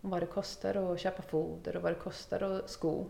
Och 0.00 0.10
vad 0.10 0.22
det 0.22 0.26
kostar 0.26 0.92
att 0.92 1.00
köpa 1.00 1.22
foder 1.22 1.76
och 1.76 1.82
vad 1.82 1.92
det 1.92 1.96
kostar 1.98 2.40
att 2.42 2.70
sko. 2.70 3.06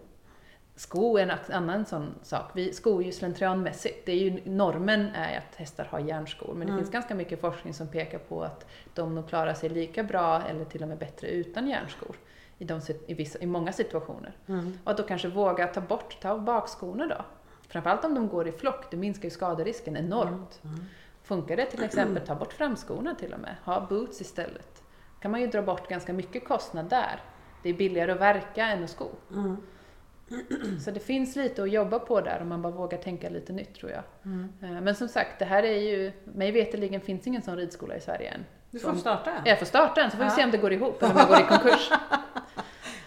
Sko 0.77 1.19
är 1.19 1.23
en 1.23 1.31
annan 1.53 1.87
sån 1.87 2.15
sak. 2.23 2.51
Vi 2.55 2.73
skor 2.73 3.03
ju 3.03 3.13
slentrianmässigt. 3.13 4.07
Det 4.07 4.13
är 4.13 4.17
ju, 4.17 4.41
normen 4.51 5.09
är 5.15 5.39
att 5.39 5.57
hästar 5.57 5.85
har 5.91 5.99
järnskor. 5.99 6.49
Men 6.55 6.67
det 6.67 6.73
Mm. 6.73 6.79
finns 6.79 6.91
ganska 6.93 7.15
mycket 7.15 7.41
forskning 7.41 7.75
som 7.75 7.89
pekar 7.89 8.19
på 8.19 8.43
att 8.43 8.67
de 8.95 9.15
nog 9.15 9.29
klarar 9.29 9.55
sig 9.55 9.69
lika 9.69 10.03
bra 10.03 10.43
eller 10.43 10.65
till 10.65 10.83
och 10.83 10.89
med 10.89 10.99
bättre 10.99 11.29
utan 11.29 11.69
järnskor. 11.69 12.17
I, 12.61 12.65
de, 12.65 12.81
i, 13.07 13.15
vissa, 13.15 13.39
I 13.39 13.47
många 13.47 13.73
situationer. 13.73 14.37
Mm. 14.47 14.79
Och 14.85 14.91
att 14.91 14.97
då 14.97 15.03
kanske 15.03 15.29
våga 15.29 15.67
ta 15.67 15.81
bort, 15.81 16.21
ta 16.21 16.31
av 16.31 16.43
bakskorna 16.45 17.07
då. 17.07 17.25
Framförallt 17.69 18.05
om 18.05 18.15
de 18.15 18.29
går 18.29 18.49
i 18.49 18.53
flock, 18.53 18.91
det 18.91 18.97
minskar 18.97 19.25
ju 19.25 19.31
skaderisken 19.31 19.97
enormt. 19.97 20.61
Mm. 20.65 20.85
Funkar 21.23 21.57
det 21.57 21.67
till 21.67 21.83
exempel, 21.85 22.27
ta 22.27 22.35
bort 22.35 22.53
framskorna 22.53 23.15
till 23.15 23.33
och 23.35 23.41
med, 23.41 23.55
ha 23.65 23.87
boots 23.87 24.21
istället. 24.21 24.83
kan 25.21 25.31
man 25.31 25.41
ju 25.41 25.47
dra 25.47 25.63
bort 25.63 25.89
ganska 25.89 26.13
mycket 26.13 26.45
kostnad 26.49 26.89
där. 26.89 27.21
Det 27.63 27.69
är 27.69 27.75
billigare 27.75 28.13
att 28.13 28.21
verka 28.21 28.67
än 28.67 28.85
att 28.85 28.91
sko. 28.91 29.07
Mm. 29.35 29.57
Så 30.85 30.91
det 30.91 31.01
finns 31.01 31.37
lite 31.37 31.63
att 31.63 31.71
jobba 31.71 31.99
på 31.99 32.21
där 32.21 32.39
om 32.43 32.49
man 32.49 32.63
bara 32.63 32.73
vågar 32.73 32.99
tänka 32.99 33.29
lite 33.31 33.53
nytt 33.53 33.75
tror 33.75 33.91
jag. 33.91 34.03
Mm. 34.25 34.53
Eh, 34.63 34.81
Men 34.83 34.95
som 34.95 35.09
sagt, 35.09 35.39
det 35.39 35.45
här 35.45 35.63
är 35.63 35.79
ju, 35.79 36.13
mig 36.25 36.53
veterligen 36.53 37.01
finns 37.01 37.27
ingen 37.27 37.43
sån 37.43 37.57
ridskola 37.57 37.97
i 37.97 38.01
Sverige 38.01 38.31
än. 38.31 38.45
Du 38.71 38.79
får 38.79 38.89
Som- 38.89 38.99
starta 38.99 39.31
en. 39.31 39.43
Jag 39.47 39.59
får 39.59 39.67
starta 39.67 40.01
en 40.03 40.11
så 40.11 40.17
får 40.17 40.25
vi 40.25 40.31
Ja. 40.31 40.37
se 40.37 40.45
om 40.45 40.51
det 40.51 40.59
går 40.59 40.73
ihop 40.73 41.03
eller 41.03 41.13
om 41.13 41.19
jag 41.19 41.29
går 41.29 41.39
i 41.41 41.45
konkurs. 41.49 41.91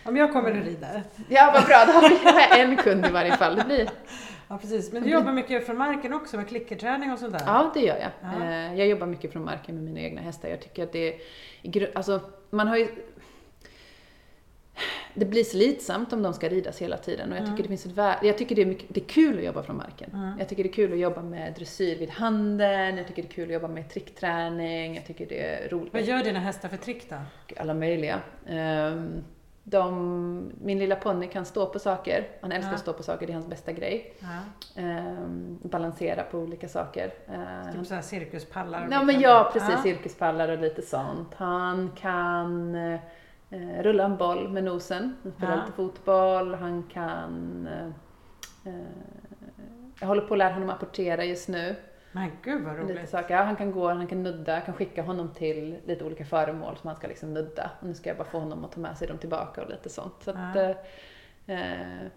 Om 0.05 0.17
jag 0.17 0.33
kommer 0.33 0.51
att 0.59 0.65
rida. 0.65 0.87
Ja, 1.29 1.51
vad 1.53 1.65
bra, 1.65 1.83
då 1.87 1.91
har 1.91 2.09
vi 2.55 2.61
en 2.61 2.77
kund 2.77 3.05
i 3.05 3.09
varje 3.09 3.37
fall. 3.37 3.55
Det 3.55 3.63
blir, 3.65 3.89
Ja 4.47 4.57
precis, 4.57 4.91
men 4.93 5.03
du 5.03 5.09
jobbar 5.09 5.31
mycket 5.31 5.65
från 5.65 5.77
marken 5.77 6.13
också 6.13 6.37
med 6.37 6.47
klickerträning 6.47 7.11
och 7.11 7.19
sånt 7.19 7.33
där? 7.33 7.41
Ja, 7.45 7.71
det 7.73 7.79
gör 7.79 7.95
jag. 7.97 8.11
Ja. 8.39 8.45
Eh, 8.45 8.75
Jag 8.79 8.87
jobbar 8.87 9.07
mycket 9.07 9.31
från 9.33 9.45
marken 9.45 9.75
med 9.75 9.83
mina 9.83 9.99
egna 9.99 10.21
hästar. 10.21 10.49
Jag 10.49 10.61
tycker 10.61 10.83
att 10.83 10.91
det 10.91 11.13
är... 11.63 11.91
Alltså, 11.97 12.21
man 12.49 12.67
har 12.67 12.77
ju... 12.77 12.87
Det 15.13 15.25
blir 15.25 15.43
slitsamt 15.43 16.13
om 16.13 16.23
de 16.23 16.33
ska 16.33 16.49
ridas 16.49 16.81
hela 16.81 16.97
tiden 16.97 17.31
och 17.31 17.37
jag 17.37 17.41
tycker 17.45 17.51
Mm. 17.53 17.61
det 17.61 17.67
finns 17.67 17.85
ett 17.85 17.91
värde. 17.91 18.27
Jag 18.27 18.37
tycker 18.37 18.55
det 18.55 18.61
är, 18.61 18.65
mycket, 18.65 18.85
det 18.89 18.99
är 19.01 19.05
kul 19.05 19.37
att 19.37 19.43
jobba 19.45 19.63
från 19.63 19.77
marken. 19.77 20.09
Mm. 20.13 20.39
Jag 20.39 20.49
tycker 20.49 20.63
det 20.63 20.69
är 20.69 20.73
kul 20.73 20.93
att 20.93 20.99
jobba 20.99 21.21
med 21.21 21.53
dressyr 21.53 21.95
vid 21.99 22.09
handen, 22.09 22.97
jag 22.97 23.07
tycker 23.07 23.21
det 23.21 23.27
är 23.27 23.33
kul 23.33 23.47
att 23.49 23.53
jobba 23.53 23.67
med 23.67 23.89
trickträning, 23.89 24.95
jag 24.95 25.05
tycker 25.05 25.25
det 25.25 25.39
är 25.45 25.69
roligt. 25.69 25.93
Vad 25.93 26.01
gör 26.03 26.23
dina 26.23 26.39
hästar 26.39 26.69
för 26.69 26.77
trick 26.77 27.09
då? 27.09 27.15
Alla 27.57 27.73
möjliga. 27.73 28.19
Ehm, 28.47 29.23
De, 29.65 30.51
min 30.61 30.79
lilla 30.79 30.95
ponny 30.95 31.27
kan 31.27 31.45
stå 31.45 31.65
på 31.65 31.79
saker, 31.79 32.27
han 32.41 32.51
älskar 32.51 32.71
Ja. 32.71 32.75
att 32.75 32.81
stå 32.81 32.93
på 32.93 33.03
saker, 33.03 33.27
det 33.27 33.31
är 33.31 33.35
hans 33.35 33.47
bästa 33.47 33.71
grej. 33.71 34.13
Ja. 34.19 34.27
Ehm, 34.81 35.59
Balansera 35.63 36.23
på 36.23 36.37
olika 36.37 36.67
saker. 36.67 37.13
Ehm, 37.27 37.73
Typ 37.73 37.85
sådana 37.87 38.01
cirkuspallar? 38.03 38.87
Ja 38.91 39.03
men 39.03 39.19
ja, 39.19 39.49
precis. 39.53 39.69
Ja. 39.71 39.81
Cirkuspallar 39.83 40.49
och 40.49 40.59
lite 40.59 40.81
sånt. 40.81 41.33
Han 41.35 41.91
kan 41.95 42.75
eh, 42.75 42.99
rulla 43.81 44.03
en 44.05 44.17
boll 44.17 44.49
med 44.49 44.63
nosen, 44.63 45.15
spela 45.37 45.51
Ja. 45.55 45.61
lite 45.61 45.71
fotboll. 45.75 46.53
Han 46.55 46.83
kan... 46.83 47.67
Eh, 47.67 47.87
eh, 48.73 48.79
jag 49.99 50.07
håller 50.07 50.21
på 50.21 50.33
att 50.33 50.37
lära 50.37 50.53
honom 50.53 50.69
apportera 50.69 51.23
just 51.25 51.49
nu. 51.49 51.75
Men 52.15 52.31
gud 52.43 52.61
vad 52.63 52.79
Lite 52.79 52.93
roligt. 52.93 53.09
saker. 53.09 53.35
Ja, 53.35 53.41
han 53.43 53.55
kan 53.55 53.71
gå, 53.71 53.87
han 53.87 54.07
kan 54.07 54.23
nudda, 54.23 54.53
jag 54.53 54.65
kan 54.65 54.73
skicka 54.73 55.01
honom 55.01 55.33
till 55.33 55.77
lite 55.85 56.03
olika 56.05 56.25
föremål 56.25 56.77
som 56.77 56.87
han 56.87 56.97
ska 56.97 57.07
liksom 57.07 57.33
nudda. 57.33 57.71
Och 57.79 57.87
nu 57.87 57.93
ska 57.93 58.09
jag 58.09 58.17
bara 58.17 58.27
få 58.27 58.39
honom 58.39 58.65
att 58.65 58.71
ta 58.71 58.79
med 58.79 58.97
sig 58.97 59.07
dem 59.07 59.17
tillbaka 59.17 59.63
och 59.63 59.69
lite 59.69 59.89
sånt. 59.89 60.13
Så 60.23 60.31
att, 60.31 60.37
Ja. 60.55 60.75
eh, 61.45 61.81
eh, 61.81 62.07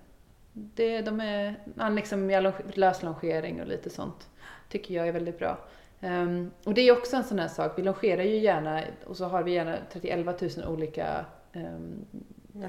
det, 0.53 1.01
de 1.03 1.21
är, 1.21 1.55
han 1.77 1.95
liksom 1.95 2.31
gör 2.31 2.53
löslongering 2.75 3.61
och 3.61 3.67
lite 3.67 3.91
sånt. 3.91 4.29
Tycker 4.69 4.95
jag 4.95 5.09
är 5.09 5.13
väldigt 5.13 5.39
bra. 5.39 5.59
Ehm, 6.01 6.51
och 6.65 6.75
det 6.75 6.81
är 6.89 6.93
också 6.99 7.17
en 7.17 7.25
sån 7.25 7.39
här 7.39 7.49
sak, 7.49 7.73
vi 7.77 7.83
longerar 7.83 8.23
ju 8.23 8.37
gärna 8.37 8.83
och 9.07 9.17
så 9.17 9.25
har 9.25 9.43
vi 9.43 9.53
gärna 9.53 9.77
31 9.93 10.57
000 10.57 10.67
olika 10.67 11.25
ehm, 11.53 12.05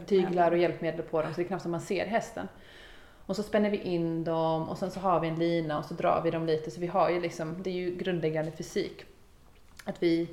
tyglar 0.06 0.52
och 0.52 0.58
hjälpmedel 0.58 1.02
på 1.02 1.22
dem 1.22 1.32
så 1.34 1.36
det 1.36 1.46
är 1.46 1.48
knappt 1.48 1.62
som 1.62 1.72
man 1.72 1.82
ser 1.82 2.06
hästen. 2.06 2.48
Och 3.28 3.36
så 3.36 3.44
spänner 3.44 3.70
vi 3.70 3.78
in 3.78 4.24
dem 4.24 4.70
och 4.70 4.78
sen 4.78 4.92
så 4.92 5.00
har 5.00 5.20
vi 5.20 5.28
en 5.28 5.36
lina 5.36 5.80
och 5.80 5.86
så 5.86 5.94
drar 5.94 6.22
vi 6.24 6.32
dem 6.32 6.46
lite 6.46 6.72
så 6.72 6.82
vi 6.82 6.88
har 6.88 7.10
ju 7.10 7.22
liksom, 7.22 7.64
det 7.64 7.70
är 7.70 7.74
ju 7.74 7.96
grundläggande 7.96 8.52
fysik. 8.52 9.06
Att 9.84 10.04
vi, 10.04 10.28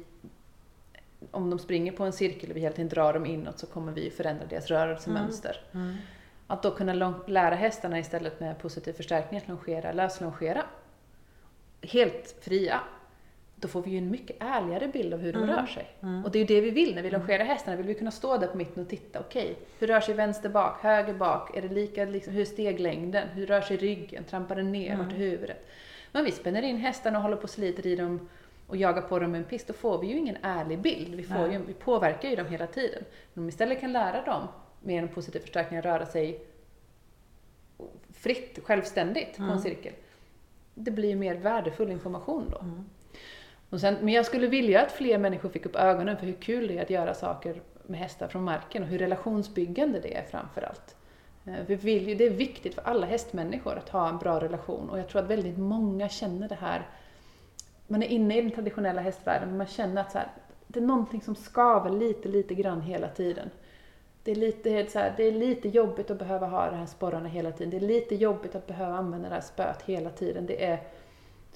om 1.30 1.51
de 1.51 1.59
springer 1.59 1.92
på 1.92 2.05
en 2.05 2.12
cirkel 2.12 2.51
och 2.51 2.57
vi 2.57 2.61
hela 2.61 2.74
tiden 2.74 2.88
drar 2.88 3.12
dem 3.12 3.26
inåt 3.26 3.59
så 3.59 3.66
kommer 3.66 3.92
vi 3.92 4.11
förändra 4.11 4.47
deras 4.47 4.66
rörelsemönster. 4.66 5.61
Mm. 5.72 5.95
Att 6.47 6.62
då 6.62 6.70
kunna 6.70 7.14
lära 7.26 7.55
hästarna 7.55 7.99
istället 7.99 8.40
med 8.40 8.59
positiv 8.59 8.92
förstärkning 8.92 9.40
att 9.40 9.49
longera, 9.49 9.92
löslongera. 9.92 10.64
Helt 11.82 12.36
fria. 12.40 12.80
Då 13.64 13.68
får 13.68 13.82
vi 13.82 13.90
ju 13.90 13.98
en 13.98 14.10
mycket 14.10 14.36
ärligare 14.40 14.88
bild 14.88 15.14
av 15.14 15.20
hur 15.20 15.32
de 15.32 15.42
Mm. 15.42 15.56
rör 15.56 15.66
sig. 15.66 15.86
Mm. 16.02 16.24
Och 16.24 16.30
det 16.30 16.38
är 16.38 16.40
ju 16.40 16.46
det 16.46 16.60
vi 16.60 16.70
vill 16.70 16.94
när 16.94 17.02
vi 17.02 17.10
longerar 17.10 17.44
hästarna. 17.44 17.76
Vill 17.76 17.86
vi 17.86 17.94
kunna 17.94 18.10
stå 18.10 18.36
där 18.38 18.46
på 18.46 18.56
mitten 18.56 18.82
och 18.82 18.88
titta. 18.88 19.20
Okej, 19.20 19.56
hur 19.78 19.86
rör 19.86 20.00
sig 20.00 20.14
vänster 20.14 20.48
bak, 20.48 20.80
höger 20.82 21.14
bak? 21.14 21.56
Är 21.56 21.62
det 21.62 21.68
lika, 21.68 22.04
liksom, 22.04 22.32
hur 22.32 22.40
är 22.40 22.44
steglängden? 22.44 23.28
Hur 23.28 23.46
rör 23.46 23.60
sig 23.60 23.76
ryggen? 23.76 24.24
Trampar 24.24 24.56
den 24.56 24.72
ner? 24.72 24.92
Mm. 24.92 25.04
Vart 25.04 25.12
är 25.14 25.18
huvudet? 25.18 25.66
Men 26.12 26.24
vi 26.24 26.32
spänner 26.32 26.62
in 26.62 26.76
hästarna 26.76 27.18
och 27.18 27.22
håller 27.22 27.36
på 27.36 27.42
och 27.42 27.50
sliter 27.50 27.86
i 27.86 27.96
dem 27.96 28.28
och 28.66 28.76
jagar 28.76 29.02
på 29.02 29.18
dem 29.18 29.30
med 29.30 29.38
en 29.38 29.44
pist, 29.44 29.66
då 29.66 29.72
får 29.72 29.98
vi 29.98 30.06
ju 30.06 30.18
ingen 30.18 30.36
ärlig 30.42 30.78
bild. 30.78 31.14
Vi, 31.14 31.22
får 31.22 31.52
ju, 31.52 31.58
vi 31.66 31.72
påverkar 31.74 32.28
ju 32.30 32.36
dem 32.36 32.46
hela 32.46 32.66
tiden. 32.66 33.02
Men 33.34 33.42
om 33.42 33.46
vi 33.46 33.48
istället 33.48 33.80
kan 33.80 33.92
lära 33.92 34.22
dem 34.24 34.48
med 34.82 35.02
en 35.02 35.08
positiv 35.08 35.40
förstärkning 35.40 35.78
att 35.78 35.84
röra 35.84 36.06
sig 36.06 36.40
fritt, 38.12 38.58
självständigt 38.64 39.36
på 39.36 39.42
Mm. 39.42 39.54
en 39.54 39.60
cirkel. 39.60 39.92
Det 40.74 40.90
blir 40.90 41.08
ju 41.08 41.16
mer 41.16 41.34
värdefull 41.34 41.90
information 41.90 42.48
då. 42.50 42.58
Mm. 42.58 42.84
Och 43.70 43.80
sen, 43.80 43.96
men 44.00 44.14
jag 44.14 44.26
skulle 44.26 44.46
vilja 44.46 44.82
att 44.82 44.92
fler 44.92 45.18
människor 45.18 45.48
fick 45.48 45.66
upp 45.66 45.76
ögonen 45.76 46.16
för 46.16 46.26
hur 46.26 46.32
kul 46.32 46.68
det 46.68 46.78
är 46.78 46.82
att 46.82 46.90
göra 46.90 47.14
saker 47.14 47.62
med 47.86 48.00
hästar 48.00 48.28
från 48.28 48.42
marken 48.42 48.82
och 48.82 48.88
hur 48.88 48.98
relationsbyggande 48.98 50.00
det 50.00 50.16
är 50.16 50.22
framför 50.22 50.62
allt. 50.62 50.96
Eh, 51.46 51.64
vi 51.66 51.74
vill 51.74 52.08
ju, 52.08 52.14
det 52.14 52.26
är 52.26 52.30
viktigt 52.30 52.74
för 52.74 52.82
alla 52.82 53.06
hästmänniskor 53.06 53.78
att 53.78 53.88
ha 53.88 54.08
en 54.08 54.18
bra 54.18 54.40
relation 54.40 54.90
och 54.90 54.98
jag 54.98 55.08
tror 55.08 55.22
att 55.22 55.30
väldigt 55.30 55.58
många 55.58 56.08
känner 56.08 56.48
det 56.48 56.54
här. 56.54 56.88
Man 57.86 58.02
är 58.02 58.06
inne 58.06 58.38
i 58.38 58.40
den 58.40 58.50
traditionella 58.50 59.00
hästvärlden 59.00 59.48
men 59.48 59.58
man 59.58 59.66
känner 59.66 60.00
att 60.00 60.12
så 60.12 60.18
här, 60.18 60.28
det 60.66 60.80
är 60.80 60.84
någonting 60.84 61.20
som 61.20 61.36
skaver 61.36 61.90
lite, 61.90 62.28
lite 62.28 62.54
grann 62.54 62.80
hela 62.80 63.08
tiden. 63.08 63.50
Det 64.22 64.30
är, 64.30 64.34
lite, 64.36 64.86
så 64.86 64.98
här, 64.98 65.14
det 65.16 65.22
är 65.22 65.32
lite 65.32 65.68
jobbigt 65.68 66.10
att 66.10 66.18
behöva 66.18 66.46
ha 66.46 66.70
de 66.70 66.76
här 66.76 66.86
sporrarna 66.86 67.28
hela 67.28 67.52
tiden. 67.52 67.70
Det 67.70 67.76
är 67.76 67.88
lite 67.88 68.14
jobbigt 68.14 68.54
att 68.54 68.66
behöva 68.66 68.94
använda 68.94 69.28
det 69.28 69.34
här 69.34 69.42
spöet 69.42 69.82
hela 69.82 70.10
tiden. 70.10 70.46
Det 70.46 70.64
är 70.64 70.80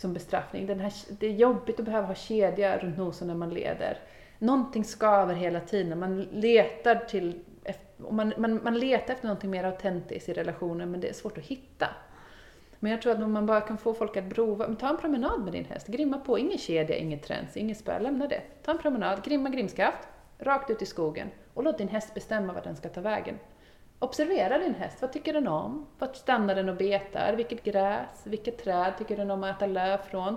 som 0.00 0.12
bestraffning. 0.12 0.66
Den 0.66 0.80
här, 0.80 0.92
det 1.08 1.26
är 1.26 1.32
jobbigt 1.32 1.78
att 1.78 1.84
behöva 1.84 2.06
ha 2.06 2.14
kedja 2.14 2.78
runt 2.78 2.98
nosen 2.98 3.28
när 3.28 3.34
man 3.34 3.50
leder. 3.50 3.98
Någonting 4.38 4.84
skaver 4.84 5.34
hela 5.34 5.60
tiden. 5.60 5.98
Man 5.98 6.22
letar 6.22 6.96
till 6.96 7.40
och 8.02 8.14
man, 8.14 8.32
man, 8.36 8.60
man 8.64 8.78
letar 8.78 9.14
efter 9.14 9.26
någonting 9.26 9.50
mer 9.50 9.64
autentiskt 9.64 10.28
i 10.28 10.32
relationen 10.32 10.90
men 10.90 11.00
det 11.00 11.08
är 11.08 11.12
svårt 11.12 11.38
att 11.38 11.44
hitta. 11.44 11.88
Men 12.78 12.92
jag 12.92 13.02
tror 13.02 13.12
att 13.12 13.22
om 13.22 13.32
man 13.32 13.46
bara 13.46 13.60
kan 13.60 13.78
få 13.78 13.94
folk 13.94 14.16
att 14.16 14.34
prova, 14.34 14.74
ta 14.74 14.88
en 14.88 14.96
promenad 14.96 15.40
med 15.44 15.52
din 15.52 15.64
häst, 15.64 15.86
grimma 15.86 16.18
på, 16.18 16.38
ingen 16.38 16.58
kedja, 16.58 16.96
ingen 16.96 17.20
träns, 17.20 17.56
inget 17.56 17.78
spö, 17.78 17.98
lämna 17.98 18.26
det. 18.26 18.42
Ta 18.62 18.70
en 18.70 18.78
promenad, 18.78 19.24
grimma 19.24 19.48
grimskaft, 19.48 20.08
rakt 20.38 20.70
ut 20.70 20.82
i 20.82 20.86
skogen 20.86 21.28
och 21.54 21.62
låt 21.62 21.78
din 21.78 21.88
häst 21.88 22.14
bestämma 22.14 22.52
vart 22.52 22.64
den 22.64 22.76
ska 22.76 22.88
ta 22.88 23.00
vägen. 23.00 23.38
Observera 23.98 24.58
din 24.58 24.74
häst, 24.74 24.98
vad 25.00 25.12
tycker 25.12 25.32
den 25.32 25.48
om? 25.48 25.86
Vart 25.98 26.16
stannar 26.16 26.54
den 26.54 26.68
och 26.68 26.76
betar? 26.76 27.32
Vilket 27.32 27.64
gräs? 27.64 28.26
Vilket 28.26 28.64
träd 28.64 28.92
tycker 28.98 29.16
den 29.16 29.30
om 29.30 29.44
att 29.44 29.56
äta 29.56 29.66
löv 29.66 29.98
från? 29.98 30.36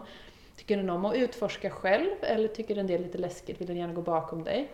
Tycker 0.55 0.77
den 0.77 0.89
om 0.89 1.05
att 1.05 1.15
utforska 1.15 1.69
själv 1.69 2.15
eller 2.21 2.47
tycker 2.47 2.75
den 2.75 2.87
det 2.87 2.93
är 2.93 2.99
lite 2.99 3.17
läskigt? 3.17 3.61
Vill 3.61 3.67
den 3.67 3.77
gärna 3.77 3.93
gå 3.93 4.01
bakom 4.01 4.43
dig? 4.43 4.71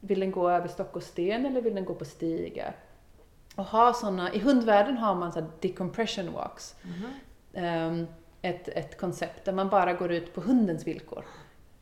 Vill 0.00 0.20
den 0.20 0.30
gå 0.30 0.50
över 0.50 0.68
stock 0.68 0.96
och 0.96 1.02
sten 1.02 1.46
eller 1.46 1.60
vill 1.60 1.74
den 1.74 1.84
gå 1.84 1.94
på 1.94 2.04
stigar? 2.04 2.76
Och 3.56 3.64
ha 3.64 3.92
såna, 3.92 4.32
I 4.32 4.38
hundvärlden 4.38 4.96
har 4.96 5.14
man 5.14 5.32
så 5.32 5.44
decompression 5.60 6.32
walks. 6.32 6.76
Mhm. 6.82 7.12
ehm, 7.54 8.06
ett, 8.42 8.68
ett 8.68 8.98
koncept 8.98 9.44
där 9.44 9.52
man 9.52 9.68
bara 9.68 9.92
går 9.92 10.12
ut 10.12 10.34
på 10.34 10.40
hundens 10.40 10.86
villkor. 10.86 11.24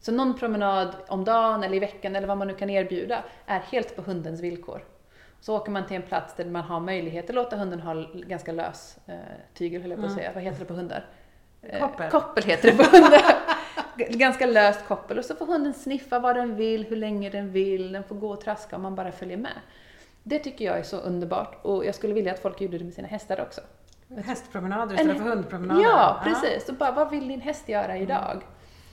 Så 0.01 0.13
någon 0.13 0.39
promenad 0.39 0.97
om 1.09 1.25
dagen 1.25 1.63
eller 1.63 1.77
i 1.77 1.81
veckan 1.81 2.17
eller 2.17 2.29
vad 2.29 2.39
man 2.39 2.49
nu 2.49 2.55
kan 2.55 2.71
erbjuda 2.71 3.25
är 3.47 3.59
helt 3.61 3.97
på 3.97 4.03
hundens 4.03 4.41
villkor. 4.41 4.85
Så 5.45 5.57
åker 5.57 5.73
man 5.73 5.87
till 5.87 5.97
en 5.97 6.03
plats 6.03 6.35
där 6.37 6.45
man 6.45 6.63
har 6.63 6.81
möjlighet 6.81 7.29
att 7.29 7.35
låta 7.35 7.57
hunden 7.57 7.81
ha 7.81 7.95
ganska 8.15 8.53
lös 8.53 8.99
eh, 9.07 9.15
tygel, 9.55 9.83
höll 9.83 9.91
jag 9.91 10.01
på 10.01 10.07
att 10.07 10.13
säga. 10.13 10.33
Vad 10.35 10.43
heter 10.43 10.59
det 10.59 10.65
på 10.65 10.75
hundar? 10.75 11.07
Eh, 11.63 11.81
Koppel. 11.81 12.11
koppel 12.11 12.45
heter 12.45 12.71
det 12.71 12.77
på 12.77 12.97
hundar. 12.97 13.23
ganska 14.19 14.47
löst 14.47 14.89
koppel 14.89 15.19
och 15.19 15.25
så 15.25 15.35
får 15.35 15.47
hunden 15.47 15.75
sniffa 15.75 16.19
vad 16.19 16.37
den 16.37 16.57
vill, 16.57 16.85
hur 16.85 16.97
länge 16.97 17.31
den 17.31 17.53
vill, 17.53 17.93
den 17.93 18.05
får 18.05 18.15
gå 18.15 18.31
och 18.31 18.41
traska 18.41 18.77
om 18.77 18.83
man 18.83 18.95
bara 18.95 19.13
följer 19.13 19.37
med. 19.37 19.53
Det 20.23 20.39
tycker 20.39 20.65
jag 20.65 20.79
är 20.79 20.83
så 20.83 20.97
underbart 20.97 21.59
och 21.63 21.87
jag 21.87 21.95
skulle 21.95 22.15
vilja 22.15 22.33
att 22.33 22.41
folk 22.41 22.61
gjorde 22.61 22.79
det 22.79 22.85
med 22.85 22.95
sina 22.95 23.09
hästar 23.09 23.41
också. 23.41 23.61
Hästpromenader 24.25 24.95
istället 24.95 25.17
för 25.17 25.25
hundpromenader. 25.25 25.83
Ja, 25.83 26.21
precis. 26.25 26.69
Och 26.69 26.75
bara, 26.75 26.93
vad 26.93 27.11
vill 27.11 27.29
din 27.29 27.41
häst 27.41 27.69
göra 27.69 27.97
idag? 27.97 28.43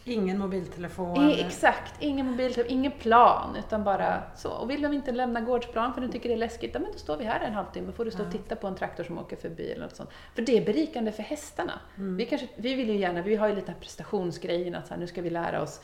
Ingen 0.03 0.39
mobiltelefon. 0.39 1.29
I, 1.29 1.41
exakt, 1.41 1.93
ingen 1.99 2.25
mobiltelefon, 2.25 2.71
ingen 2.71 2.91
plan, 2.91 3.55
utan 3.55 3.83
bara 3.83 4.23
så. 4.35 4.51
Och 4.51 4.69
vill 4.69 4.81
de 4.81 4.93
inte 4.93 5.11
lämna 5.11 5.41
gårdsplan 5.41 5.93
för 5.93 6.01
du 6.01 6.07
tycker 6.07 6.29
det 6.29 6.35
är 6.35 6.37
läskigt, 6.37 6.71
ja, 6.73 6.79
men 6.79 6.91
då 6.91 6.97
står 6.97 7.17
vi 7.17 7.25
här 7.25 7.39
en 7.39 7.53
halvtimme, 7.53 7.91
får 7.91 8.05
du 8.05 8.11
stå 8.11 8.23
och 8.23 8.31
titta 8.31 8.55
på 8.55 8.67
en 8.67 8.75
traktor 8.75 9.03
som 9.03 9.17
åker 9.17 9.35
förbi 9.35 9.71
eller 9.71 9.85
något 9.85 9.95
sånt. 9.95 10.09
För 10.35 10.41
det 10.41 10.57
är 10.57 10.65
berikande 10.65 11.11
för 11.11 11.23
hästarna. 11.23 11.79
Vi, 11.95 12.25
kanske, 12.25 12.47
vi 12.55 12.75
vill 12.75 12.89
ju 12.89 12.95
gärna, 12.95 13.21
vi 13.21 13.35
har 13.35 13.47
ju 13.47 13.55
lite 13.55 13.73
prestationsgrejen, 13.79 14.75
att 14.75 14.87
så 14.87 14.93
här, 14.93 14.99
nu 14.99 15.07
ska 15.07 15.21
vi 15.21 15.29
lära 15.29 15.61
oss 15.61 15.81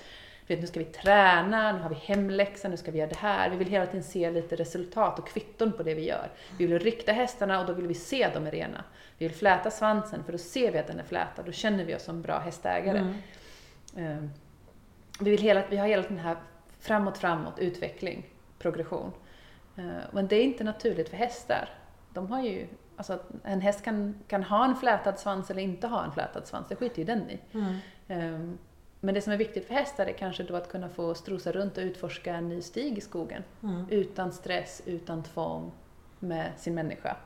vet, 0.47 0.61
nu 0.61 0.67
ska 0.67 0.79
vi 0.79 0.85
träna, 0.85 1.71
nu 1.71 1.79
har 1.79 1.89
vi 1.89 1.95
hemläxa, 1.95 2.67
nu 2.67 2.77
ska 2.77 2.91
vi 2.91 2.97
göra 2.97 3.09
det 3.09 3.17
här. 3.17 3.49
Vi 3.49 3.57
vill 3.57 3.67
hela 3.67 3.85
tiden 3.85 4.03
se 4.03 4.31
lite 4.31 4.55
resultat 4.55 5.19
och 5.19 5.27
kvitton 5.27 5.71
på 5.71 5.83
det 5.83 5.93
vi 5.93 6.05
gör. 6.05 6.29
Vi 6.57 6.65
vill 6.65 6.79
rikta 6.79 7.11
hästarna 7.11 7.59
och 7.59 7.65
då 7.65 7.73
vill 7.73 7.87
vi 7.87 7.93
se 7.93 8.23
att 8.23 8.33
de 8.33 8.47
är 8.47 8.51
rena. 8.51 8.83
Vi 9.17 9.27
vill 9.27 9.37
fläta 9.37 9.71
svansen 9.71 10.23
för 10.23 10.31
då 10.31 10.37
ser 10.37 10.71
vi 10.71 10.79
att 10.79 10.87
den 10.87 10.99
är 10.99 11.03
flätad, 11.03 11.45
då 11.45 11.51
känner 11.51 11.85
vi 11.85 11.95
oss 11.95 12.03
som 12.03 12.21
bra 12.21 12.39
hästägare. 12.39 12.97
Mm. 12.97 13.13
Eh, 13.97 14.17
Vi, 15.19 15.31
vill 15.31 15.41
hela, 15.41 15.63
vi 15.69 15.77
har 15.77 15.87
hela 15.87 16.03
den 16.03 16.17
här 16.19 16.37
framåt, 16.79 17.17
framåt, 17.17 17.59
utveckling, 17.59 18.25
progression. 18.59 19.11
Eh, 19.77 19.85
Men 20.11 20.27
det 20.27 20.35
är 20.35 20.43
inte 20.43 20.63
naturligt 20.63 21.09
för 21.09 21.17
hästar. 21.17 21.69
De 22.13 22.31
har 22.31 22.41
ju, 22.43 22.67
alltså 22.95 23.19
en 23.43 23.61
häst 23.61 23.83
kan, 23.83 24.15
kan 24.27 24.43
ha 24.43 24.65
en 24.65 24.75
flätad 24.75 25.19
svans 25.19 25.51
eller 25.51 25.61
inte 25.61 25.87
ha 25.87 26.05
en 26.05 26.11
flätad 26.11 26.47
svans, 26.47 26.67
det 26.69 26.75
skiter 26.75 26.99
ju 26.99 27.05
den 27.05 27.29
i. 27.29 27.39
Mm. 27.53 27.73
Eh, 28.07 28.55
Men 28.99 29.15
det 29.15 29.21
som 29.21 29.33
är 29.33 29.37
viktigt 29.37 29.65
för 29.65 29.73
hästar 29.73 30.05
är 30.05 30.13
kanske 30.13 30.43
då 30.43 30.55
att 30.55 30.69
kunna 30.69 30.89
få 30.89 31.13
strosa 31.13 31.51
runt 31.51 31.77
och 31.77 31.81
utforska 31.83 32.35
en 32.35 32.49
ny 32.49 32.61
stig 32.61 32.97
i 32.97 33.01
skogen. 33.01 33.43
Mm. 33.63 33.85
Utan 33.89 34.31
stress, 34.31 34.81
utan 34.85 35.23
tvång 35.23 35.71
med 36.19 36.51
sin 36.57 36.75
människa. 36.75 37.17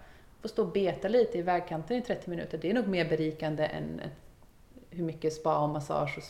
Få 0.42 0.48
stå 0.48 0.64
och 0.64 0.72
beta 0.72 1.08
lite 1.08 1.38
i 1.38 1.42
vägkanten 1.42 1.98
i 1.98 2.02
30 2.02 2.30
minuter, 2.30 2.58
det 2.58 2.70
är 2.70 2.74
nog 2.74 2.88
mer 2.88 3.10
berikande 3.10 3.66
än 3.66 4.02
hur 4.90 5.04
mycket 5.04 5.34
spa 5.34 5.58
och 5.64 5.70
massage 5.70 6.18
och, 6.18 6.24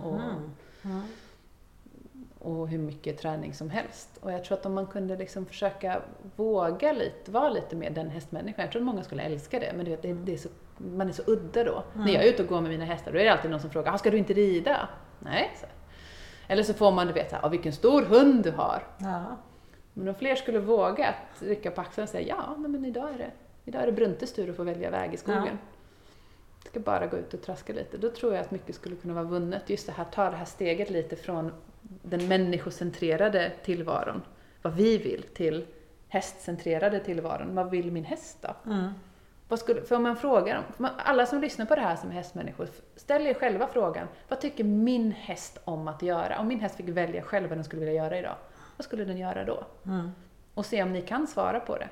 och. 0.00 0.20
Mm. 0.84 1.02
och 2.38 2.68
hur 2.68 2.78
mycket 2.78 3.18
träning 3.18 3.54
som 3.54 3.70
helst. 3.70 4.18
Och 4.20 4.32
jag 4.32 4.44
tror 4.44 4.58
att 4.58 4.66
om 4.66 4.74
man 4.74 4.86
kunde 4.86 5.16
liksom 5.16 5.46
försöka 5.46 6.02
våga 6.36 6.92
lite, 6.92 7.30
vara 7.30 7.48
lite 7.48 7.76
mer 7.76 7.90
den 7.90 8.10
hästmänniskan, 8.10 8.62
jag 8.64 8.72
tror 8.72 8.82
att 8.82 8.86
många 8.86 9.02
skulle 9.02 9.22
älska 9.22 9.60
det, 9.60 9.72
men 9.76 9.84
det, 9.84 10.02
det, 10.02 10.12
det 10.12 10.32
är 10.32 10.36
så, 10.36 10.48
man 10.78 11.08
är 11.08 11.12
så 11.12 11.22
udda 11.26 11.64
då. 11.64 11.84
När 11.94 12.12
jag 12.12 12.24
är 12.24 12.28
ute 12.32 12.42
och 12.42 12.48
går 12.48 12.60
med 12.60 12.70
mina 12.70 12.84
hästar, 12.84 13.12
då 13.12 13.18
är 13.18 13.24
det 13.24 13.32
alltid 13.32 13.50
någon 13.50 13.60
som 13.60 13.70
frågar, 13.70 13.92
"Ah, 13.94 13.98
ska 13.98 14.10
du 14.10 14.18
inte 14.18 14.32
rida? 14.32 14.88
Nej, 15.18 15.50
så. 15.60 15.66
Eller 16.48 16.62
så 16.62 16.74
får 16.74 16.92
man, 16.92 17.06
du 17.06 17.12
vet, 17.12 17.32
"Ah, 17.44 17.48
vilken 17.48 17.72
stor 17.72 18.02
hund 18.02 18.44
du 18.44 18.50
har. 18.50 18.82
Ja. 18.98 19.24
Men 19.92 20.08
om 20.08 20.14
fler 20.14 20.34
skulle 20.34 20.58
våga 20.58 21.08
att 21.08 21.42
rycka 21.42 21.70
på 21.70 21.80
axeln 21.80 22.02
och 22.02 22.08
säga 22.08 22.26
ja, 22.28 22.56
men 22.56 22.84
idag 22.84 23.08
är 23.14 23.18
det, 23.18 23.30
idag 23.64 23.82
är 23.82 23.86
det 23.86 23.92
Bruntes 23.92 24.32
tur 24.34 24.50
att 24.50 24.56
få 24.56 24.62
välja 24.64 24.90
väg 24.90 25.14
i 25.14 25.16
skogen. 25.16 25.44
Ja. 25.46 25.71
Ska 26.72 26.80
bara 26.80 27.06
gå 27.06 27.16
ut 27.16 27.34
och 27.34 27.42
traska 27.42 27.72
lite. 27.72 27.96
Då 27.96 28.10
tror 28.10 28.34
jag 28.34 28.40
att 28.40 28.50
mycket 28.50 28.74
skulle 28.74 28.96
kunna 28.96 29.14
vara 29.14 29.24
vunnet. 29.24 29.70
Just 29.70 29.86
det 29.86 29.92
här, 29.92 30.04
ta 30.04 30.30
det 30.30 30.36
här 30.36 30.44
steget 30.44 30.90
lite 30.90 31.16
från 31.16 31.52
den 31.82 32.28
människocentrerade 32.28 33.52
tillvaron, 33.64 34.22
vad 34.62 34.74
vi 34.74 34.98
vill, 34.98 35.22
till 35.22 35.66
hästcentrerade 36.08 37.00
tillvaron. 37.00 37.54
Vad 37.54 37.70
vill 37.70 37.92
min 37.92 38.04
häst 38.04 38.38
då? 38.40 38.70
Mm. 38.70 38.92
Vad 39.48 39.58
skulle, 39.58 39.82
för 39.82 39.96
om 39.96 40.02
man 40.02 40.16
frågar, 40.16 40.62
alla 40.96 41.26
som 41.26 41.40
lyssnar 41.40 41.66
på 41.66 41.74
det 41.74 41.80
här 41.80 41.96
som 41.96 42.10
är 42.10 42.14
hästmänniskor, 42.14 42.68
ställ 42.96 43.26
er 43.26 43.34
själva 43.34 43.66
frågan, 43.66 44.06
vad 44.28 44.40
tycker 44.40 44.64
min 44.64 45.12
häst 45.12 45.58
om 45.64 45.88
att 45.88 46.02
göra? 46.02 46.38
Om 46.38 46.48
min 46.48 46.60
häst 46.60 46.76
fick 46.76 46.88
välja 46.88 47.22
själv 47.22 47.48
vad 47.48 47.58
den 47.58 47.64
skulle 47.64 47.84
vilja 47.84 48.04
göra 48.04 48.18
idag, 48.18 48.36
vad 48.76 48.84
skulle 48.84 49.04
den 49.04 49.18
göra 49.18 49.44
då? 49.44 49.64
Mm. 49.86 50.10
och 50.54 50.66
se 50.66 50.82
om 50.82 50.92
ni 50.92 51.02
kan 51.02 51.26
svara 51.26 51.60
på 51.60 51.76
det. 51.76 51.88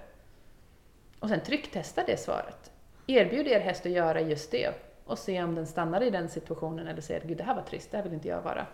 Och 1.19 1.29
sen 1.29 1.41
trycktesta 1.41 2.03
det 2.07 2.21
svaret. 2.21 2.73
Erbjud 3.07 3.49
er 3.49 3.61
häst 3.61 3.87
att 3.87 3.93
göra 3.93 4.21
just 4.21 4.51
det 4.51 4.75
och 5.05 5.19
se 5.19 5.43
om 5.43 5.55
den 5.55 5.67
stannar 5.67 6.03
i 6.03 6.11
den 6.11 6.29
situationen 6.29 6.87
eller 6.87 7.01
säger 7.01 7.21
gud 7.21 7.37
det 7.37 7.45
här 7.45 7.55
var 7.55 7.63
trist, 7.63 7.91
det 7.91 7.97
här 7.97 8.05
vill 8.05 8.13
inte 8.13 8.29
jag 8.29 8.43
vara. 8.43 8.67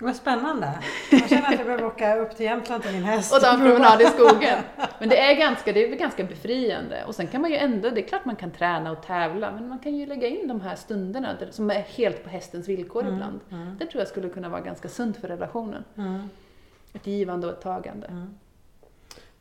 Vad 0.00 0.16
spännande. 0.16 0.78
Jag 1.10 1.28
känner 1.28 1.48
att 1.48 1.56
jag 1.56 1.66
behöver 1.66 1.84
åka 1.84 2.16
upp 2.16 2.36
till 2.36 2.46
Jämtland 2.46 2.82
till 2.82 2.92
min 2.92 3.04
häst. 3.04 3.34
Och 3.34 3.40
ta 3.40 3.54
en 3.54 3.60
promenad 3.66 4.02
i 4.02 4.04
skogen. 4.04 4.58
Men 4.98 5.08
det 5.08 5.18
är, 5.18 5.34
ganska, 5.34 5.72
det 5.72 5.84
är 5.84 5.96
ganska 5.96 6.24
befriande. 6.24 7.04
Och 7.06 7.14
sen 7.14 7.26
kan 7.26 7.40
man 7.40 7.50
ju 7.50 7.56
ändå, 7.56 7.90
det 7.90 8.00
är 8.00 8.08
klart 8.08 8.24
man 8.24 8.36
kan 8.36 8.50
träna 8.50 8.90
och 8.90 9.02
tävla, 9.02 9.52
men 9.52 9.68
man 9.68 9.78
kan 9.78 9.96
ju 9.96 10.06
lägga 10.06 10.28
in 10.28 10.48
de 10.48 10.60
här 10.60 10.76
stunderna 10.76 11.34
där, 11.40 11.50
som 11.50 11.70
är 11.70 11.80
helt 11.80 12.24
på 12.24 12.30
hästens 12.30 12.68
villkor 12.68 13.08
ibland. 13.08 13.40
mm. 13.50 13.76
Det 13.78 13.86
tror 13.86 14.00
jag 14.00 14.08
skulle 14.08 14.28
kunna 14.28 14.48
vara 14.48 14.60
ganska 14.60 14.88
sunt 14.88 15.16
för 15.16 15.28
relationen. 15.28 15.84
Mm. 15.96 16.28
Ett 16.92 17.06
givande 17.06 17.46
och 17.46 17.52
ett 17.52 17.62
tagande. 17.62 18.26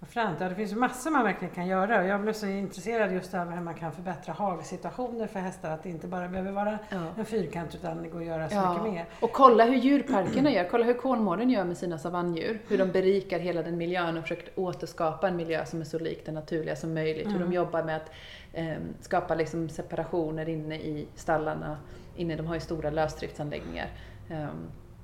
Mm. 0.02 0.08
Vad 0.08 0.10
fränt. 0.10 0.38
Ja, 0.42 0.50
det 0.50 0.56
finns 0.56 0.74
massor 0.74 1.12
man 1.12 1.24
verkligen 1.24 1.54
kan 1.54 1.68
göra 1.68 2.06
jag 2.08 2.22
blev 2.22 2.34
så 2.34 2.46
intresserad 2.48 3.14
just 3.14 3.34
av 3.34 3.50
hur 3.52 3.62
man 3.62 3.74
kan 3.74 3.92
förbättra 3.92 4.34
hagsituationer 4.34 5.28
för 5.28 5.40
hästar. 5.40 5.72
Att 5.72 5.84
det 5.84 5.90
inte 5.90 6.08
bara 6.08 6.28
behöver 6.28 6.52
vara 6.52 6.80
Ja. 6.90 6.98
en 7.18 7.26
fyrkant 7.26 7.76
utan 7.76 8.04
det 8.04 8.10
går 8.10 8.20
att 8.20 8.26
göra 8.26 8.50
så 8.50 8.56
Ja, 8.56 8.74
mycket 8.74 8.94
mer. 8.94 9.06
och 9.22 9.32
kolla 9.32 9.66
hur 9.66 9.76
djurparkerna 9.76 10.52
gör. 10.52 10.68
Kolla 10.72 10.86
hur 10.86 10.94
Kolmården 10.94 11.50
gör 11.50 11.64
med 11.64 11.78
sina 11.78 11.98
savanndjur. 11.98 12.60
Hur 12.68 12.78
de 12.78 12.92
berikar 12.92 13.40
hela 13.40 13.64
den 13.64 13.78
miljön 13.78 14.18
och 14.18 14.24
försöker 14.24 14.50
återskapa 14.60 15.28
en 15.28 15.36
miljö 15.36 15.66
som 15.66 15.82
är 15.82 15.86
så 15.86 16.00
lik 16.00 16.26
den 16.26 16.36
naturliga 16.36 16.76
som 16.76 16.94
möjligt. 16.94 17.28
Hur 17.28 17.36
Mm. 17.36 17.50
de 17.50 17.56
jobbar 17.56 17.84
med 17.84 17.96
att 17.96 18.12
eh, 18.54 18.78
skapa 19.02 19.36
liksom 19.36 19.70
separationer 19.70 20.50
inne 20.50 20.76
i 20.76 21.08
stallarna. 21.16 21.78
Inne, 22.16 22.36
de 22.36 22.46
har 22.48 22.54
ju 22.56 22.60
stora 22.62 22.90
lösdriftsanläggningar. 22.90 23.88
Eh, 24.30 24.48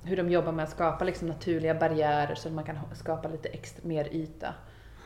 hur 0.02 0.16
de 0.16 0.28
jobbar 0.30 0.52
med 0.52 0.62
att 0.62 0.70
skapa 0.70 1.04
liksom 1.04 1.28
naturliga 1.28 1.74
barriärer 1.74 2.34
så 2.34 2.48
att 2.48 2.54
man 2.54 2.64
kan 2.64 2.78
skapa 2.94 3.28
lite 3.28 3.48
extra, 3.48 3.88
mer 3.88 4.08
yta 4.12 4.54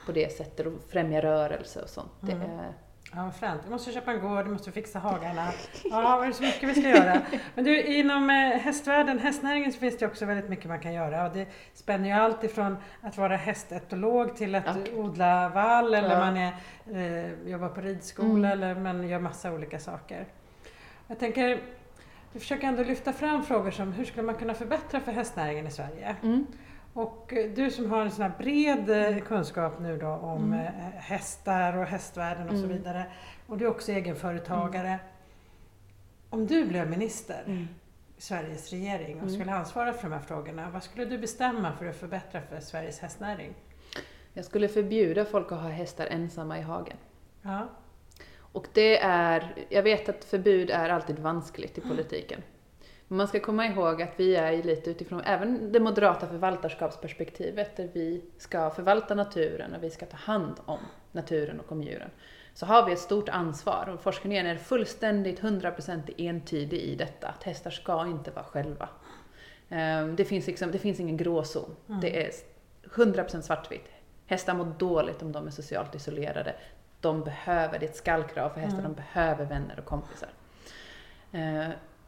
på 0.07 0.13
det 0.13 0.33
sättet 0.37 0.67
och 0.67 0.73
främja 0.91 1.21
rörelse 1.23 1.83
och 1.83 1.89
sånt. 1.89 2.11
Det 2.21 2.33
Mm. 2.33 2.51
är, 2.51 2.73
Ja, 3.15 3.23
vad 3.25 3.35
fränt. 3.35 3.61
Vi 3.65 3.71
måste 3.71 3.93
köpa 3.93 4.13
en 4.13 4.21
gård, 4.21 4.45
vi 4.45 4.51
måste 4.51 4.73
fixa 4.73 4.99
hagarna. 4.99 5.49
Ja, 5.85 6.21
det 6.21 6.27
är 6.27 6.33
så 6.33 6.43
mycket 6.43 6.69
vi 6.69 6.75
ska 6.75 6.89
göra. 6.89 7.23
Men 7.55 7.65
du, 7.65 7.83
inom 7.83 8.31
eh, 8.31 8.37
hästvärlden, 8.37 9.19
hästnäringen, 9.19 9.73
så 9.73 9.79
finns 9.79 9.99
det 9.99 10.07
också 10.07 10.25
väldigt 10.27 10.49
mycket 10.51 10.65
man 10.67 10.81
kan 10.81 10.93
göra. 10.93 11.27
Och 11.27 11.33
det 11.37 11.47
spänner 11.75 12.09
ju 12.09 12.15
allt 12.15 12.45
ifrån 12.45 12.77
att 13.01 13.19
vara 13.19 13.37
hästetolog 13.37 14.37
till 14.37 14.55
att 14.55 14.65
Ja. 14.67 14.93
odla 14.97 15.49
vall 15.49 15.95
eller 15.95 16.11
Ja. 16.11 16.19
man 16.19 16.37
är, 16.37 16.53
eh, 17.27 17.51
jobbar 17.51 17.69
på 17.69 17.81
ridskola 17.81 18.29
Mm. 18.31 18.45
eller 18.53 18.75
man 18.81 19.09
gör 19.09 19.19
massa 19.19 19.53
olika 19.53 19.79
saker. 19.79 20.27
Jag 21.07 21.19
tänker, 21.19 21.61
vi 22.33 22.41
försöker 22.41 22.67
ändå 22.67 22.83
lyfta 22.83 23.13
fram 23.13 23.43
frågor 23.43 23.71
som 23.71 23.93
hur 23.93 24.05
skulle 24.05 24.23
man 24.27 24.35
kunna 24.35 24.55
förbättra 24.55 25.01
för 25.01 25.13
hästnäringen 25.13 25.67
i 25.67 25.71
Sverige? 25.71 26.17
mm. 26.23 26.47
Och 26.95 27.33
eh, 27.33 27.51
du 27.51 27.71
som 27.71 27.91
har 27.91 28.03
en 28.03 28.11
sån 28.11 28.23
här 28.23 28.33
bred 28.39 28.91
eh, 29.17 29.23
kunskap 29.25 29.81
nu 29.81 29.99
då 29.99 30.07
om 30.09 30.45
Mm. 30.53 30.67
eh, 30.67 30.73
hästar 30.97 31.77
och 31.77 31.85
hästvärlden 31.87 32.49
och 32.49 32.57
så 32.59 32.65
Mm. 32.65 32.77
vidare. 32.77 33.05
Och 33.47 33.59
du 33.59 33.65
är 33.65 33.71
också 33.71 33.93
egenföretagare. 33.93 34.99
Om 36.31 36.47
du 36.47 36.65
blev 36.65 36.91
minister 36.91 37.43
Mm. 37.47 37.69
i 38.17 38.21
Sveriges 38.21 38.71
regering 38.71 39.17
och 39.17 39.23
Mm. 39.29 39.35
skulle 39.35 39.53
ansvara 39.53 39.93
för 39.93 40.03
de 40.09 40.13
här 40.15 40.21
frågorna, 40.23 40.71
vad 40.71 40.83
skulle 40.83 41.05
du 41.05 41.19
bestämma 41.19 41.73
för 41.73 41.87
att 41.87 41.97
förbättra 41.97 42.41
för 42.41 42.61
Sveriges 42.61 42.99
hästnäring? 43.01 43.55
Jag 44.33 44.45
skulle 44.45 44.69
förbjuda 44.69 45.25
folk 45.25 45.53
att 45.53 45.61
ha 45.61 45.69
hästar 45.69 46.07
ensamma 46.07 46.59
i 46.59 46.63
hagen. 46.63 46.97
Ja. 47.43 47.69
Och 48.53 48.67
det 48.73 48.99
är, 49.03 49.55
jag 49.69 49.83
vet 49.83 50.09
att 50.09 50.25
förbud 50.25 50.71
är 50.71 50.89
alltid 50.89 51.19
vanskligt 51.19 51.79
i 51.79 51.81
politiken. 51.81 52.43
Man 53.13 53.29
ska 53.29 53.41
komma 53.41 53.67
ihåg 53.67 54.03
att 54.03 54.13
vi 54.17 54.37
är 54.37 54.63
lite 54.63 54.91
utifrån 54.91 55.21
även 55.21 55.73
det 55.73 55.81
moderata 55.81 56.27
förvaltarskapsperspektivet 56.27 57.77
där 57.77 57.89
vi 57.93 58.25
ska 58.39 58.71
förvalta 58.71 59.15
naturen 59.15 59.75
och 59.75 59.83
vi 59.83 59.91
ska 59.91 60.07
ta 60.07 60.17
hand 60.17 60.55
om 60.65 60.79
naturen 61.13 61.61
och 61.61 61.73
om 61.73 61.83
djuren. 61.83 62.11
Så 62.55 62.67
har 62.67 62.87
vi 62.87 62.93
ett 62.93 62.99
stort 62.99 63.29
ansvar 63.29 63.89
och 63.95 64.03
forskningen 64.03 64.47
är 64.47 64.57
fullständigt 64.57 65.41
100% 65.41 66.11
entydig 66.19 66.79
i 66.81 66.95
detta, 66.97 67.29
att 67.29 67.43
hästar 67.43 67.71
ska 67.71 68.07
inte 68.07 68.31
vara 68.31 68.45
själva. 68.45 68.89
Ehm, 69.69 70.17
Det 70.17 70.25
finns, 70.25 70.47
liksom, 70.47 70.71
det 70.71 70.79
finns 70.79 71.01
ingen 71.01 71.17
gråzon. 71.17 71.77
Mm. 71.89 72.01
Det 72.01 72.27
är 72.27 72.31
100% 72.95 73.41
svartvitt. 73.43 73.89
Hästar 74.27 74.55
mår 74.55 74.73
dåligt 74.79 75.23
om 75.23 75.33
de 75.33 75.47
är 75.47 75.51
socialt 75.51 75.95
isolerade. 75.95 76.55
De 77.01 77.25
behöver, 77.25 77.79
det 77.79 77.87
är 77.87 77.91
ett 77.91 77.97
skallkrav 77.97 78.51
för 78.51 78.61
hästar, 78.61 78.79
Mm. 78.79 78.93
de 78.93 79.03
behöver 79.03 79.45
vänner 79.45 79.79
och 79.79 79.85
kompisar. 79.85 80.29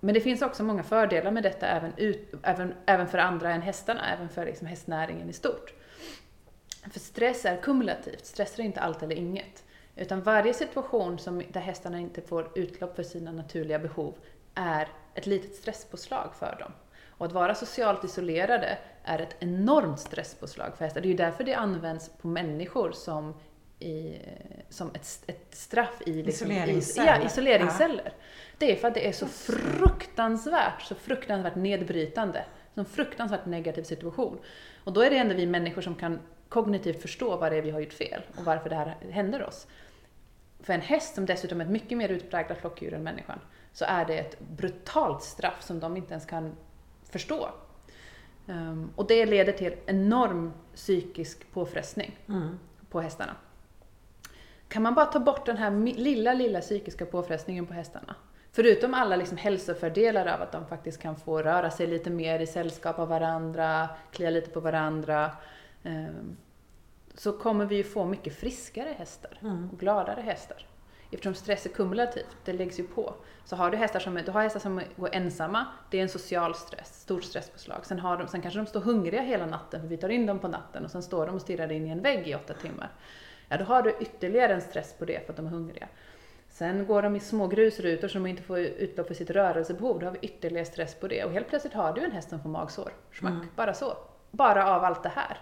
Men 0.04 0.14
det 0.14 0.20
finns 0.20 0.42
också 0.42 0.62
många 0.62 0.82
fördelar 0.82 1.30
med 1.30 1.42
detta 1.42 1.66
även, 1.66 1.92
ut, 1.96 2.34
även, 2.42 2.74
även 2.86 3.08
för 3.08 3.18
andra 3.18 3.52
än 3.52 3.62
hästarna, 3.62 4.12
även 4.12 4.28
för 4.28 4.46
liksom 4.46 4.66
hästnäringen 4.66 5.30
i 5.30 5.32
stort. 5.32 5.74
För 6.92 7.00
stress 7.00 7.44
är 7.44 7.56
kumulativt, 7.56 8.26
stress 8.26 8.58
är 8.58 8.62
inte 8.62 8.80
allt 8.80 9.02
eller 9.02 9.16
inget. 9.16 9.64
Utan 9.96 10.22
varje 10.22 10.54
situation 10.54 11.18
som, 11.18 11.42
där 11.52 11.60
hästarna 11.60 12.00
inte 12.00 12.22
får 12.22 12.58
utlopp 12.58 12.96
för 12.96 13.02
sina 13.02 13.32
naturliga 13.32 13.78
behov 13.78 14.14
är 14.54 14.88
ett 15.14 15.26
litet 15.26 15.54
stresspåslag 15.54 16.34
för 16.38 16.56
dem. 16.60 16.72
Och 17.08 17.26
att 17.26 17.32
vara 17.32 17.54
socialt 17.54 18.04
isolerade 18.04 18.78
är 19.04 19.18
ett 19.18 19.36
enormt 19.38 20.00
stresspåslag 20.00 20.76
för 20.76 20.84
hästar. 20.84 21.00
Det 21.00 21.06
är 21.06 21.10
ju 21.10 21.16
därför 21.16 21.44
det 21.44 21.54
används 21.54 22.08
på 22.08 22.28
människor 22.28 22.92
som, 22.92 23.34
i, 23.84 24.20
som 24.68 24.90
ett, 24.94 25.22
ett 25.26 25.46
straff 25.50 26.02
i 26.06 26.22
liksom, 26.22 26.50
isoleringsceller. 26.50 27.18
I, 27.18 27.20
ja, 27.20 27.26
isoleringsceller. 27.26 28.12
Det 28.58 28.72
är 28.72 28.76
för 28.76 28.88
att 28.88 28.94
det 28.94 29.08
är 29.08 29.12
så 29.12 29.26
fruktansvärt, 29.26 30.82
så 30.82 30.94
fruktansvärt 30.94 31.54
nedbrytande. 31.54 32.44
Så 32.74 32.84
fruktansvärt 32.84 33.46
negativ 33.46 33.82
situation. 33.82 34.38
Och 34.84 34.92
då 34.92 35.00
är 35.00 35.10
det 35.10 35.16
ändå 35.16 35.34
vi 35.34 35.46
människor 35.46 35.82
som 35.82 35.94
kan 35.94 36.20
kognitivt 36.48 37.02
förstå 37.02 37.36
vad 37.36 37.52
det 37.52 37.58
är 37.58 37.62
vi 37.62 37.70
har 37.70 37.80
gjort 37.80 37.92
fel 37.92 38.22
och 38.36 38.44
varför 38.44 38.70
det 38.70 38.76
här 38.76 38.96
händer 39.10 39.42
oss. 39.42 39.66
För 40.60 40.72
en 40.72 40.80
häst 40.80 41.14
som 41.14 41.26
dessutom 41.26 41.60
är 41.60 41.64
ett 41.64 41.70
mycket 41.70 41.98
mer 41.98 42.08
utpräglat 42.08 42.58
flockdjur 42.58 42.94
än 42.94 43.02
människan, 43.02 43.38
så 43.72 43.84
är 43.84 44.04
det 44.04 44.18
ett 44.18 44.40
brutalt 44.40 45.22
straff 45.22 45.62
som 45.62 45.80
de 45.80 45.96
inte 45.96 46.10
ens 46.10 46.26
kan 46.26 46.56
förstå. 47.10 47.48
Um, 48.46 48.92
och 48.96 49.06
det 49.06 49.26
leder 49.26 49.52
till 49.52 49.74
enorm 49.86 50.52
psykisk 50.74 51.52
påfrestning 51.52 52.18
mm. 52.28 52.58
på 52.90 53.00
hästarna. 53.00 53.36
Kan 54.74 54.82
man 54.82 54.94
bara 54.94 55.06
ta 55.06 55.20
bort 55.20 55.46
den 55.46 55.56
här 55.56 55.70
lilla, 55.96 56.34
lilla 56.34 56.60
psykiska 56.60 57.06
påfrestningen 57.06 57.66
på 57.66 57.74
hästarna, 57.74 58.14
förutom 58.52 58.94
alla 58.94 59.16
liksom 59.16 59.38
hälsofördelar 59.38 60.26
av 60.26 60.42
att 60.42 60.52
de 60.52 60.66
faktiskt 60.66 61.02
kan 61.02 61.16
få 61.16 61.42
röra 61.42 61.70
sig 61.70 61.86
lite 61.86 62.10
mer 62.10 62.40
i 62.40 62.46
sällskap 62.46 62.98
av 62.98 63.08
varandra, 63.08 63.88
klia 64.12 64.30
lite 64.30 64.50
på 64.50 64.60
varandra, 64.60 65.30
um, 65.82 66.36
så 67.14 67.32
kommer 67.32 67.66
vi 67.66 67.76
ju 67.76 67.84
få 67.84 68.04
mycket 68.04 68.36
friskare 68.36 68.94
hästar 68.98 69.38
mm. 69.42 69.70
och 69.70 69.78
gladare 69.78 70.20
hästar. 70.20 70.66
Eftersom 71.10 71.34
stress 71.34 71.66
är 71.66 71.70
kumulativt, 71.70 72.36
det 72.44 72.52
läggs 72.52 72.80
ju 72.80 72.84
på. 72.84 73.14
Så 73.44 73.56
har 73.56 73.70
du 73.70 73.76
hästar 73.76 74.00
som, 74.00 74.14
du 74.14 74.30
har 74.30 74.42
hästar 74.42 74.60
som 74.60 74.80
går 74.96 75.08
ensamma, 75.12 75.66
det 75.90 75.98
är 75.98 76.02
en 76.02 76.08
social 76.08 76.54
stress, 76.54 77.00
stort 77.00 77.24
stresspåslag. 77.24 77.86
Sen, 77.86 77.98
har 77.98 78.16
de, 78.16 78.28
sen 78.28 78.42
kanske 78.42 78.60
de 78.60 78.66
står 78.66 78.80
hungriga 78.80 79.22
hela 79.22 79.46
natten, 79.46 79.80
för 79.80 79.88
vi 79.88 79.96
tar 79.96 80.08
in 80.08 80.26
dem 80.26 80.38
på 80.38 80.48
natten 80.48 80.84
och 80.84 80.90
sen 80.90 81.02
står 81.02 81.26
de 81.26 81.34
och 81.34 81.42
stirrar 81.42 81.72
in 81.72 81.86
i 81.86 81.90
en 81.90 82.02
vägg 82.02 82.28
i 82.28 82.34
åtta 82.34 82.54
timmar. 82.54 82.90
Ja, 83.48 83.56
då 83.56 83.64
har 83.64 83.82
du 83.82 83.96
ytterligare 84.00 84.54
en 84.54 84.60
stress 84.60 84.94
på 84.98 85.04
det 85.04 85.26
för 85.26 85.32
att 85.32 85.36
de 85.36 85.46
är 85.46 85.50
hungriga. 85.50 85.88
Sen 86.48 86.86
går 86.86 87.02
de 87.02 87.16
i 87.16 87.20
små 87.20 87.46
grusrutor 87.46 88.08
som 88.08 88.26
inte 88.26 88.42
får 88.42 88.58
utlopp 88.58 89.06
för 89.06 89.14
sitt 89.14 89.30
rörelsebehov, 89.30 90.00
då 90.00 90.06
har 90.06 90.12
vi 90.12 90.18
ytterligare 90.22 90.66
stress 90.66 90.94
på 90.94 91.08
det. 91.08 91.24
Och 91.24 91.32
helt 91.32 91.48
plötsligt 91.48 91.74
har 91.74 91.92
du 91.92 92.00
en 92.00 92.12
häst 92.12 92.30
som 92.30 92.42
får 92.42 92.48
magsår. 92.48 92.92
Schmack, 93.10 93.32
mm. 93.32 93.46
bara 93.56 93.74
så. 93.74 93.96
Bara 94.30 94.74
av 94.74 94.84
allt 94.84 95.02
det 95.02 95.12
här. 95.14 95.38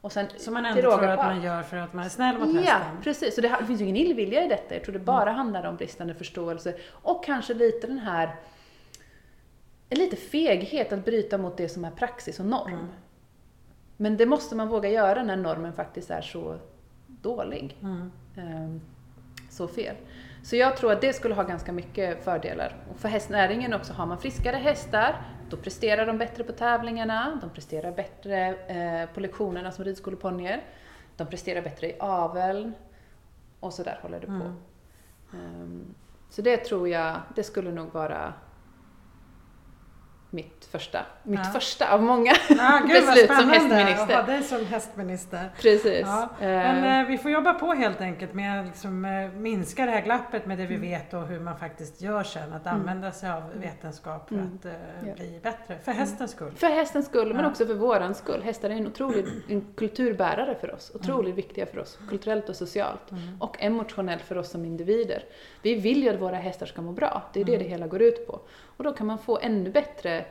Och 0.00 0.12
sen, 0.12 0.26
som 0.36 0.54
man 0.54 0.66
ändå 0.66 0.80
tror 0.80 1.04
att 1.04 1.18
man 1.18 1.42
gör 1.42 1.62
för 1.62 1.76
att 1.76 1.92
man 1.92 2.04
är 2.04 2.08
snäll 2.08 2.38
mot 2.38 2.54
hästen. 2.54 2.64
Ja, 2.64 2.80
precis. 3.02 3.34
Så 3.34 3.40
det, 3.40 3.56
det 3.60 3.66
finns 3.66 3.80
ju 3.80 3.84
ingen 3.84 3.96
illvilja 3.96 4.44
i 4.44 4.48
detta. 4.48 4.74
Jag 4.74 4.84
tror 4.84 4.92
det 4.92 4.98
bara 4.98 5.22
mm. 5.22 5.34
handlar 5.34 5.64
om 5.64 5.76
bristande 5.76 6.14
förståelse 6.14 6.74
och 6.90 7.24
kanske 7.24 7.54
lite 7.54 7.86
den 7.86 7.98
här 7.98 8.36
lite 9.90 10.16
feghet 10.16 10.92
att 10.92 11.04
bryta 11.04 11.38
mot 11.38 11.56
det 11.56 11.68
som 11.68 11.84
är 11.84 11.90
praxis 11.90 12.40
och 12.40 12.46
norm. 12.46 12.72
Mm. 12.72 12.86
Men 13.96 14.16
det 14.16 14.26
måste 14.26 14.56
man 14.56 14.68
våga 14.68 14.88
göra 14.88 15.22
när 15.22 15.36
normen 15.36 15.72
faktiskt 15.72 16.10
är 16.10 16.22
så 16.22 16.58
dålig. 17.26 17.78
Mm. 17.82 18.80
Så 19.50 19.68
fel. 19.68 19.96
Så 20.42 20.56
jag 20.56 20.76
tror 20.76 20.92
att 20.92 21.00
det 21.00 21.12
skulle 21.12 21.34
ha 21.34 21.42
ganska 21.42 21.72
mycket 21.72 22.24
fördelar. 22.24 22.76
Och 22.90 22.98
för 22.98 23.08
hästnäringen 23.08 23.74
också, 23.74 23.92
har 23.92 24.06
man 24.06 24.18
friskare 24.18 24.56
hästar, 24.56 25.22
då 25.50 25.56
presterar 25.56 26.06
de 26.06 26.18
bättre 26.18 26.44
på 26.44 26.52
tävlingarna, 26.52 27.38
de 27.40 27.50
presterar 27.50 27.92
bättre 27.92 28.54
eh, 28.66 29.14
på 29.14 29.20
lektionerna 29.20 29.72
som 29.72 29.84
ridskoleponnyer, 29.84 30.64
de 31.16 31.26
presterar 31.26 31.62
bättre 31.62 31.86
i 31.90 31.96
aveln 31.98 32.74
och 33.60 33.72
så 33.72 33.82
där 33.82 33.98
håller 34.02 34.20
det 34.20 34.26
på. 34.26 34.32
Mm. 34.32 34.56
Um, 35.32 35.94
så 36.30 36.42
det 36.42 36.56
tror 36.56 36.88
jag, 36.88 37.20
det 37.34 37.42
skulle 37.42 37.72
nog 37.72 37.92
vara 37.92 38.34
mitt 40.36 40.64
första, 40.64 40.98
mitt 41.22 41.40
ja. 41.44 41.50
första 41.50 41.92
av 41.92 42.02
många 42.02 42.32
ja, 42.48 42.80
beslut 42.88 43.30
som 43.30 43.50
hästminister. 43.50 44.02
att 44.02 44.12
ha 44.12 44.22
dig 44.22 44.42
som 44.42 44.66
hästminister. 44.66 45.50
Precis. 45.60 46.06
Ja. 46.06 46.28
Men 46.40 46.84
eh, 46.84 47.00
eh, 47.00 47.06
vi 47.06 47.18
får 47.18 47.30
jobba 47.30 47.54
på 47.54 47.72
helt 47.72 48.00
enkelt 48.00 48.34
med 48.34 48.60
att 48.60 48.66
liksom, 48.66 49.04
eh, 49.04 49.30
minska 49.30 49.86
det 49.86 49.92
här 49.92 50.00
glappet 50.00 50.46
med 50.46 50.58
det 50.58 50.66
vi 50.66 50.74
mm. 50.74 50.90
vet 50.90 51.14
och 51.14 51.26
hur 51.26 51.40
man 51.40 51.58
faktiskt 51.58 52.00
gör 52.00 52.22
sen. 52.22 52.52
Att 52.52 52.66
mm. 52.66 52.80
använda 52.80 53.12
sig 53.12 53.30
av 53.30 53.42
vetenskap 53.54 54.28
för 54.28 54.34
mm. 54.34 54.58
att 54.58 54.66
eh, 54.66 55.14
bli 55.14 55.40
bättre. 55.42 55.78
För 55.84 55.92
mm. 55.92 56.00
hästens 56.00 56.30
skull. 56.30 56.52
För 56.56 56.66
hästens 56.66 57.06
skull, 57.06 57.34
men 57.34 57.44
också 57.44 57.66
för 57.66 57.74
våran 57.74 58.14
skull. 58.14 58.42
Hästar 58.42 58.70
är 58.70 58.74
en 58.74 58.86
otrolig 58.86 59.24
en 59.48 59.66
kulturbärare 59.76 60.54
för 60.60 60.74
oss. 60.74 60.92
Otroligt 60.94 61.24
mm. 61.24 61.36
viktiga 61.36 61.66
för 61.66 61.78
oss, 61.78 61.98
kulturellt 62.08 62.48
och 62.48 62.56
socialt. 62.56 63.10
Mm. 63.10 63.22
Och 63.40 63.56
emotionellt 63.60 64.22
för 64.22 64.38
oss 64.38 64.50
som 64.50 64.64
individer. 64.64 65.24
Vi 65.62 65.74
vill 65.74 66.02
ju 66.02 66.08
att 66.08 66.20
våra 66.20 66.36
hästar 66.36 66.66
ska 66.66 66.82
må 66.82 66.92
bra. 66.92 67.22
Det 67.32 67.40
är 67.40 67.44
det 67.44 67.56
det 67.56 67.64
hela 67.64 67.86
går 67.86 68.02
ut 68.02 68.26
på. 68.26 68.40
Och 68.76 68.84
då 68.84 68.92
kan 68.92 69.06
man 69.06 69.18
få 69.18 69.38
ännu 69.38 69.70
bättre 69.70 70.24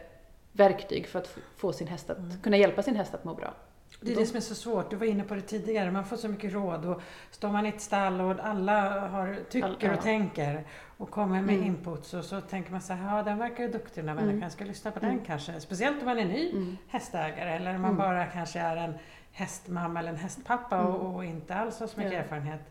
verktyg 0.51 1.07
för 1.07 1.19
att 1.19 1.37
få 1.57 1.73
sin 1.73 1.87
häst 1.87 2.09
att, 2.09 2.17
mm. 2.17 2.41
kunna 2.41 2.57
hjälpa 2.57 2.83
sin 2.83 2.95
häst 2.95 3.13
att 3.13 3.23
må 3.23 3.33
bra. 3.33 3.53
Det 4.01 4.11
är 4.11 4.15
det 4.15 4.25
som 4.25 4.37
är 4.37 4.41
så 4.41 4.55
svårt, 4.55 4.89
du 4.89 4.95
var 4.95 5.05
inne 5.05 5.23
på 5.23 5.35
det 5.35 5.41
tidigare, 5.41 5.91
man 5.91 6.05
får 6.05 6.17
så 6.17 6.27
mycket 6.27 6.53
råd 6.53 6.85
och 6.85 7.01
står 7.31 7.49
man 7.49 7.65
i 7.65 7.69
ett 7.69 7.81
stall 7.81 8.21
och 8.21 8.35
alla 8.39 9.07
har, 9.07 9.37
tycker 9.49 9.93
och 9.93 10.01
tänker 10.01 10.63
och 10.97 11.09
kommer 11.09 11.41
med 11.41 11.55
mm. 11.55 11.67
inputs 11.67 12.13
och 12.13 12.25
så 12.25 12.41
tänker 12.41 12.71
man 12.71 12.81
så 12.81 12.93
här, 12.93 13.17
ja 13.17 13.23
den 13.23 13.37
verkar 13.37 13.63
ju 13.63 13.69
duktig 13.69 14.03
den 14.03 14.09
här 14.09 14.15
människan, 14.15 14.37
mm. 14.37 14.49
ska 14.49 14.65
lyssna 14.65 14.91
på 14.91 14.99
mm. 14.99 15.15
den 15.15 15.25
kanske. 15.25 15.59
Speciellt 15.59 15.99
om 15.99 16.05
man 16.05 16.19
är 16.19 16.25
ny 16.25 16.51
mm. 16.51 16.77
hästägare 16.87 17.55
eller 17.55 17.75
om 17.75 17.81
man 17.81 17.91
mm. 17.91 17.97
bara 17.97 18.25
kanske 18.25 18.59
är 18.59 18.77
en 18.77 18.93
hästmamma 19.31 19.99
eller 19.99 20.09
en 20.09 20.15
hästpappa 20.15 20.83
och, 20.83 21.01
mm. 21.01 21.15
och, 21.15 21.25
inte 21.25 21.55
alls 21.55 21.79
har 21.79 21.87
så 21.87 21.97
mycket 21.97 22.13
ja. 22.13 22.19
erfarenhet. 22.19 22.61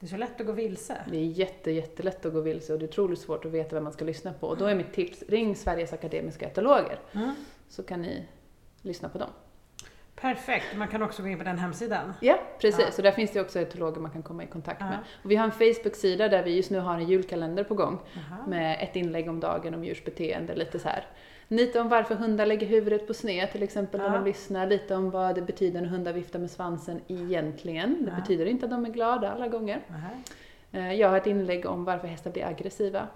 Det 0.00 0.06
är 0.06 0.08
så 0.08 0.16
lätt 0.16 0.40
att 0.40 0.46
gå 0.46 0.52
vilse. 0.52 1.04
Det 1.10 1.16
är 1.16 1.24
jätte, 1.24 1.70
jättelätt 1.70 2.26
att 2.26 2.32
gå 2.32 2.40
vilse 2.40 2.72
och 2.72 2.78
det 2.78 2.84
är 2.84 2.88
otroligt 2.88 3.18
svårt 3.18 3.44
att 3.44 3.50
veta 3.50 3.74
vem 3.74 3.84
man 3.84 3.92
ska 3.92 4.04
lyssna 4.04 4.32
på. 4.32 4.48
Och 4.48 4.56
då 4.56 4.64
är 4.64 4.74
mitt 4.74 4.92
tips, 4.92 5.22
ring 5.28 5.56
Sveriges 5.56 5.92
Akademiska 5.92 6.46
Etologer. 6.46 6.98
Mm. 7.12 7.34
Så 7.68 7.82
kan 7.82 8.02
ni 8.02 8.24
lyssna 8.82 9.08
på 9.08 9.18
dem. 9.18 9.30
Perfekt, 10.20 10.76
man 10.76 10.88
kan 10.88 11.02
också 11.02 11.22
gå 11.22 11.28
in 11.28 11.38
på 11.38 11.44
den 11.44 11.58
hemsidan. 11.58 12.12
Ja, 12.20 12.38
precis. 12.60 12.84
Ja. 12.88 12.92
Och 12.96 13.02
där 13.02 13.12
finns 13.12 13.30
det 13.32 13.40
också 13.40 13.60
etologer 13.60 14.00
man 14.00 14.10
kan 14.10 14.22
komma 14.22 14.44
i 14.44 14.46
kontakt 14.46 14.80
ja. 14.80 14.86
med. 14.86 14.98
Och 15.24 15.30
vi 15.30 15.36
har 15.36 15.44
en 15.44 15.52
Facebook-sida 15.52 16.28
där 16.28 16.42
vi 16.42 16.56
just 16.56 16.70
nu 16.70 16.78
har 16.78 16.94
en 16.94 17.08
julkalender 17.08 17.64
på 17.64 17.74
gång. 17.74 17.98
Aha. 18.16 18.46
Med 18.46 18.78
ett 18.80 18.96
inlägg 18.96 19.28
om 19.28 19.40
dagen 19.40 19.74
om 19.74 19.84
djurs 19.84 20.04
beteende, 20.04 20.54
lite 20.54 20.78
så 20.78 20.88
här 20.88 21.06
Lite 21.52 21.80
om 21.80 21.88
varför 21.88 22.14
hundar 22.14 22.46
lägger 22.46 22.66
huvudet 22.66 23.06
på 23.06 23.14
sned 23.14 23.52
till 23.52 23.62
exempel 23.62 24.00
när 24.00 24.10
de 24.10 24.24
lyssnar. 24.24 24.66
Lite 24.66 24.94
om 24.94 25.10
vad 25.10 25.34
det 25.34 25.42
betyder 25.42 25.80
när 25.80 25.88
hundar 25.88 26.12
viftar 26.12 26.38
med 26.38 26.50
svansen 26.50 27.00
egentligen. 27.08 28.04
Det 28.04 28.20
betyder 28.20 28.46
inte 28.46 28.64
att 28.66 28.70
de 28.70 28.86
är 28.86 28.90
glada 28.90 29.30
alla 29.30 29.48
gånger. 29.48 29.80
Uh 30.74 30.94
Jag 30.94 31.08
har 31.08 31.16
ett 31.16 31.26
inlägg 31.26 31.66
om 31.66 31.84
varför 31.84 32.08
hästar 32.08 32.30
blir 32.30 32.46
aggressiva. 32.46 33.06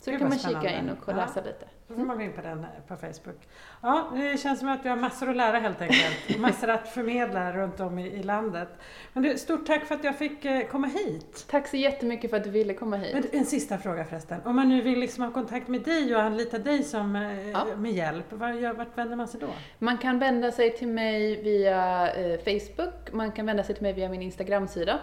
Så 0.00 0.10
då 0.10 0.18
kan 0.18 0.28
man 0.28 0.38
kika 0.38 0.78
in 0.78 0.90
och 0.90 1.14
läsa 1.14 1.40
lite. 1.40 1.66
Då 1.88 1.94
får 1.94 2.04
man 2.04 2.16
gå 2.16 2.22
in 2.22 2.32
på 2.32 2.40
den 2.40 2.58
eh, 2.58 2.68
på 2.88 2.96
Facebook. 2.96 3.48
Ja, 3.82 4.10
det 4.14 4.40
känns 4.40 4.58
som 4.58 4.68
att 4.68 4.84
vi 4.84 4.88
har 4.88 4.96
massor 4.96 5.30
att 5.30 5.36
lära 5.36 5.58
helt 5.58 5.80
enkelt. 5.80 6.38
massor 6.38 6.70
att 6.70 6.88
förmedla 6.88 7.52
runt 7.52 7.80
om 7.80 7.98
i, 7.98 8.06
i, 8.06 8.22
landet. 8.22 8.68
Men 9.12 9.22
du, 9.22 9.38
stort 9.38 9.66
tack 9.66 9.84
för 9.84 9.94
att 9.94 10.04
jag 10.04 10.18
fick 10.18 10.44
eh, 10.44 10.66
komma 10.66 10.86
hit. 10.86 11.46
Tack 11.50 11.68
så 11.68 11.76
jättemycket 11.76 12.30
för 12.30 12.36
att 12.36 12.44
du 12.44 12.50
ville 12.50 12.74
komma 12.74 12.96
hit. 12.96 13.14
Men 13.14 13.40
en 13.40 13.46
sista 13.46 13.78
fråga 13.78 14.04
förresten. 14.04 14.40
Om 14.44 14.56
man 14.56 14.68
nu 14.68 14.82
vill 14.82 14.98
liksom 14.98 15.24
ha 15.24 15.30
kontakt 15.30 15.68
med 15.68 15.82
dig 15.82 16.16
och 16.16 16.22
anlita 16.22 16.58
dig 16.58 16.82
som, 16.82 17.16
eh, 17.16 17.50
ja. 17.50 17.66
med 17.76 17.92
hjälp, 17.92 18.32
vart 18.32 18.98
vänder 18.98 19.16
man 19.16 19.28
sig 19.28 19.40
då? 19.40 19.48
Man 19.78 19.98
kan 19.98 20.18
vända 20.18 20.52
sig 20.52 20.76
till 20.76 20.88
mig 20.88 21.42
via 21.42 22.08
Facebook, 22.44 23.12
man 23.12 23.32
kan 23.32 23.46
vända 23.46 23.64
sig 23.64 23.74
till 23.74 23.82
mig 23.82 23.92
via 23.92 24.08
min 24.08 24.22
Instagramsida, 24.22 24.98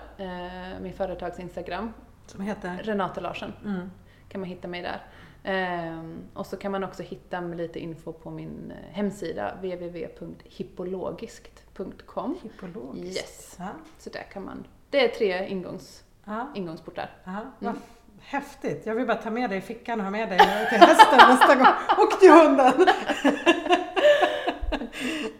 min 0.81 0.93
företags 0.93 1.39
Instagram. 1.39 1.93
Som 2.25 2.41
heter? 2.41 2.79
Renate 2.83 3.21
Larsen. 3.21 3.53
Mm. 3.65 3.89
Kan 4.31 4.41
man 4.41 4.49
hitta 4.49 4.67
mig 4.67 4.81
där. 4.81 5.01
Um, 5.43 6.21
och 6.33 6.45
så 6.45 6.57
kan 6.57 6.71
man 6.71 6.83
också 6.83 7.03
hitta 7.03 7.41
lite 7.41 7.79
info 7.79 8.13
på 8.13 8.29
min 8.29 8.71
eh, 8.71 8.77
hemsida 8.91 9.55
www.hippologiskt.com. 9.55 12.37
Hippologiskt? 12.43 13.17
Yes. 13.17 13.55
Ja. 13.59 13.69
Så 13.97 14.09
där 14.09 14.23
kan 14.23 14.45
man, 14.45 14.67
det 14.89 15.05
är 15.05 15.07
tre 15.07 15.47
ingångs, 15.47 16.03
ja. 16.25 16.51
ingångsportar. 16.55 17.09
Ja. 17.23 17.39
Mm. 17.61 17.75
Häftigt! 18.19 18.85
Jag 18.85 18.95
vill 18.95 19.07
bara 19.07 19.17
ta 19.17 19.29
med 19.29 19.49
dig 19.49 19.57
i 19.57 19.61
fickan 19.61 19.99
och 19.99 20.05
ha 20.05 20.11
med 20.11 20.29
dig 20.29 20.39
till 20.69 20.79
hästen 20.79 21.19
nästa 21.29 21.55
gång. 21.55 21.67
Och 21.97 22.19
till 22.19 22.31
hunden! 22.31 22.87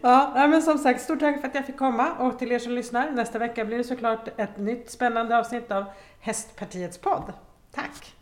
ja, 0.00 0.32
men 0.34 0.62
som 0.62 0.78
sagt, 0.78 1.00
stort 1.00 1.20
tack 1.20 1.40
för 1.40 1.48
att 1.48 1.54
jag 1.54 1.66
fick 1.66 1.76
komma 1.76 2.12
och 2.12 2.38
till 2.38 2.52
er 2.52 2.58
som 2.58 2.72
lyssnar. 2.72 3.10
Nästa 3.10 3.38
vecka 3.38 3.64
blir 3.64 3.78
det 3.78 3.84
såklart 3.84 4.40
ett 4.40 4.58
nytt 4.58 4.90
spännande 4.90 5.38
avsnitt 5.38 5.72
av 5.72 5.84
Hästpartiets 6.20 6.98
podd. 6.98 7.32
Tack! 7.70 8.14